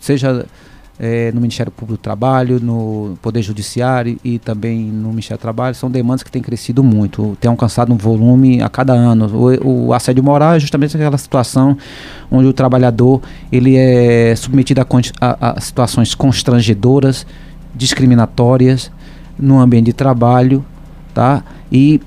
seja 0.01 0.47
é, 1.03 1.33
no 1.33 1.41
Ministério 1.41 1.73
Público 1.73 1.99
do 1.99 2.03
Trabalho, 2.03 2.61
no 2.61 3.17
Poder 3.23 3.41
Judiciário 3.43 4.19
e 4.23 4.39
também 4.39 4.81
no 4.83 5.09
Ministério 5.09 5.39
do 5.39 5.41
Trabalho, 5.41 5.75
são 5.75 5.91
demandas 5.91 6.23
que 6.23 6.31
têm 6.31 6.43
crescido 6.43 6.83
muito, 6.85 7.37
têm 7.41 7.51
alcançado 7.51 7.91
um 7.93 7.97
volume 7.97 8.61
a 8.61 8.69
cada 8.69 8.93
ano. 8.93 9.27
O, 9.65 9.87
o 9.89 9.95
assédio 9.95 10.23
moral 10.23 10.55
é 10.55 10.61
justamente 10.61 10.95
aquela 10.97 11.17
situação 11.17 11.77
onde 12.31 12.47
o 12.47 12.53
trabalhador 12.53 13.23
ele 13.51 13.77
é 13.77 14.35
submetido 14.37 14.83
a, 14.83 14.87
a- 15.21 15.53
a 15.57 15.61
situações 15.61 16.15
constrangedoras, 16.15 17.27
discriminatórias 17.75 18.91
no 19.39 19.59
ambiente 19.59 19.87
de 19.87 19.93
trabalho, 19.93 20.65
tá? 21.15 21.43
E 21.73 22.01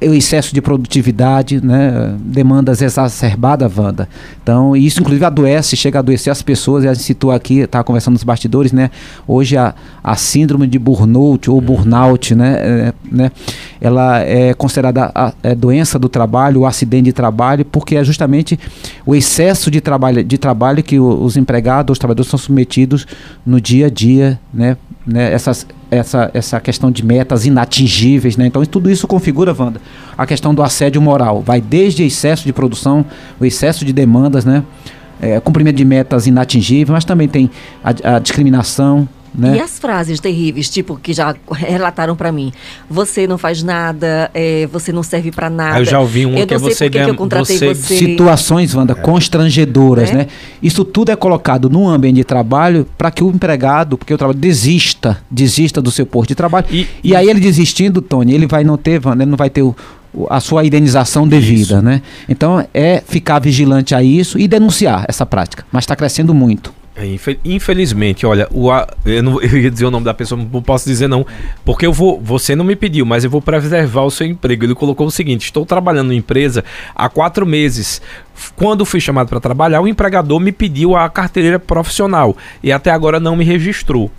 o 0.00 0.14
excesso 0.14 0.54
de 0.54 0.60
produtividade, 0.62 1.60
né? 1.64 2.14
Demandas 2.20 2.80
exacerbadas, 2.80 3.76
Wanda. 3.76 4.08
Então, 4.42 4.76
isso 4.76 5.00
inclusive 5.00 5.24
adoece, 5.24 5.76
chega 5.76 5.98
a 5.98 6.00
adoecer 6.00 6.30
as 6.30 6.40
pessoas, 6.40 6.84
e 6.84 6.88
a 6.88 6.94
gente 6.94 7.02
citou 7.02 7.32
aqui, 7.32 7.60
estava 7.60 7.82
conversando 7.82 8.12
nos 8.14 8.22
bastidores, 8.22 8.72
né? 8.72 8.90
Hoje 9.26 9.56
a, 9.56 9.74
a 10.02 10.14
síndrome 10.14 10.66
de 10.68 10.78
burnout 10.78 11.50
ou 11.50 11.60
burnout, 11.60 12.34
né? 12.34 12.56
É, 12.58 12.92
né? 13.10 13.32
Ela 13.80 14.20
é 14.20 14.54
considerada 14.54 15.10
a, 15.14 15.32
é 15.42 15.54
doença 15.54 15.98
do 15.98 16.08
trabalho, 16.08 16.60
o 16.60 16.66
acidente 16.66 17.04
de 17.04 17.12
trabalho, 17.12 17.64
porque 17.64 17.96
é 17.96 18.04
justamente 18.04 18.58
o 19.04 19.14
excesso 19.16 19.70
de 19.70 19.80
trabalho, 19.80 20.22
de 20.22 20.38
trabalho 20.38 20.82
que 20.82 20.98
o- 21.00 21.22
os 21.24 21.36
empregados, 21.36 21.92
os 21.94 21.98
trabalhadores 21.98 22.30
são 22.30 22.38
submetidos 22.38 23.06
no 23.44 23.60
dia 23.60 23.86
a 23.86 23.90
dia, 23.90 24.38
né? 24.54 24.76
né? 25.06 25.32
Essas, 25.32 25.66
essa, 25.90 26.30
essa 26.34 26.60
questão 26.60 26.90
de 26.90 27.04
metas 27.04 27.46
inatingíveis, 27.46 28.36
né? 28.36 28.46
Então 28.46 28.64
tudo 28.66 28.90
isso 28.90 29.06
configura, 29.06 29.54
Wanda, 29.58 29.80
a 30.16 30.26
questão 30.26 30.54
do 30.54 30.62
assédio 30.62 31.00
moral. 31.00 31.42
Vai 31.42 31.60
desde 31.60 32.04
excesso 32.04 32.44
de 32.44 32.52
produção, 32.52 33.04
o 33.40 33.44
excesso 33.44 33.84
de 33.84 33.92
demandas, 33.92 34.44
né? 34.44 34.62
É, 35.20 35.40
cumprimento 35.40 35.76
de 35.76 35.84
metas 35.84 36.26
inatingíveis, 36.26 36.90
mas 36.90 37.04
também 37.04 37.26
tem 37.26 37.50
a, 37.82 38.16
a 38.16 38.18
discriminação, 38.18 39.08
Né? 39.34 39.56
E 39.56 39.60
as 39.60 39.78
frases 39.78 40.18
terríveis, 40.20 40.68
tipo, 40.68 40.96
que 40.96 41.12
já 41.12 41.34
relataram 41.52 42.16
pra 42.16 42.32
mim. 42.32 42.52
Você 42.90 43.26
não 43.26 43.38
faz 43.38 43.62
nada, 43.62 44.30
é, 44.34 44.66
você 44.72 44.92
não 44.92 45.02
serve 45.02 45.30
pra 45.30 45.48
nada. 45.50 45.76
Ah, 45.76 45.80
eu 45.80 45.84
já 45.84 46.00
ouvi 46.00 46.26
um 46.26 46.36
eu 46.36 46.46
que 46.46 46.54
não 46.54 46.60
sei 46.60 46.74
você 46.74 46.84
por 46.86 46.90
que 46.90 46.98
ganha- 46.98 47.04
que 47.04 47.10
eu 47.10 47.14
contratei 47.16 47.56
você- 47.58 47.74
você. 47.74 47.96
Situações, 47.98 48.74
Wanda, 48.74 48.94
constrangedoras, 48.94 50.10
É. 50.10 50.14
né? 50.14 50.26
Isso 50.62 50.84
tudo 50.84 51.10
é 51.12 51.16
colocado 51.16 51.68
num 51.70 51.88
ambiente 51.88 52.16
de 52.16 52.24
trabalho 52.24 52.86
para 52.96 53.10
que 53.10 53.22
o 53.22 53.30
empregado, 53.30 53.96
porque 53.98 54.12
o 54.12 54.18
trabalho 54.18 54.38
desista, 54.38 55.18
desista 55.30 55.80
do 55.80 55.90
seu 55.90 56.06
posto 56.06 56.28
de 56.28 56.34
trabalho. 56.34 56.66
E- 56.70 56.86
E, 57.04 57.14
aí 57.14 57.28
ele 57.28 57.40
desistindo, 57.40 58.00
Tony, 58.02 58.32
ele 58.34 58.46
vai 58.46 58.64
não 58.64 58.76
ter, 58.76 59.00
Wanda, 59.04 59.22
ele 59.22 59.30
não 59.30 59.36
vai 59.38 59.50
ter 59.50 59.62
o- 59.62 59.74
o- 60.12 60.26
a 60.30 60.40
sua 60.40 60.64
indenização 60.64 61.28
devida, 61.28 61.80
né? 61.82 62.02
Então 62.28 62.66
é 62.72 63.02
ficar 63.06 63.38
vigilante 63.38 63.94
a 63.94 64.02
isso 64.02 64.38
e 64.38 64.48
denunciar 64.48 65.04
essa 65.08 65.24
prática. 65.26 65.64
Mas 65.70 65.84
está 65.84 65.94
crescendo 65.94 66.34
muito. 66.34 66.72
É, 67.00 67.06
infe- 67.06 67.38
Infelizmente, 67.44 68.26
olha, 68.26 68.48
o 68.50 68.68
eu, 69.06 69.22
não, 69.22 69.40
eu 69.42 69.56
ia 69.58 69.70
dizer 69.70 69.86
o 69.86 69.90
nome 69.90 70.04
da 70.04 70.12
pessoa, 70.12 70.40
não 70.52 70.60
posso 70.62 70.86
dizer 70.86 71.06
não, 71.08 71.24
porque 71.64 71.86
eu 71.86 71.92
vou, 71.92 72.20
você 72.20 72.56
não 72.56 72.64
me 72.64 72.74
pediu, 72.74 73.06
mas 73.06 73.22
eu 73.24 73.30
vou 73.30 73.40
preservar 73.40 74.02
o 74.02 74.10
seu 74.10 74.26
emprego. 74.26 74.64
Ele 74.64 74.74
colocou 74.74 75.06
o 75.06 75.10
seguinte: 75.10 75.44
estou 75.44 75.64
trabalhando 75.64 76.12
em 76.12 76.16
empresa 76.16 76.64
há 76.94 77.08
quatro 77.08 77.46
meses. 77.46 78.02
Quando 78.56 78.84
fui 78.84 79.00
chamado 79.00 79.28
para 79.28 79.40
trabalhar, 79.40 79.80
o 79.80 79.88
empregador 79.88 80.38
me 80.40 80.50
pediu 80.52 80.96
a 80.96 81.08
carteira 81.08 81.58
profissional 81.58 82.36
e 82.62 82.72
até 82.72 82.90
agora 82.90 83.18
não 83.20 83.36
me 83.36 83.44
registrou. 83.44 84.10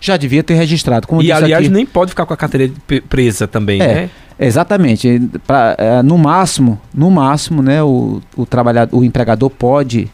Já 0.00 0.16
devia 0.16 0.42
ter 0.42 0.54
registrado. 0.54 1.06
Como 1.06 1.22
e 1.22 1.30
aliás, 1.30 1.64
aqui, 1.64 1.72
nem 1.72 1.86
pode 1.86 2.10
ficar 2.10 2.26
com 2.26 2.34
a 2.34 2.36
carteira 2.36 2.72
presa 3.08 3.46
também, 3.46 3.80
É. 3.80 3.94
né? 3.94 4.10
Exatamente. 4.38 5.20
Pra, 5.46 5.76
é, 5.78 6.02
no 6.02 6.18
máximo, 6.18 6.80
no 6.92 7.08
máximo, 7.08 7.62
né, 7.62 7.80
o, 7.82 8.20
o 8.36 8.44
trabalhador, 8.44 8.98
o 8.98 9.04
empregador 9.04 9.48
pode 9.48 10.10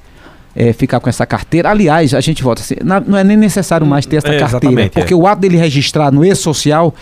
é, 0.61 0.73
ficar 0.73 0.99
com 0.99 1.09
essa 1.09 1.25
carteira. 1.25 1.71
Aliás, 1.71 2.13
a 2.13 2.21
gente 2.21 2.43
volta 2.43 2.61
assim, 2.61 2.75
não 3.07 3.17
é 3.17 3.23
nem 3.23 3.37
necessário 3.37 3.87
mais 3.87 4.05
ter 4.05 4.17
essa 4.17 4.27
É, 4.27 4.41
carteira, 4.41 4.67
exatamente, 4.67 4.91
porque 4.91 5.15
é. 5.15 5.17
o 5.17 5.25
ato 5.25 5.41
dele 5.41 5.57
registrar 5.57 6.11
no 6.11 6.25
e-social, 6.25 6.93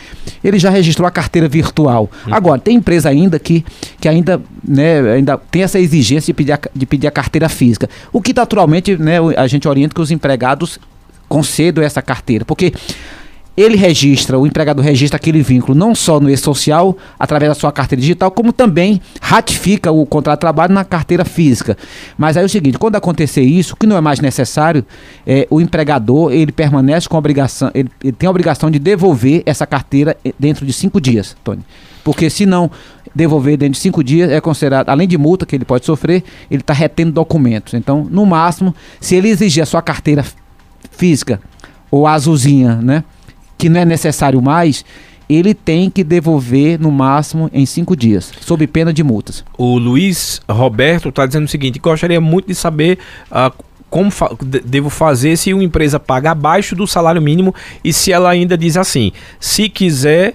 ele 0.45 0.59
já 0.59 0.69
registrou 0.69 1.09
a 1.09 1.11
carteira 1.11 1.49
virtual. 1.49 2.11
Uhum. 2.27 2.35
Agora, 2.35 2.61
tem 2.61 2.77
empresa 2.77 3.09
ainda 3.09 3.39
que, 3.39 3.65
que 3.99 4.07
ainda, 4.07 4.43
né, 4.63 5.01
ainda 5.15 5.39
tem 5.39 5.63
essa 5.63 5.81
exigência 5.81 6.27
de 6.27 6.35
pedir 6.35 6.53
a, 6.53 6.61
de 6.75 6.85
pedir 6.85 7.07
a 7.07 7.11
carteira 7.11 7.49
física. 7.49 7.89
O 8.13 8.21
que 8.21 8.35
naturalmente, 8.35 8.95
né, 8.99 9.17
a 9.39 9.47
gente 9.47 9.67
orienta 9.67 9.95
que 9.95 10.03
os 10.03 10.11
empregados 10.11 10.79
concedam 11.27 11.83
essa 11.83 12.03
carteira, 12.03 12.45
porque 12.45 12.75
ele 13.57 13.77
registra, 13.77 14.39
o 14.39 14.47
empregador 14.47 14.85
registra 14.85 15.17
aquele 15.17 15.41
vínculo 15.43 15.77
não 15.77 15.95
só 15.95 16.21
no 16.21 16.29
e-social, 16.29 16.97
através 17.19 17.51
da 17.51 17.55
sua 17.55 17.73
carteira 17.73 18.01
digital, 18.01 18.31
como 18.31 18.53
também 18.53 19.01
ratifica 19.21 19.91
o 19.91 20.05
contrato 20.05 20.39
de 20.39 20.41
trabalho 20.41 20.75
na 20.75 20.85
carteira 20.85 21.25
física. 21.25 21.77
Mas 22.19 22.37
aí 22.37 22.43
é 22.43 22.47
o 22.47 22.49
seguinte, 22.49 22.79
quando 22.79 22.97
acontecer 22.97 23.43
isso, 23.43 23.75
que 23.75 23.87
não 23.87 23.97
é 23.97 24.01
mais 24.01 24.21
necessário, 24.21 24.85
é, 25.27 25.47
o 25.49 25.61
empregador, 25.61 26.33
ele 26.33 26.53
permanece 26.53 27.09
com 27.09 27.17
a 27.17 27.19
obrigação, 27.19 27.71
ele, 27.75 27.89
ele 28.03 28.13
tem 28.13 28.27
a 28.27 28.31
obrigação 28.31 28.71
de 28.71 28.79
devolver 28.79 29.43
essa 29.47 29.67
carteira 29.67 30.17
eh, 30.25 30.35
dentro 30.39 30.67
de 30.67 30.73
cinco 30.73 31.01
dias, 31.01 31.35
Tony. 31.43 31.65
Porque 32.05 32.29
se 32.29 32.45
não 32.47 32.71
devolver 33.15 33.57
dentro 33.57 33.73
de 33.73 33.81
cinco 33.81 34.05
dias, 34.05 34.31
é 34.31 34.41
considerado, 34.41 34.91
além 34.91 35.09
de 35.09 35.17
multa 35.17 35.47
que 35.47 35.57
ele 35.57 35.65
pode 35.65 35.87
sofrer, 35.87 36.23
ele 36.51 36.61
está 36.61 36.75
retendo 36.75 37.13
documentos. 37.13 37.73
Então, 37.73 38.07
no 38.11 38.27
máximo, 38.27 38.75
se 39.01 39.17
ele 39.17 39.29
exigir 39.29 39.63
a 39.63 39.67
sua 39.67 39.81
carteira 39.81 40.25
física 40.91 41.41
ou 41.91 42.07
a 42.07 42.13
azulzinha, 42.13 42.77
né? 42.77 43.03
Que 43.59 43.69
não 43.69 43.81
é 43.81 43.85
necessário 43.85 44.41
mais, 44.43 44.85
ele 45.29 45.55
tem 45.55 45.91
que 45.91 46.05
devolver 46.05 46.79
no 46.81 46.91
máximo 46.91 47.51
em 47.53 47.67
cinco 47.67 47.97
dias, 47.97 48.31
sob 48.41 48.67
pena 48.67 48.93
de 48.93 49.03
multas. 49.03 49.45
O 49.59 49.77
Luiz 49.79 50.41
Roberto 50.49 51.09
está 51.09 51.27
dizendo 51.27 51.45
o 51.47 51.49
seguinte: 51.49 51.79
gostaria 51.79 52.21
muito 52.21 52.47
de 52.47 52.55
saber 52.55 52.99
ah, 53.31 53.51
como 53.91 54.11
fa- 54.11 54.31
de- 54.41 54.61
devo 54.61 54.89
fazer 54.91 55.37
se 55.37 55.53
uma 55.53 55.65
empresa 55.65 55.99
paga 55.99 56.31
abaixo 56.31 56.77
do 56.77 56.87
salário 56.87 57.21
mínimo 57.21 57.55
e 57.83 57.93
se 57.93 58.13
ela 58.13 58.31
ainda 58.31 58.57
diz 58.57 58.77
assim: 58.77 59.11
se 59.41 59.69
quiser 59.69 60.35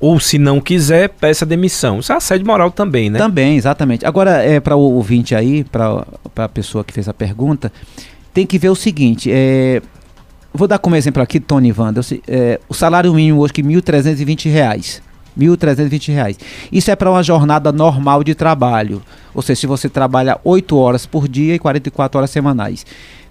ou 0.00 0.20
se 0.20 0.38
não 0.38 0.60
quiser, 0.60 1.08
peça 1.08 1.44
demissão. 1.44 1.98
Isso 1.98 2.12
é 2.12 2.14
assédio 2.16 2.46
moral 2.46 2.70
também, 2.70 3.10
né? 3.10 3.18
Também, 3.18 3.56
exatamente. 3.56 4.06
Agora, 4.06 4.40
é, 4.44 4.60
para 4.60 4.76
o 4.76 4.80
ouvinte 4.80 5.34
aí, 5.34 5.64
para 5.64 6.06
a 6.36 6.48
pessoa 6.48 6.84
que 6.84 6.92
fez 6.92 7.08
a 7.08 7.12
pergunta, 7.14 7.72
tem 8.32 8.46
que 8.46 8.56
ver 8.56 8.68
o 8.68 8.76
seguinte: 8.76 9.28
é, 9.32 9.82
vou 10.52 10.66
dar 10.68 10.78
como 10.78 10.96
exemplo 10.96 11.22
aqui, 11.22 11.38
Tony 11.40 11.72
Wanda, 11.76 12.00
é, 12.26 12.60
o 12.68 12.74
salário 12.74 13.12
mínimo 13.14 13.40
hoje 13.40 13.52
que 13.52 13.62
1.320 13.62 14.50
reais. 14.50 15.02
1.320 15.38 16.12
reais. 16.12 16.36
Isso 16.72 16.90
é 16.90 16.96
para 16.96 17.10
uma 17.10 17.22
jornada 17.22 17.70
normal 17.70 18.24
de 18.24 18.34
trabalho. 18.34 19.00
Ou 19.32 19.40
seja, 19.42 19.60
se 19.60 19.66
você 19.66 19.88
trabalha 19.88 20.38
8 20.42 20.76
horas 20.76 21.06
por 21.06 21.28
dia 21.28 21.54
e 21.54 21.58
44 21.58 22.18
horas 22.18 22.30
semanais. 22.30 22.84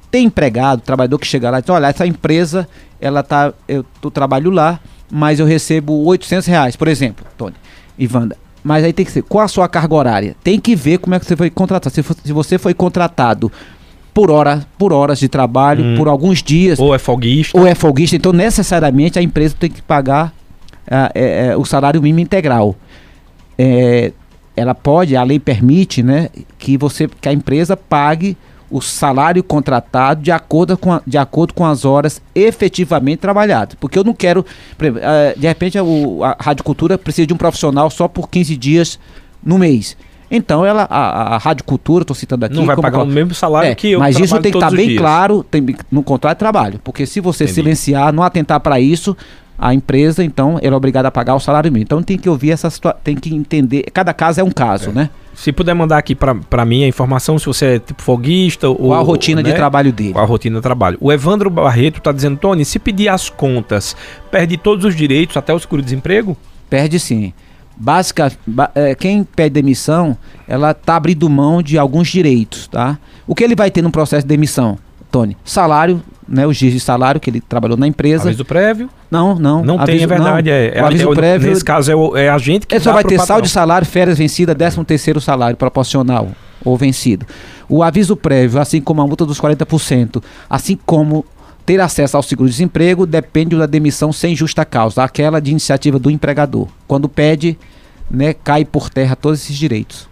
Tem 0.09 0.25
empregado, 0.25 0.81
trabalhador 0.81 1.19
que 1.19 1.27
chega 1.27 1.49
lá 1.49 1.59
e 1.59 1.61
diz, 1.61 1.69
olha, 1.69 1.87
essa 1.87 2.07
empresa, 2.07 2.65
ela 3.01 3.21
tá, 3.23 3.53
eu 3.67 3.83
trabalho 4.13 4.49
lá, 4.49 4.79
mas 5.11 5.37
eu 5.39 5.45
recebo 5.45 6.05
800 6.05 6.47
reais, 6.47 6.75
por 6.77 6.87
exemplo, 6.87 7.25
Tony 7.37 7.55
e 7.99 8.07
Wanda. 8.07 8.37
Mas 8.63 8.85
aí 8.85 8.93
tem 8.93 9.05
que 9.05 9.11
ser, 9.11 9.21
qual 9.23 9.43
a 9.43 9.47
sua 9.49 9.67
carga 9.67 9.93
horária? 9.93 10.35
Tem 10.43 10.59
que 10.61 10.75
ver 10.77 10.99
como 10.99 11.13
é 11.13 11.19
que 11.19 11.25
você 11.25 11.35
foi 11.35 11.49
contratado. 11.49 11.93
Se, 11.93 12.01
fo- 12.03 12.15
se 12.23 12.31
você 12.31 12.57
foi 12.57 12.73
contratado 12.73 13.51
por, 14.17 14.31
hora, 14.31 14.65
por 14.79 14.91
horas 14.91 15.19
de 15.19 15.27
trabalho, 15.29 15.83
Hum. 15.85 15.95
por 15.95 16.07
alguns 16.07 16.41
dias, 16.41 16.79
Ou 16.79 16.95
é 16.95 16.97
folguista. 16.97 17.55
ou 17.55 17.67
é 17.67 17.75
folguista, 17.75 18.15
então 18.15 18.33
necessariamente 18.33 19.19
a 19.19 19.21
empresa 19.21 19.55
tem 19.59 19.69
que 19.69 19.79
pagar 19.79 20.33
ah, 20.89 21.11
é, 21.13 21.49
é, 21.49 21.55
o 21.57 21.63
salário 21.63 22.01
mínimo 22.01 22.21
integral. 22.21 22.75
É, 23.57 24.11
ela 24.55 24.73
pode, 24.73 25.15
a 25.15 25.21
lei 25.21 25.39
permite, 25.39 26.01
né, 26.01 26.29
que 26.57 26.77
você, 26.77 27.07
que 27.21 27.29
a 27.29 27.33
empresa 27.33 27.77
pague 27.77 28.35
o 28.71 28.81
salário 28.81 29.43
contratado 29.43 30.21
de 30.23 30.31
acordo 30.31 30.75
com, 30.77 30.93
a- 30.93 31.01
de 31.05 31.17
acordo 31.17 31.53
com 31.53 31.63
as 31.63 31.85
horas 31.85 32.19
efetivamente 32.33 33.19
trabalhadas. 33.19 33.75
Porque 33.79 33.99
eu 33.99 34.03
não 34.03 34.15
quero, 34.15 34.43
ah, 35.03 35.33
de 35.37 35.45
repente 35.47 35.79
o, 35.79 36.23
a 36.23 36.35
Rádio 36.39 36.63
Cultura 36.63 36.97
precisa 36.97 37.27
de 37.27 37.33
um 37.33 37.37
profissional 37.37 37.89
só 37.91 38.07
por 38.07 38.27
15 38.29 38.57
dias 38.57 38.99
no 39.43 39.59
mês. 39.59 39.95
Então 40.29 40.65
ela, 40.65 40.87
a, 40.89 41.35
a 41.35 41.37
Rádio 41.37 41.63
Cultura, 41.63 42.03
estou 42.03 42.15
citando 42.15 42.45
aqui, 42.45 42.55
não 42.55 42.65
vai 42.65 42.75
como 42.75 42.85
pagar 42.85 43.03
o 43.03 43.05
mesmo 43.05 43.33
salário 43.33 43.69
é, 43.69 43.75
que 43.75 43.91
eu 43.91 43.99
mas 43.99 44.19
isso 44.19 44.39
tem 44.39 44.51
que 44.51 44.57
estar 44.57 44.67
os 44.67 44.75
bem 44.75 44.89
dias. 44.89 44.99
claro 44.99 45.43
tem- 45.43 45.65
no 45.91 46.03
contrato 46.03 46.35
de 46.35 46.39
trabalho. 46.39 46.79
Porque 46.83 47.05
se 47.05 47.19
você 47.21 47.45
Entendi. 47.45 47.55
silenciar, 47.55 48.11
não 48.11 48.23
atentar 48.23 48.59
para 48.59 48.79
isso, 48.79 49.15
a 49.57 49.73
empresa, 49.73 50.23
então, 50.23 50.59
ela 50.61 50.75
é 50.75 50.77
obrigada 50.77 51.07
a 51.07 51.11
pagar 51.11 51.33
o 51.33 51.39
salário 51.39 51.71
mínimo. 51.71 51.83
Então 51.83 52.03
tem 52.03 52.17
que 52.17 52.29
ouvir 52.29 52.51
essa 52.51 52.69
situação, 52.69 52.99
tem 53.03 53.15
que 53.15 53.33
entender. 53.33 53.85
Cada 53.91 54.13
caso 54.13 54.39
é 54.39 54.43
um 54.43 54.51
caso, 54.51 54.91
né? 54.91 55.09
Se 55.33 55.51
puder 55.51 55.73
mandar 55.73 55.97
aqui 55.97 56.15
pra 56.15 56.65
mim 56.65 56.83
a 56.83 56.87
informação, 56.87 57.37
se 57.39 57.45
você 57.45 57.65
é 57.75 57.79
tipo 57.79 58.01
folguista 58.01 58.69
ou. 58.69 58.75
Qual 58.75 58.99
a 58.99 59.03
rotina 59.03 59.41
de 59.41 59.49
né? 59.51 59.55
trabalho 59.55 59.91
dele. 59.91 60.13
Qual 60.13 60.23
a 60.23 60.27
rotina 60.27 60.57
de 60.57 60.61
trabalho. 60.61 60.97
O 60.99 61.11
Evandro 61.11 61.49
Barreto 61.49 62.01
tá 62.01 62.11
dizendo, 62.11 62.37
Tony, 62.37 62.65
se 62.65 62.79
pedir 62.79 63.07
as 63.07 63.29
contas, 63.29 63.95
perde 64.31 64.57
todos 64.57 64.83
os 64.85 64.95
direitos, 64.95 65.37
até 65.37 65.53
o 65.53 65.59
seguro-desemprego? 65.59 66.35
Perde 66.69 66.99
sim. 66.99 67.33
Básica, 67.79 68.31
é, 68.73 68.95
quem 68.95 69.23
pede 69.23 69.53
demissão, 69.53 70.17
ela 70.47 70.73
tá 70.73 70.95
abrindo 70.95 71.29
mão 71.29 71.61
de 71.61 71.77
alguns 71.77 72.07
direitos, 72.07 72.67
tá? 72.67 72.97
O 73.27 73.35
que 73.35 73.43
ele 73.43 73.55
vai 73.55 73.69
ter 73.69 73.81
no 73.81 73.91
processo 73.91 74.23
de 74.23 74.29
demissão, 74.29 74.77
Tony? 75.11 75.37
Salário, 75.45 76.01
né? 76.27 76.47
Os 76.47 76.57
dias 76.57 76.73
de 76.73 76.79
salário 76.79 77.21
que 77.21 77.29
ele 77.29 77.39
trabalhou 77.39 77.77
na 77.77 77.85
empresa. 77.87 78.29
Aviso 78.29 78.43
prévio? 78.43 78.89
Não, 79.11 79.35
não. 79.37 79.63
Não 79.63 79.75
tem, 79.77 79.95
é 79.95 80.03
aviso- 80.03 80.07
verdade. 80.07 80.49
não. 80.49 80.55
É, 80.55 80.77
é, 80.77 80.81
o 80.81 80.85
aviso 80.87 81.11
é, 81.11 81.15
prévio. 81.15 81.49
Nesse 81.49 81.63
caso, 81.63 81.91
é, 81.91 81.95
o- 81.95 82.17
é 82.17 82.29
a 82.29 82.37
gente 82.37 82.65
que 82.65 82.75
Ele 82.75 82.83
só 82.83 82.91
vai 82.93 83.03
ter 83.03 83.19
saldo 83.19 83.43
de 83.43 83.49
salário, 83.49 83.85
férias 83.85 84.17
vencida, 84.17 84.55
13 84.55 84.83
terceiro 84.83 85.21
salário 85.21 85.55
proporcional 85.55 86.29
ou 86.65 86.75
vencido. 86.75 87.25
O 87.69 87.83
aviso 87.83 88.15
prévio, 88.15 88.59
assim 88.59 88.81
como 88.81 89.01
a 89.01 89.07
multa 89.07 89.25
dos 89.25 89.39
40%, 89.39 90.21
assim 90.49 90.77
como 90.85 91.23
ter 91.67 91.81
acesso 91.81 92.15
ao 92.15 92.23
seguro-desemprego, 92.23 93.05
depende 93.05 93.57
da 93.57 93.65
demissão 93.65 94.13
sem 94.13 94.33
justa 94.33 94.63
causa, 94.63 95.03
aquela 95.03 95.41
de 95.41 95.51
iniciativa 95.51 95.99
do 95.99 96.09
empregador. 96.09 96.69
Quando 96.87 97.09
pede, 97.09 97.59
né, 98.09 98.33
cai 98.33 98.63
por 98.63 98.89
terra 98.89 99.17
todos 99.17 99.41
esses 99.41 99.57
direitos. 99.57 100.07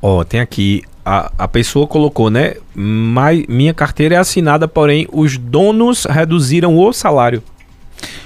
Ó, 0.00 0.24
tem 0.24 0.40
aqui. 0.40 0.82
A, 1.04 1.30
a 1.36 1.46
pessoa 1.46 1.86
colocou, 1.86 2.30
né? 2.30 2.54
Mas 2.74 3.44
minha 3.48 3.74
carteira 3.74 4.14
é 4.14 4.18
assinada, 4.18 4.66
porém 4.66 5.06
os 5.12 5.36
donos 5.36 6.06
reduziram 6.06 6.78
o 6.78 6.90
salário. 6.90 7.42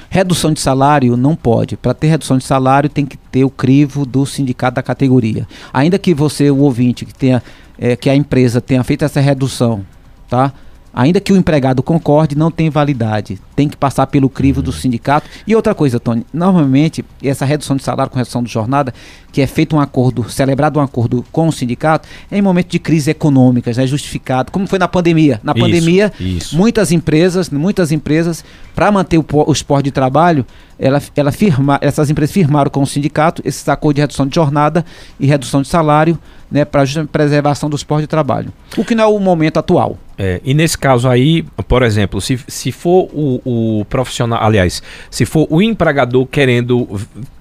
Redução 0.08 0.52
de 0.52 0.60
salário 0.60 1.16
não 1.16 1.34
pode. 1.34 1.76
Para 1.76 1.94
ter 1.94 2.06
redução 2.06 2.38
de 2.38 2.44
salário 2.44 2.88
tem 2.88 3.04
que 3.04 3.16
ter 3.16 3.44
o 3.44 3.50
crivo 3.50 4.06
do 4.06 4.24
sindicato 4.24 4.76
da 4.76 4.82
categoria. 4.84 5.48
Ainda 5.72 5.98
que 5.98 6.14
você, 6.14 6.48
o 6.48 6.58
ouvinte, 6.58 7.04
que 7.04 7.14
tenha, 7.14 7.42
eh, 7.76 7.96
que 7.96 8.08
a 8.08 8.14
empresa 8.14 8.60
tenha 8.60 8.84
feito 8.84 9.04
essa 9.04 9.20
redução, 9.20 9.84
tá? 10.28 10.52
Ainda 10.95 11.20
que 11.20 11.32
o 11.32 11.36
empregado 11.36 11.82
concorde, 11.82 12.36
não 12.36 12.51
tem 12.51 12.68
validade. 12.68 13.38
Tem 13.57 13.68
que 13.68 13.76
passar 13.76 14.07
pelo 14.09 14.28
crivo 14.28 14.61
do 14.61 14.70
sindicato. 14.72 15.26
E 15.47 15.57
outra 15.57 15.74
coisa, 15.74 15.99
Tony, 15.99 16.26
normalmente 16.32 17.03
essa 17.22 17.45
redução 17.47 17.76
de 17.76 17.82
salário 17.82 18.11
com 18.11 18.18
redução 18.18 18.43
de 18.43 18.53
jornada, 18.53 18.93
que 19.32 19.40
é 19.40 19.47
feito 19.47 19.74
um 19.74 19.80
acordo, 19.80 20.28
celebrado 20.30 20.78
um 20.78 20.82
acordo 20.82 21.24
com 21.32 21.49
o 21.49 21.53
sindicato, 21.53 22.07
é 22.30 22.36
em 22.36 22.43
momento 22.43 22.68
de 22.68 22.78
crise 22.78 23.11
econômica, 23.11 23.72
já 23.72 23.82
é 23.82 23.86
justificado, 23.86 24.53
como 24.53 24.66
foi 24.66 24.78
na 24.78 24.86
pandemia. 24.86 25.40
Na 25.43 25.53
Isso, 25.53 25.61
pandemia, 25.64 26.12
isso. 26.20 26.57
muitas 26.57 26.93
empresas, 26.93 27.49
muitas 27.49 27.90
empresas, 27.90 28.45
para 28.74 28.93
manter 28.93 29.16
o, 29.16 29.22
po- 29.22 29.45
o 29.49 29.53
esporte 29.53 29.84
de 29.84 29.90
trabalho, 29.93 30.45
ela, 30.78 31.01
ela 31.16 31.32
firma, 31.32 31.78
essas 31.80 32.11
empresas 32.11 32.32
firmaram 32.34 32.70
com 32.70 32.82
o 32.82 32.86
sindicato 32.86 33.40
esses 33.47 33.66
acordos 33.68 33.95
de 33.97 34.01
redução 34.03 34.26
de 34.26 34.34
jornada 34.34 34.84
e 35.18 35.26
redução 35.26 35.62
de 35.62 35.68
salário, 35.68 36.18
né, 36.51 36.66
para 36.66 36.82
preservação 37.11 37.70
do 37.70 37.76
esporte 37.76 38.03
de 38.03 38.09
trabalho. 38.09 38.53
O 38.76 38.84
que 38.84 38.95
não 38.95 39.05
é 39.05 39.07
o 39.07 39.18
momento 39.18 39.57
atual. 39.57 39.97
É, 40.25 40.41
e 40.45 40.55
nesse 40.55 40.79
caso 40.79 41.09
aí, 41.09 41.43
por 41.66 41.83
exemplo, 41.83 42.20
se, 42.20 42.39
se 42.47 42.70
for 42.70 43.09
o, 43.12 43.81
o 43.81 43.85
profissional, 43.87 44.39
aliás, 44.41 44.81
se 45.11 45.25
for 45.27 45.49
o 45.51 45.61
empregador 45.61 46.25
querendo 46.27 46.87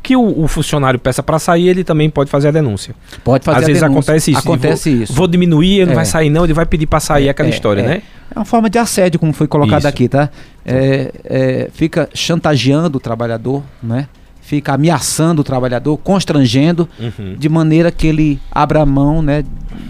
que 0.02 0.16
o, 0.16 0.44
o 0.44 0.48
funcionário 0.48 0.98
peça 0.98 1.22
para 1.22 1.38
sair, 1.38 1.68
ele 1.68 1.84
também 1.84 2.10
pode 2.10 2.32
fazer 2.32 2.48
a 2.48 2.52
denúncia. 2.52 2.96
Pode 3.24 3.46
fazer 3.46 3.58
Às 3.60 3.64
a 3.64 3.68
vezes 3.68 3.82
denúncia. 3.84 4.00
acontece 4.00 4.32
isso. 4.32 4.40
Acontece 4.40 4.90
vou, 4.96 5.04
isso. 5.04 5.14
Vou 5.14 5.28
diminuir, 5.28 5.76
ele 5.76 5.86
não 5.86 5.92
É. 5.92 5.96
vai 5.98 6.06
sair 6.06 6.32
não, 6.32 6.44
ele 6.44 6.54
vai 6.54 6.66
pedir 6.66 6.88
para 6.88 7.00
sair, 7.00 7.30
aquela 7.30 7.50
É, 7.50 7.52
história, 7.52 7.82
é. 7.82 7.88
né? 7.88 8.02
É 8.36 8.40
uma 8.40 8.46
forma 8.46 8.68
de 8.68 8.80
assédio, 8.80 9.20
como 9.20 9.32
foi 9.32 9.46
colocado 9.46 9.80
Isso. 9.80 9.88
aqui, 9.88 10.08
tá? 10.08 10.30
É, 10.66 11.12
é, 11.24 11.70
fica 11.74 12.10
chantageando 12.16 12.98
o 12.98 13.00
trabalhador, 13.02 13.62
né? 13.84 14.08
Fica 14.52 14.74
ameaçando 14.74 15.39
o 15.39 15.43
trabalhador, 15.45 15.95
constrangendo, 15.95 16.89
Uhum. 16.99 17.36
de 17.39 17.47
maneira 17.47 17.89
que 17.89 18.06
ele 18.06 18.38
abra 18.52 18.86
mão, 18.86 19.22
né? 19.22 19.45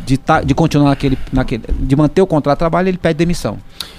De, 0.05 0.19
tá, 0.19 0.43
de 0.43 0.53
continuar 0.53 0.89
naquele, 0.89 1.17
naquele. 1.33 1.63
de 1.79 1.95
manter 1.95 2.21
o 2.21 2.27
contrato 2.27 2.57
de 2.57 2.59
trabalho, 2.59 2.87
ele 2.87 2.99
pede 2.99 3.17
demissão. 3.17 3.57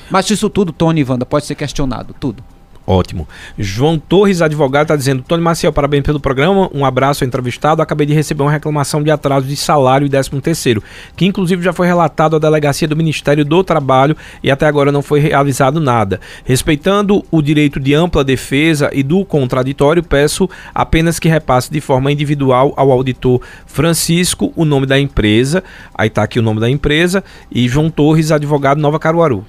Mas 0.08 0.30
isso 0.30 0.48
tudo, 0.48 0.70
Tony 0.70 1.00
e 1.00 1.04
Wanda, 1.04 1.26
pode 1.26 1.46
ser 1.46 1.56
questionado, 1.56 2.14
tudo. 2.20 2.44
Ótimo. 2.86 3.28
João 3.56 3.96
Torres, 3.96 4.42
advogado, 4.42 4.82
está 4.82 4.96
dizendo: 4.96 5.22
Tony 5.22 5.42
Maciel, 5.42 5.72
parabéns 5.72 6.02
pelo 6.02 6.18
programa. 6.18 6.68
Um 6.74 6.84
abraço 6.84 7.22
ao 7.22 7.28
entrevistado. 7.28 7.80
Acabei 7.80 8.06
de 8.06 8.12
receber 8.12 8.42
uma 8.42 8.50
reclamação 8.50 9.02
de 9.02 9.10
atraso 9.10 9.46
de 9.46 9.56
salário 9.56 10.06
e 10.06 10.10
13 10.10 10.30
terceiro, 10.40 10.82
que 11.16 11.24
inclusive 11.24 11.62
já 11.62 11.72
foi 11.72 11.86
relatado 11.86 12.34
à 12.34 12.38
delegacia 12.40 12.88
do 12.88 12.96
Ministério 12.96 13.44
do 13.44 13.62
Trabalho 13.62 14.16
e 14.42 14.50
até 14.50 14.66
agora 14.66 14.90
não 14.90 15.00
foi 15.00 15.20
realizado 15.20 15.80
nada. 15.80 16.20
Respeitando 16.44 17.24
o 17.30 17.40
direito 17.40 17.78
de 17.78 17.94
ampla 17.94 18.24
defesa 18.24 18.90
e 18.92 19.04
do 19.04 19.24
contraditório, 19.24 20.02
peço 20.02 20.50
apenas 20.74 21.20
que 21.20 21.28
repasse 21.28 21.70
de 21.70 21.80
forma 21.80 22.10
individual 22.10 22.74
ao 22.76 22.90
auditor 22.90 23.40
Francisco 23.64 24.52
o 24.56 24.64
nome 24.64 24.86
da 24.86 24.98
empresa. 24.98 25.62
Aí 25.94 26.08
está 26.08 26.24
aqui 26.24 26.40
o 26.40 26.42
nome 26.42 26.58
da 26.58 26.68
empresa. 26.68 27.22
E 27.50 27.68
João 27.68 27.88
Torres, 27.90 28.32
advogado 28.32 28.80
Nova 28.80 28.98
Caruaru. 28.98 29.44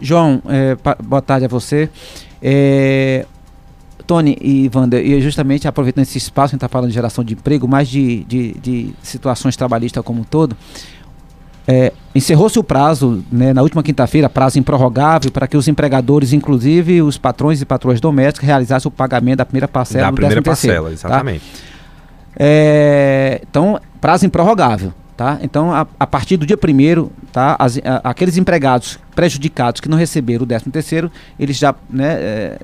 João, 0.00 0.42
é, 0.46 0.76
boa 1.02 1.22
tarde 1.22 1.46
a 1.46 1.48
você. 1.48 1.88
É, 2.42 3.26
Tony 4.06 4.36
e 4.40 4.70
Wander, 4.72 5.04
e 5.04 5.20
justamente 5.20 5.66
aproveitando 5.66 6.02
esse 6.02 6.16
espaço, 6.18 6.46
a 6.46 6.52
gente 6.52 6.56
está 6.58 6.68
falando 6.68 6.88
de 6.88 6.94
geração 6.94 7.24
de 7.24 7.34
emprego, 7.34 7.66
mas 7.66 7.88
de, 7.88 8.24
de, 8.24 8.52
de 8.54 8.92
situações 9.02 9.56
trabalhistas 9.56 10.02
como 10.04 10.20
um 10.20 10.24
todo. 10.24 10.56
é, 11.66 11.92
Encerrou-se 12.14 12.58
o 12.58 12.62
prazo, 12.62 13.24
né, 13.30 13.52
na 13.52 13.62
última 13.62 13.82
quinta-feira, 13.82 14.28
prazo 14.28 14.58
improrrogável, 14.58 15.30
para 15.30 15.46
que 15.46 15.56
os 15.56 15.66
empregadores, 15.66 16.32
inclusive 16.32 17.02
os 17.02 17.18
patrões 17.18 17.60
e 17.60 17.66
patroas 17.66 18.00
domésticas, 18.00 18.46
realizassem 18.46 18.88
o 18.88 18.92
pagamento 18.92 19.38
da 19.38 19.44
primeira 19.44 19.66
parcela 19.66 20.04
da 20.04 20.10
do 20.10 20.14
primeira 20.14 20.40
13º, 20.40 20.44
parcela, 20.44 20.88
tá? 20.88 20.92
exatamente. 20.92 21.44
É, 22.38 23.40
então, 23.48 23.80
prazo 24.00 24.24
improrrogável. 24.24 24.92
Tá? 25.16 25.38
Então, 25.40 25.72
a, 25.72 25.86
a 25.98 26.06
partir 26.06 26.36
do 26.36 26.44
dia 26.44 26.58
1 26.62 27.08
tá? 27.32 27.56
As- 27.58 27.78
a- 27.78 28.00
aqueles 28.04 28.36
empregados 28.36 28.98
prejudicados 29.14 29.80
que 29.80 29.88
não 29.88 29.96
receberam 29.96 30.44
o 30.44 30.46
13 30.46 30.70
terceiro, 30.70 31.10
eles 31.40 31.56
já, 31.56 31.74
né, 31.88 32.12
é, 32.18 32.58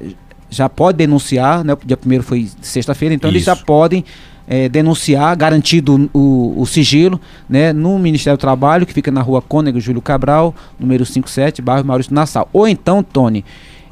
já 0.51 0.69
podem 0.69 1.07
denunciar, 1.07 1.65
né? 1.65 1.73
o 1.73 1.79
dia 1.83 1.99
1 2.07 2.23
foi 2.23 2.49
sexta-feira, 2.61 3.15
então 3.15 3.31
eles 3.31 3.45
já 3.45 3.55
Isso. 3.55 3.65
podem 3.65 4.05
é, 4.47 4.69
denunciar, 4.69 5.35
garantido 5.35 6.11
o, 6.13 6.55
o 6.61 6.67
sigilo, 6.67 7.19
né, 7.49 7.73
no 7.73 7.99
Ministério 7.99 8.37
do 8.37 8.41
Trabalho, 8.41 8.85
que 8.85 8.93
fica 8.93 9.11
na 9.11 9.23
rua 9.23 9.41
Cônego 9.41 9.81
Júlio 9.81 10.03
Cabral, 10.03 10.55
número 10.79 11.07
57, 11.07 11.63
bairro 11.63 11.87
Maurício 11.87 12.13
Nassau. 12.13 12.47
Ou 12.53 12.69
então, 12.69 13.03
Tony, 13.03 13.47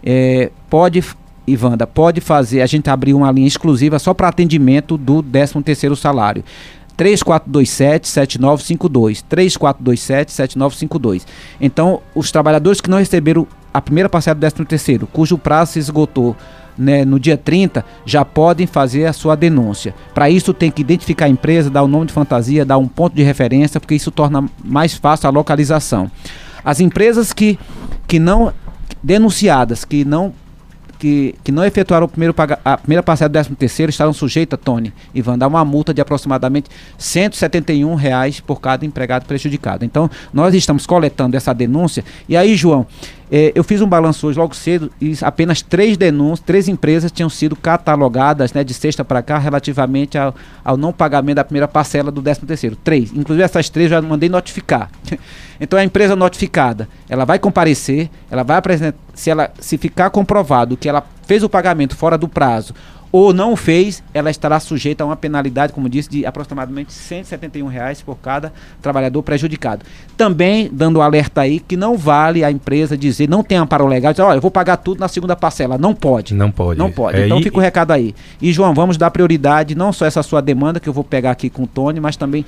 é, 0.05 0.51
pode, 0.69 1.03
Ivanda, 1.47 1.87
pode 1.87 2.21
fazer, 2.21 2.61
a 2.61 2.67
gente 2.67 2.91
abrir 2.91 3.15
uma 3.15 3.31
linha 3.33 3.49
exclusiva 3.49 3.99
só 3.99 4.13
para 4.13 4.29
atendimento 4.29 4.99
do 4.99 5.23
13 5.23 5.63
terceiro 5.63 5.97
salário. 5.97 6.45
3427-7952. 7.01 9.25
3427-7952. 9.31 11.23
Então, 11.59 12.03
os 12.15 12.31
trabalhadores 12.31 12.83
que 12.83 12.91
não 12.91 12.99
receberam 12.99 13.47
a 13.73 13.81
primeira 13.81 14.11
parcela 14.11 14.35
do 14.35 14.41
13 14.41 14.65
terceiro, 14.67 15.07
cujo 15.07 15.39
prazo 15.39 15.73
se 15.73 15.79
esgotou 15.79 16.37
né, 16.77 17.03
no 17.05 17.19
dia 17.19 17.39
30, 17.39 17.85
já 18.05 18.25
podem 18.25 18.67
fazer 18.67 19.07
a 19.07 19.13
sua 19.13 19.35
denúncia. 19.35 19.95
Para 20.13 20.29
isso, 20.29 20.53
tem 20.53 20.71
que 20.71 20.83
identificar 20.83 21.25
a 21.27 21.29
empresa, 21.29 21.71
dar 21.71 21.83
o 21.83 21.89
nome 21.89 22.07
de 22.07 22.13
fantasia, 22.13 22.65
dar 22.65 22.79
um 22.79 22.89
ponto 22.89 23.17
de 23.17 23.23
referência, 23.23 23.81
porque 23.81 23.95
isso 23.95 24.11
torna 24.11 24.45
mais 24.63 24.95
fácil 24.95 25.29
a 25.29 25.31
localização. 25.31 26.11
As 26.65 26.81
empresas 26.81 27.33
que, 27.33 27.59
que 28.07 28.19
não 28.19 28.53
denunciadas, 29.03 29.85
que 29.85 30.05
não 30.05 30.33
que, 31.01 31.35
que 31.43 31.51
não 31.51 31.65
efetuaram 31.65 32.05
o 32.05 32.09
primeiro 32.09 32.35
a 32.63 32.77
primeira 32.77 33.03
parcela 33.03 33.31
do 33.31 33.33
13 33.33 33.51
terceiro 33.57 33.91
estarão 33.91 34.13
sujeitas, 34.13 34.61
Tony, 34.63 34.93
e 35.15 35.23
vão 35.23 35.37
dar 35.37 35.49
uma 35.49 35.65
multa 35.65 35.95
de 35.95 36.01
aproximadamente 36.01 36.69
171 36.99 37.95
reais 37.95 38.39
por 38.39 38.61
cada 38.61 38.85
empregado 38.85 39.25
prejudicado. 39.25 39.83
Então, 39.85 40.11
nós 40.33 40.55
estamos 40.55 40.87
coletando 40.87 41.37
essa 41.37 41.55
denúncia. 41.55 42.05
E 42.29 42.37
aí, 42.37 42.55
João, 42.55 42.87
eh, 43.31 43.53
eu 43.55 43.63
fiz 43.63 43.81
um 43.81 43.87
balanço 43.87 44.27
hoje 44.27 44.39
logo 44.39 44.55
cedo 44.55 44.91
e 45.01 45.17
apenas 45.23 45.63
três 45.63 45.97
denúncias, 45.97 46.41
três 46.41 46.69
empresas 46.69 47.13
tinham 47.13 47.31
sido 47.31 47.55
catalogadas 47.55 48.53
né, 48.53 48.65
de 48.65 48.75
sexta 48.75 49.05
para 49.05 49.23
cá 49.23 49.39
relativamente 49.39 50.19
ao, 50.19 50.35
ao 50.65 50.77
não 50.77 50.93
pagamento 50.93 51.37
da 51.37 51.45
primeira 51.45 51.69
parcela 51.69 52.11
do 52.11 52.21
13 52.21 52.41
terceiro. 52.41 52.77
Três. 52.77 53.13
Inclusive 53.13 53.45
essas 53.45 53.69
três 53.69 53.91
eu 53.91 54.01
já 54.01 54.03
mandei 54.07 54.29
notificar. 54.29 54.91
Então 55.63 55.79
a 55.79 55.85
empresa 55.85 56.17
notificada, 56.17 56.89
ela 57.07 57.27
vai 57.27 57.39
comparecer, 57.39 58.09
ela 58.31 58.43
vai 58.43 58.57
apresentar, 58.57 58.97
se 59.13 59.29
ela 59.29 59.53
se 59.61 59.77
ficar 59.77 60.09
comprovado 60.09 60.75
que 60.75 60.89
ela 60.89 61.05
fez 61.27 61.43
o 61.43 61.51
pagamento 61.51 61.95
fora 61.95 62.17
do 62.17 62.27
prazo 62.27 62.75
ou 63.13 63.33
não 63.35 63.57
fez, 63.57 64.03
ela 64.15 64.31
estará 64.31 64.61
sujeita 64.61 65.03
a 65.03 65.07
uma 65.07 65.17
penalidade, 65.17 65.73
como 65.73 65.89
disse, 65.89 66.09
de 66.09 66.25
aproximadamente 66.25 66.93
171 66.93 67.67
reais 67.67 68.01
por 68.03 68.17
cada 68.17 68.53
trabalhador 68.81 69.23
prejudicado. 69.23 69.85
Também 70.17 70.69
dando 70.73 71.03
alerta 71.03 71.41
aí 71.41 71.59
que 71.59 71.77
não 71.77 71.97
vale 71.97 72.45
a 72.45 72.51
empresa 72.51 72.97
dizer, 72.97 73.29
não 73.29 73.43
tem 73.43 73.59
amparo 73.59 73.87
legal, 73.87 74.13
dizer, 74.13 74.23
olha, 74.23 74.37
eu 74.37 74.41
vou 74.41 74.51
pagar 74.51 74.77
tudo 74.77 75.01
na 75.01 75.09
segunda 75.09 75.35
parcela. 75.35 75.77
Não 75.77 75.95
pode. 75.95 76.35
Não 76.35 76.51
pode. 76.51 76.79
Não 76.79 76.91
pode. 76.91 77.19
É, 77.19 77.27
então 77.27 77.41
e- 77.41 77.43
fica 77.43 77.57
o 77.57 77.61
recado 77.61 77.91
aí. 77.93 78.15
E 78.41 78.53
João, 78.53 78.75
vamos 78.75 78.97
dar 78.97 79.11
prioridade 79.11 79.75
não 79.75 79.93
só 79.93 80.07
essa 80.07 80.23
sua 80.23 80.41
demanda 80.41 80.79
que 80.79 80.89
eu 80.89 80.93
vou 80.93 81.05
pegar 81.05 81.33
aqui 81.33 81.51
com 81.51 81.65
o 81.65 81.67
Tony, 81.67 81.99
mas 81.99 82.17
também 82.17 82.45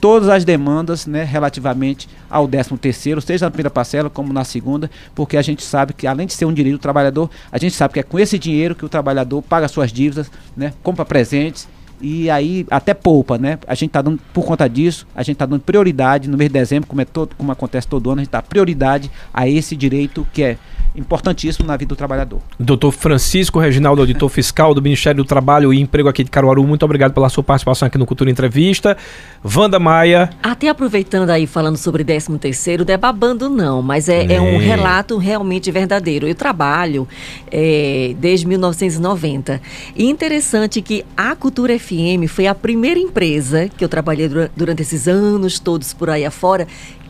todas 0.00 0.28
as 0.28 0.44
demandas, 0.44 1.06
né, 1.06 1.24
relativamente 1.24 2.08
ao 2.28 2.46
13 2.46 2.76
terceiro, 2.76 3.20
seja 3.20 3.46
na 3.46 3.50
primeira 3.50 3.70
parcela 3.70 4.10
como 4.10 4.32
na 4.32 4.44
segunda, 4.44 4.90
porque 5.14 5.36
a 5.36 5.42
gente 5.42 5.62
sabe 5.62 5.92
que 5.92 6.06
além 6.06 6.26
de 6.26 6.32
ser 6.32 6.44
um 6.44 6.52
direito 6.52 6.76
do 6.76 6.80
trabalhador, 6.80 7.30
a 7.50 7.58
gente 7.58 7.74
sabe 7.74 7.94
que 7.94 8.00
é 8.00 8.02
com 8.02 8.18
esse 8.18 8.38
dinheiro 8.38 8.74
que 8.74 8.84
o 8.84 8.88
trabalhador 8.88 9.42
paga 9.42 9.68
suas 9.68 9.92
dívidas, 9.92 10.30
né, 10.56 10.72
compra 10.82 11.04
presentes 11.04 11.68
e 12.00 12.28
aí 12.28 12.66
até 12.70 12.92
poupa, 12.92 13.38
né? 13.38 13.58
A 13.66 13.74
gente 13.74 13.90
tá 13.90 14.02
dando 14.02 14.20
por 14.32 14.44
conta 14.44 14.68
disso, 14.68 15.06
a 15.14 15.22
gente 15.22 15.36
tá 15.36 15.46
dando 15.46 15.62
prioridade 15.62 16.28
no 16.28 16.36
mês 16.36 16.50
de 16.50 16.52
dezembro, 16.52 16.86
como 16.86 17.00
é 17.00 17.04
todo, 17.04 17.34
como 17.36 17.50
acontece 17.50 17.88
todo 17.88 18.10
ano, 18.10 18.20
a 18.20 18.24
gente 18.24 18.32
dá 18.32 18.42
prioridade 18.42 19.10
a 19.32 19.48
esse 19.48 19.74
direito 19.74 20.26
que 20.32 20.42
é 20.42 20.58
importantíssimo 20.96 21.66
na 21.66 21.76
vida 21.76 21.90
do 21.90 21.96
trabalhador. 21.96 22.40
Doutor 22.58 22.92
Francisco 22.92 23.58
Reginaldo, 23.58 24.00
auditor 24.02 24.28
fiscal 24.28 24.74
do 24.74 24.82
Ministério 24.82 25.22
do 25.22 25.26
Trabalho 25.26 25.72
e 25.72 25.80
Emprego 25.80 26.08
aqui 26.08 26.24
de 26.24 26.30
Caruaru, 26.30 26.64
muito 26.66 26.84
obrigado 26.84 27.12
pela 27.12 27.28
sua 27.28 27.42
participação 27.44 27.86
aqui 27.86 27.98
no 27.98 28.06
Cultura 28.06 28.30
Entrevista. 28.30 28.96
Wanda 29.44 29.78
Maia, 29.78 30.30
Até 30.42 30.68
aproveitando 30.68 31.30
aí, 31.30 31.46
falando 31.46 31.76
sobre 31.76 32.02
13 32.04 32.38
terceiro, 32.38 32.84
não 32.86 32.94
é 32.94 32.96
babando 32.96 33.48
não, 33.48 33.82
mas 33.82 34.08
é, 34.08 34.24
é 34.34 34.40
um 34.40 34.60
É. 34.60 34.64
relato 34.64 35.16
realmente 35.18 35.70
verdadeiro. 35.70 36.26
Eu 36.26 36.34
trabalho 36.34 37.06
é, 37.50 38.14
desde 38.18 38.46
1990. 38.46 39.60
E 39.94 40.04
interessante 40.06 40.80
que 40.82 41.04
a 41.16 41.34
Cultura 41.36 41.78
FM 41.78 42.26
foi 42.28 42.46
a 42.46 42.54
primeira 42.54 42.98
empresa 42.98 43.68
que 43.68 43.84
eu 43.84 43.88
trabalhei 43.88 44.28
dura- 44.28 44.50
durante 44.56 44.82
esses 44.82 45.06
anos 45.08 45.58
todos 45.58 45.92
por 45.92 46.10
aí 46.10 46.24
afora, 46.24 46.66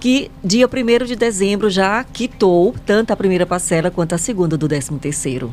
que 0.06 0.30
dia 0.44 0.68
1 0.68 1.04
de 1.04 1.16
dezembro 1.16 1.68
já 1.68 2.04
quitou 2.04 2.72
tanto 2.86 3.10
a 3.12 3.16
primeira 3.16 3.44
parcela 3.44 3.90
quanto 3.90 4.14
a 4.14 4.18
segunda 4.18 4.56
do 4.56 4.68
13 4.68 4.92
terceiro. 5.00 5.52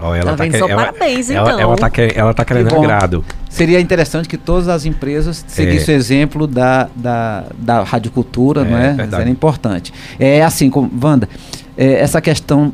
ó, 0.00 0.14
ela 0.14 0.36
Tá 0.36 0.44
vendo? 0.44 0.56
Só 0.58 0.68
parabéns, 0.68 1.28
ela, 1.28 1.48
então. 1.50 1.60
Ela 1.60 1.76
tá, 1.76 1.90
que- 1.90 2.12
ela 2.14 2.32
tá 2.32 2.44
querendo 2.44 2.68
Que 2.68 2.74
bom. 2.76 2.84
agrado. 2.84 3.24
Seria 3.48 3.80
interessante 3.80 4.28
que 4.28 4.36
todas 4.36 4.68
as 4.68 4.84
empresas 4.86 5.44
seguissem 5.48 5.96
o 5.96 5.98
exemplo 5.98 6.46
da, 6.46 6.88
da, 6.94 7.46
da 7.58 7.82
radiocultura, 7.82 8.60
É, 8.60 8.64
não 8.64 8.78
é? 8.78 8.92
verdade. 8.92 9.16
Seria 9.16 9.32
importante. 9.32 9.92
É 10.20 10.40
assim, 10.44 10.70
como, 10.70 10.88
Wanda, 11.04 11.28
é, 11.76 11.94
essa 11.94 12.20
questão. 12.20 12.72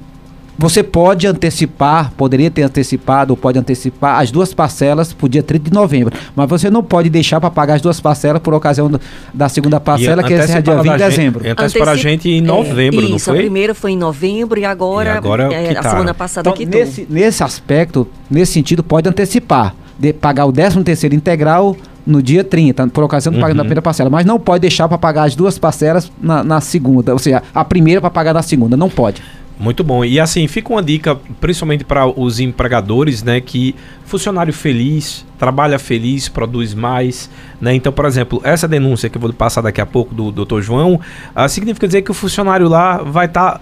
Você 0.58 0.82
pode 0.82 1.26
antecipar, 1.26 2.12
poderia 2.16 2.50
ter 2.50 2.62
antecipado 2.62 3.32
ou 3.32 3.36
pode 3.36 3.58
antecipar 3.58 4.20
as 4.20 4.30
duas 4.30 4.54
parcelas 4.54 5.12
para 5.12 5.26
o 5.26 5.28
dia 5.28 5.42
30 5.42 5.68
de 5.68 5.74
novembro. 5.74 6.16
Mas 6.34 6.48
você 6.48 6.70
não 6.70 6.82
pode 6.82 7.10
deixar 7.10 7.38
para 7.40 7.50
pagar 7.50 7.74
as 7.74 7.82
duas 7.82 8.00
parcelas 8.00 8.40
por 8.40 8.54
ocasião 8.54 8.88
do- 8.88 8.98
da 9.34 9.48
segunda 9.50 9.78
parcela, 9.78 10.22
que 10.22 10.32
esse 10.32 10.52
é 10.56 10.62
dia 10.62 10.80
20 10.82 10.92
de 10.92 10.98
dezembro. 10.98 11.46
E 11.46 11.50
anteciparam 11.50 11.90
a 11.90 11.94
Anteci- 11.94 12.08
gente 12.08 12.30
em 12.30 12.38
É, 12.38 12.40
novembro, 12.40 13.06
não 13.06 13.16
isso, 13.16 13.30
a 13.30 13.34
foi? 13.34 13.42
primeira 13.42 13.74
foi 13.74 13.90
em 13.92 13.98
novembro 13.98 14.58
e 14.58 14.64
agora, 14.64 15.10
E 15.10 15.16
agora 15.18 15.42
é, 15.52 15.64
a 15.64 15.68
quitaram. 15.68 15.90
semana 15.90 16.14
passada 16.14 16.48
Então, 16.48 16.56
quitou. 16.56 16.80
nesse, 16.80 17.06
nesse 17.10 17.42
aspecto, 17.44 18.08
nesse 18.30 18.52
sentido, 18.54 18.82
pode 18.82 19.08
antecipar. 19.08 19.74
De 19.98 20.12
pagar 20.12 20.44
o 20.46 20.52
13 20.52 20.82
terceiro 20.82 21.14
integral 21.14 21.74
no 22.06 22.22
dia 22.22 22.44
30, 22.44 22.86
por 22.88 23.02
ocasião 23.04 23.32
do 23.32 23.36
pagamento 23.36 23.56
da 23.56 23.62
Uhum. 23.62 23.66
primeira 23.66 23.82
parcela. 23.82 24.08
Mas 24.10 24.24
não 24.26 24.38
pode 24.38 24.60
deixar 24.60 24.86
para 24.88 24.96
pagar 24.98 25.24
as 25.24 25.34
duas 25.34 25.58
parcelas 25.58 26.10
na, 26.20 26.44
na 26.44 26.60
segunda. 26.60 27.12
Ou 27.14 27.18
seja, 27.18 27.42
a 27.54 27.64
primeira 27.64 28.00
para 28.00 28.10
pagar 28.10 28.32
na 28.34 28.42
segunda. 28.42 28.76
Não 28.76 28.88
pode. 28.90 29.22
Muito 29.58 29.82
bom. 29.82 30.04
E 30.04 30.20
assim, 30.20 30.46
fica 30.46 30.70
uma 30.70 30.82
dica, 30.82 31.16
principalmente 31.40 31.82
para 31.82 32.06
os 32.06 32.40
empregadores, 32.40 33.22
né? 33.22 33.40
Que 33.40 33.74
funcionário 34.04 34.52
feliz, 34.52 35.24
trabalha 35.38 35.78
feliz, 35.78 36.28
produz 36.28 36.74
mais, 36.74 37.30
né? 37.60 37.74
Então, 37.74 37.90
por 37.90 38.04
exemplo, 38.04 38.40
essa 38.44 38.68
denúncia 38.68 39.08
que 39.08 39.16
eu 39.16 39.20
vou 39.20 39.32
passar 39.32 39.62
daqui 39.62 39.80
a 39.80 39.86
pouco 39.86 40.14
do 40.14 40.30
Dr. 40.30 40.60
João, 40.60 41.00
ah, 41.34 41.48
significa 41.48 41.86
dizer 41.86 42.02
que 42.02 42.10
o 42.10 42.14
funcionário 42.14 42.68
lá 42.68 42.98
vai 42.98 43.26
estar, 43.26 43.54
tá, 43.54 43.60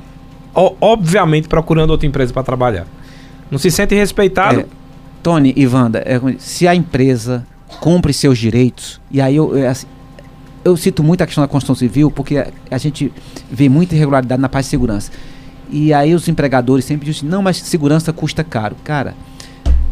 obviamente, 0.81 1.47
procurando 1.47 1.91
outra 1.91 2.07
empresa 2.07 2.33
para 2.33 2.43
trabalhar. 2.43 2.87
Não 3.49 3.59
se 3.59 3.71
sente 3.71 3.95
respeitado. 3.95 4.61
É, 4.61 4.67
Tony 5.23 5.53
e 5.57 5.65
Wanda, 5.67 6.03
é, 6.05 6.21
se 6.39 6.67
a 6.67 6.75
empresa 6.75 7.47
cumpre 7.81 8.13
seus 8.13 8.37
direitos, 8.37 9.01
e 9.11 9.21
aí 9.21 9.37
eu, 9.37 9.57
é, 9.57 9.69
assim, 9.69 9.87
eu 10.65 10.77
cito 10.77 11.05
muito 11.05 11.23
a 11.23 11.27
questão 11.27 11.43
da 11.43 11.49
construção 11.49 11.77
civil, 11.77 12.11
porque 12.11 12.37
a, 12.37 12.49
a 12.71 12.79
gente 12.79 13.13
vê 13.51 13.69
muita 13.69 13.95
irregularidade 13.95 14.43
na 14.43 14.49
parte 14.49 14.65
de 14.65 14.71
segurança. 14.71 15.13
E 15.77 15.93
aí 15.93 16.15
os 16.15 16.29
empregadores 16.29 16.85
sempre 16.85 17.11
dizem, 17.11 17.29
não, 17.29 17.43
mas 17.43 17.57
segurança 17.57 18.13
custa 18.13 18.45
caro. 18.45 18.77
Cara, 18.85 19.13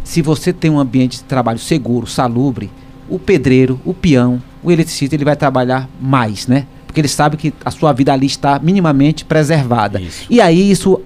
se 0.05 0.23
você 0.23 0.53
tem 0.53 0.71
um 0.71 0.79
ambiente 0.79 1.17
de 1.17 1.25
trabalho 1.25 1.59
seguro, 1.59 2.07
salubre, 2.07 2.71
o 3.09 3.19
pedreiro, 3.19 3.81
o 3.85 3.93
peão, 3.93 4.41
o 4.63 4.71
eletricista, 4.71 5.17
ele 5.17 5.25
vai 5.25 5.35
trabalhar 5.35 5.89
mais, 6.01 6.47
né? 6.47 6.69
Porque 6.87 7.01
ele 7.01 7.09
sabe 7.09 7.37
que 7.37 7.53
a 7.65 7.71
sua 7.73 7.93
vida 7.93 8.13
ali 8.13 8.27
está 8.27 8.61
minimamente 8.61 9.25
preservada. 9.25 10.01
Isso. 10.01 10.25
E 10.31 10.41
aí 10.41 10.71
isso, 10.71 11.01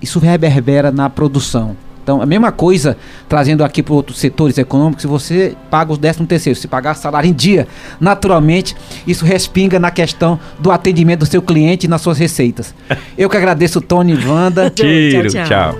isso 0.00 0.18
reverbera 0.18 0.90
na 0.90 1.10
produção. 1.10 1.76
Então, 2.02 2.20
a 2.20 2.26
mesma 2.26 2.50
coisa, 2.50 2.96
trazendo 3.28 3.64
aqui 3.64 3.82
para 3.82 3.94
outros 3.94 4.18
setores 4.18 4.58
econômicos, 4.58 5.02
se 5.02 5.08
você 5.08 5.54
paga 5.70 5.92
os 5.92 5.98
13 5.98 6.26
terceiro, 6.26 6.58
se 6.58 6.66
pagar 6.66 6.94
salário 6.94 7.28
em 7.28 7.32
dia, 7.32 7.66
naturalmente, 8.00 8.76
isso 9.06 9.24
respinga 9.24 9.78
na 9.78 9.90
questão 9.90 10.38
do 10.58 10.70
atendimento 10.70 11.20
do 11.20 11.26
seu 11.26 11.40
cliente 11.40 11.86
e 11.86 11.88
nas 11.88 12.00
suas 12.00 12.18
receitas. 12.18 12.74
Eu 13.16 13.30
que 13.30 13.36
agradeço, 13.36 13.80
Tony 13.80 14.12
e 14.14 14.26
Wanda. 14.26 14.68
Tiro, 14.70 15.30
tchau. 15.30 15.44
tchau. 15.44 15.78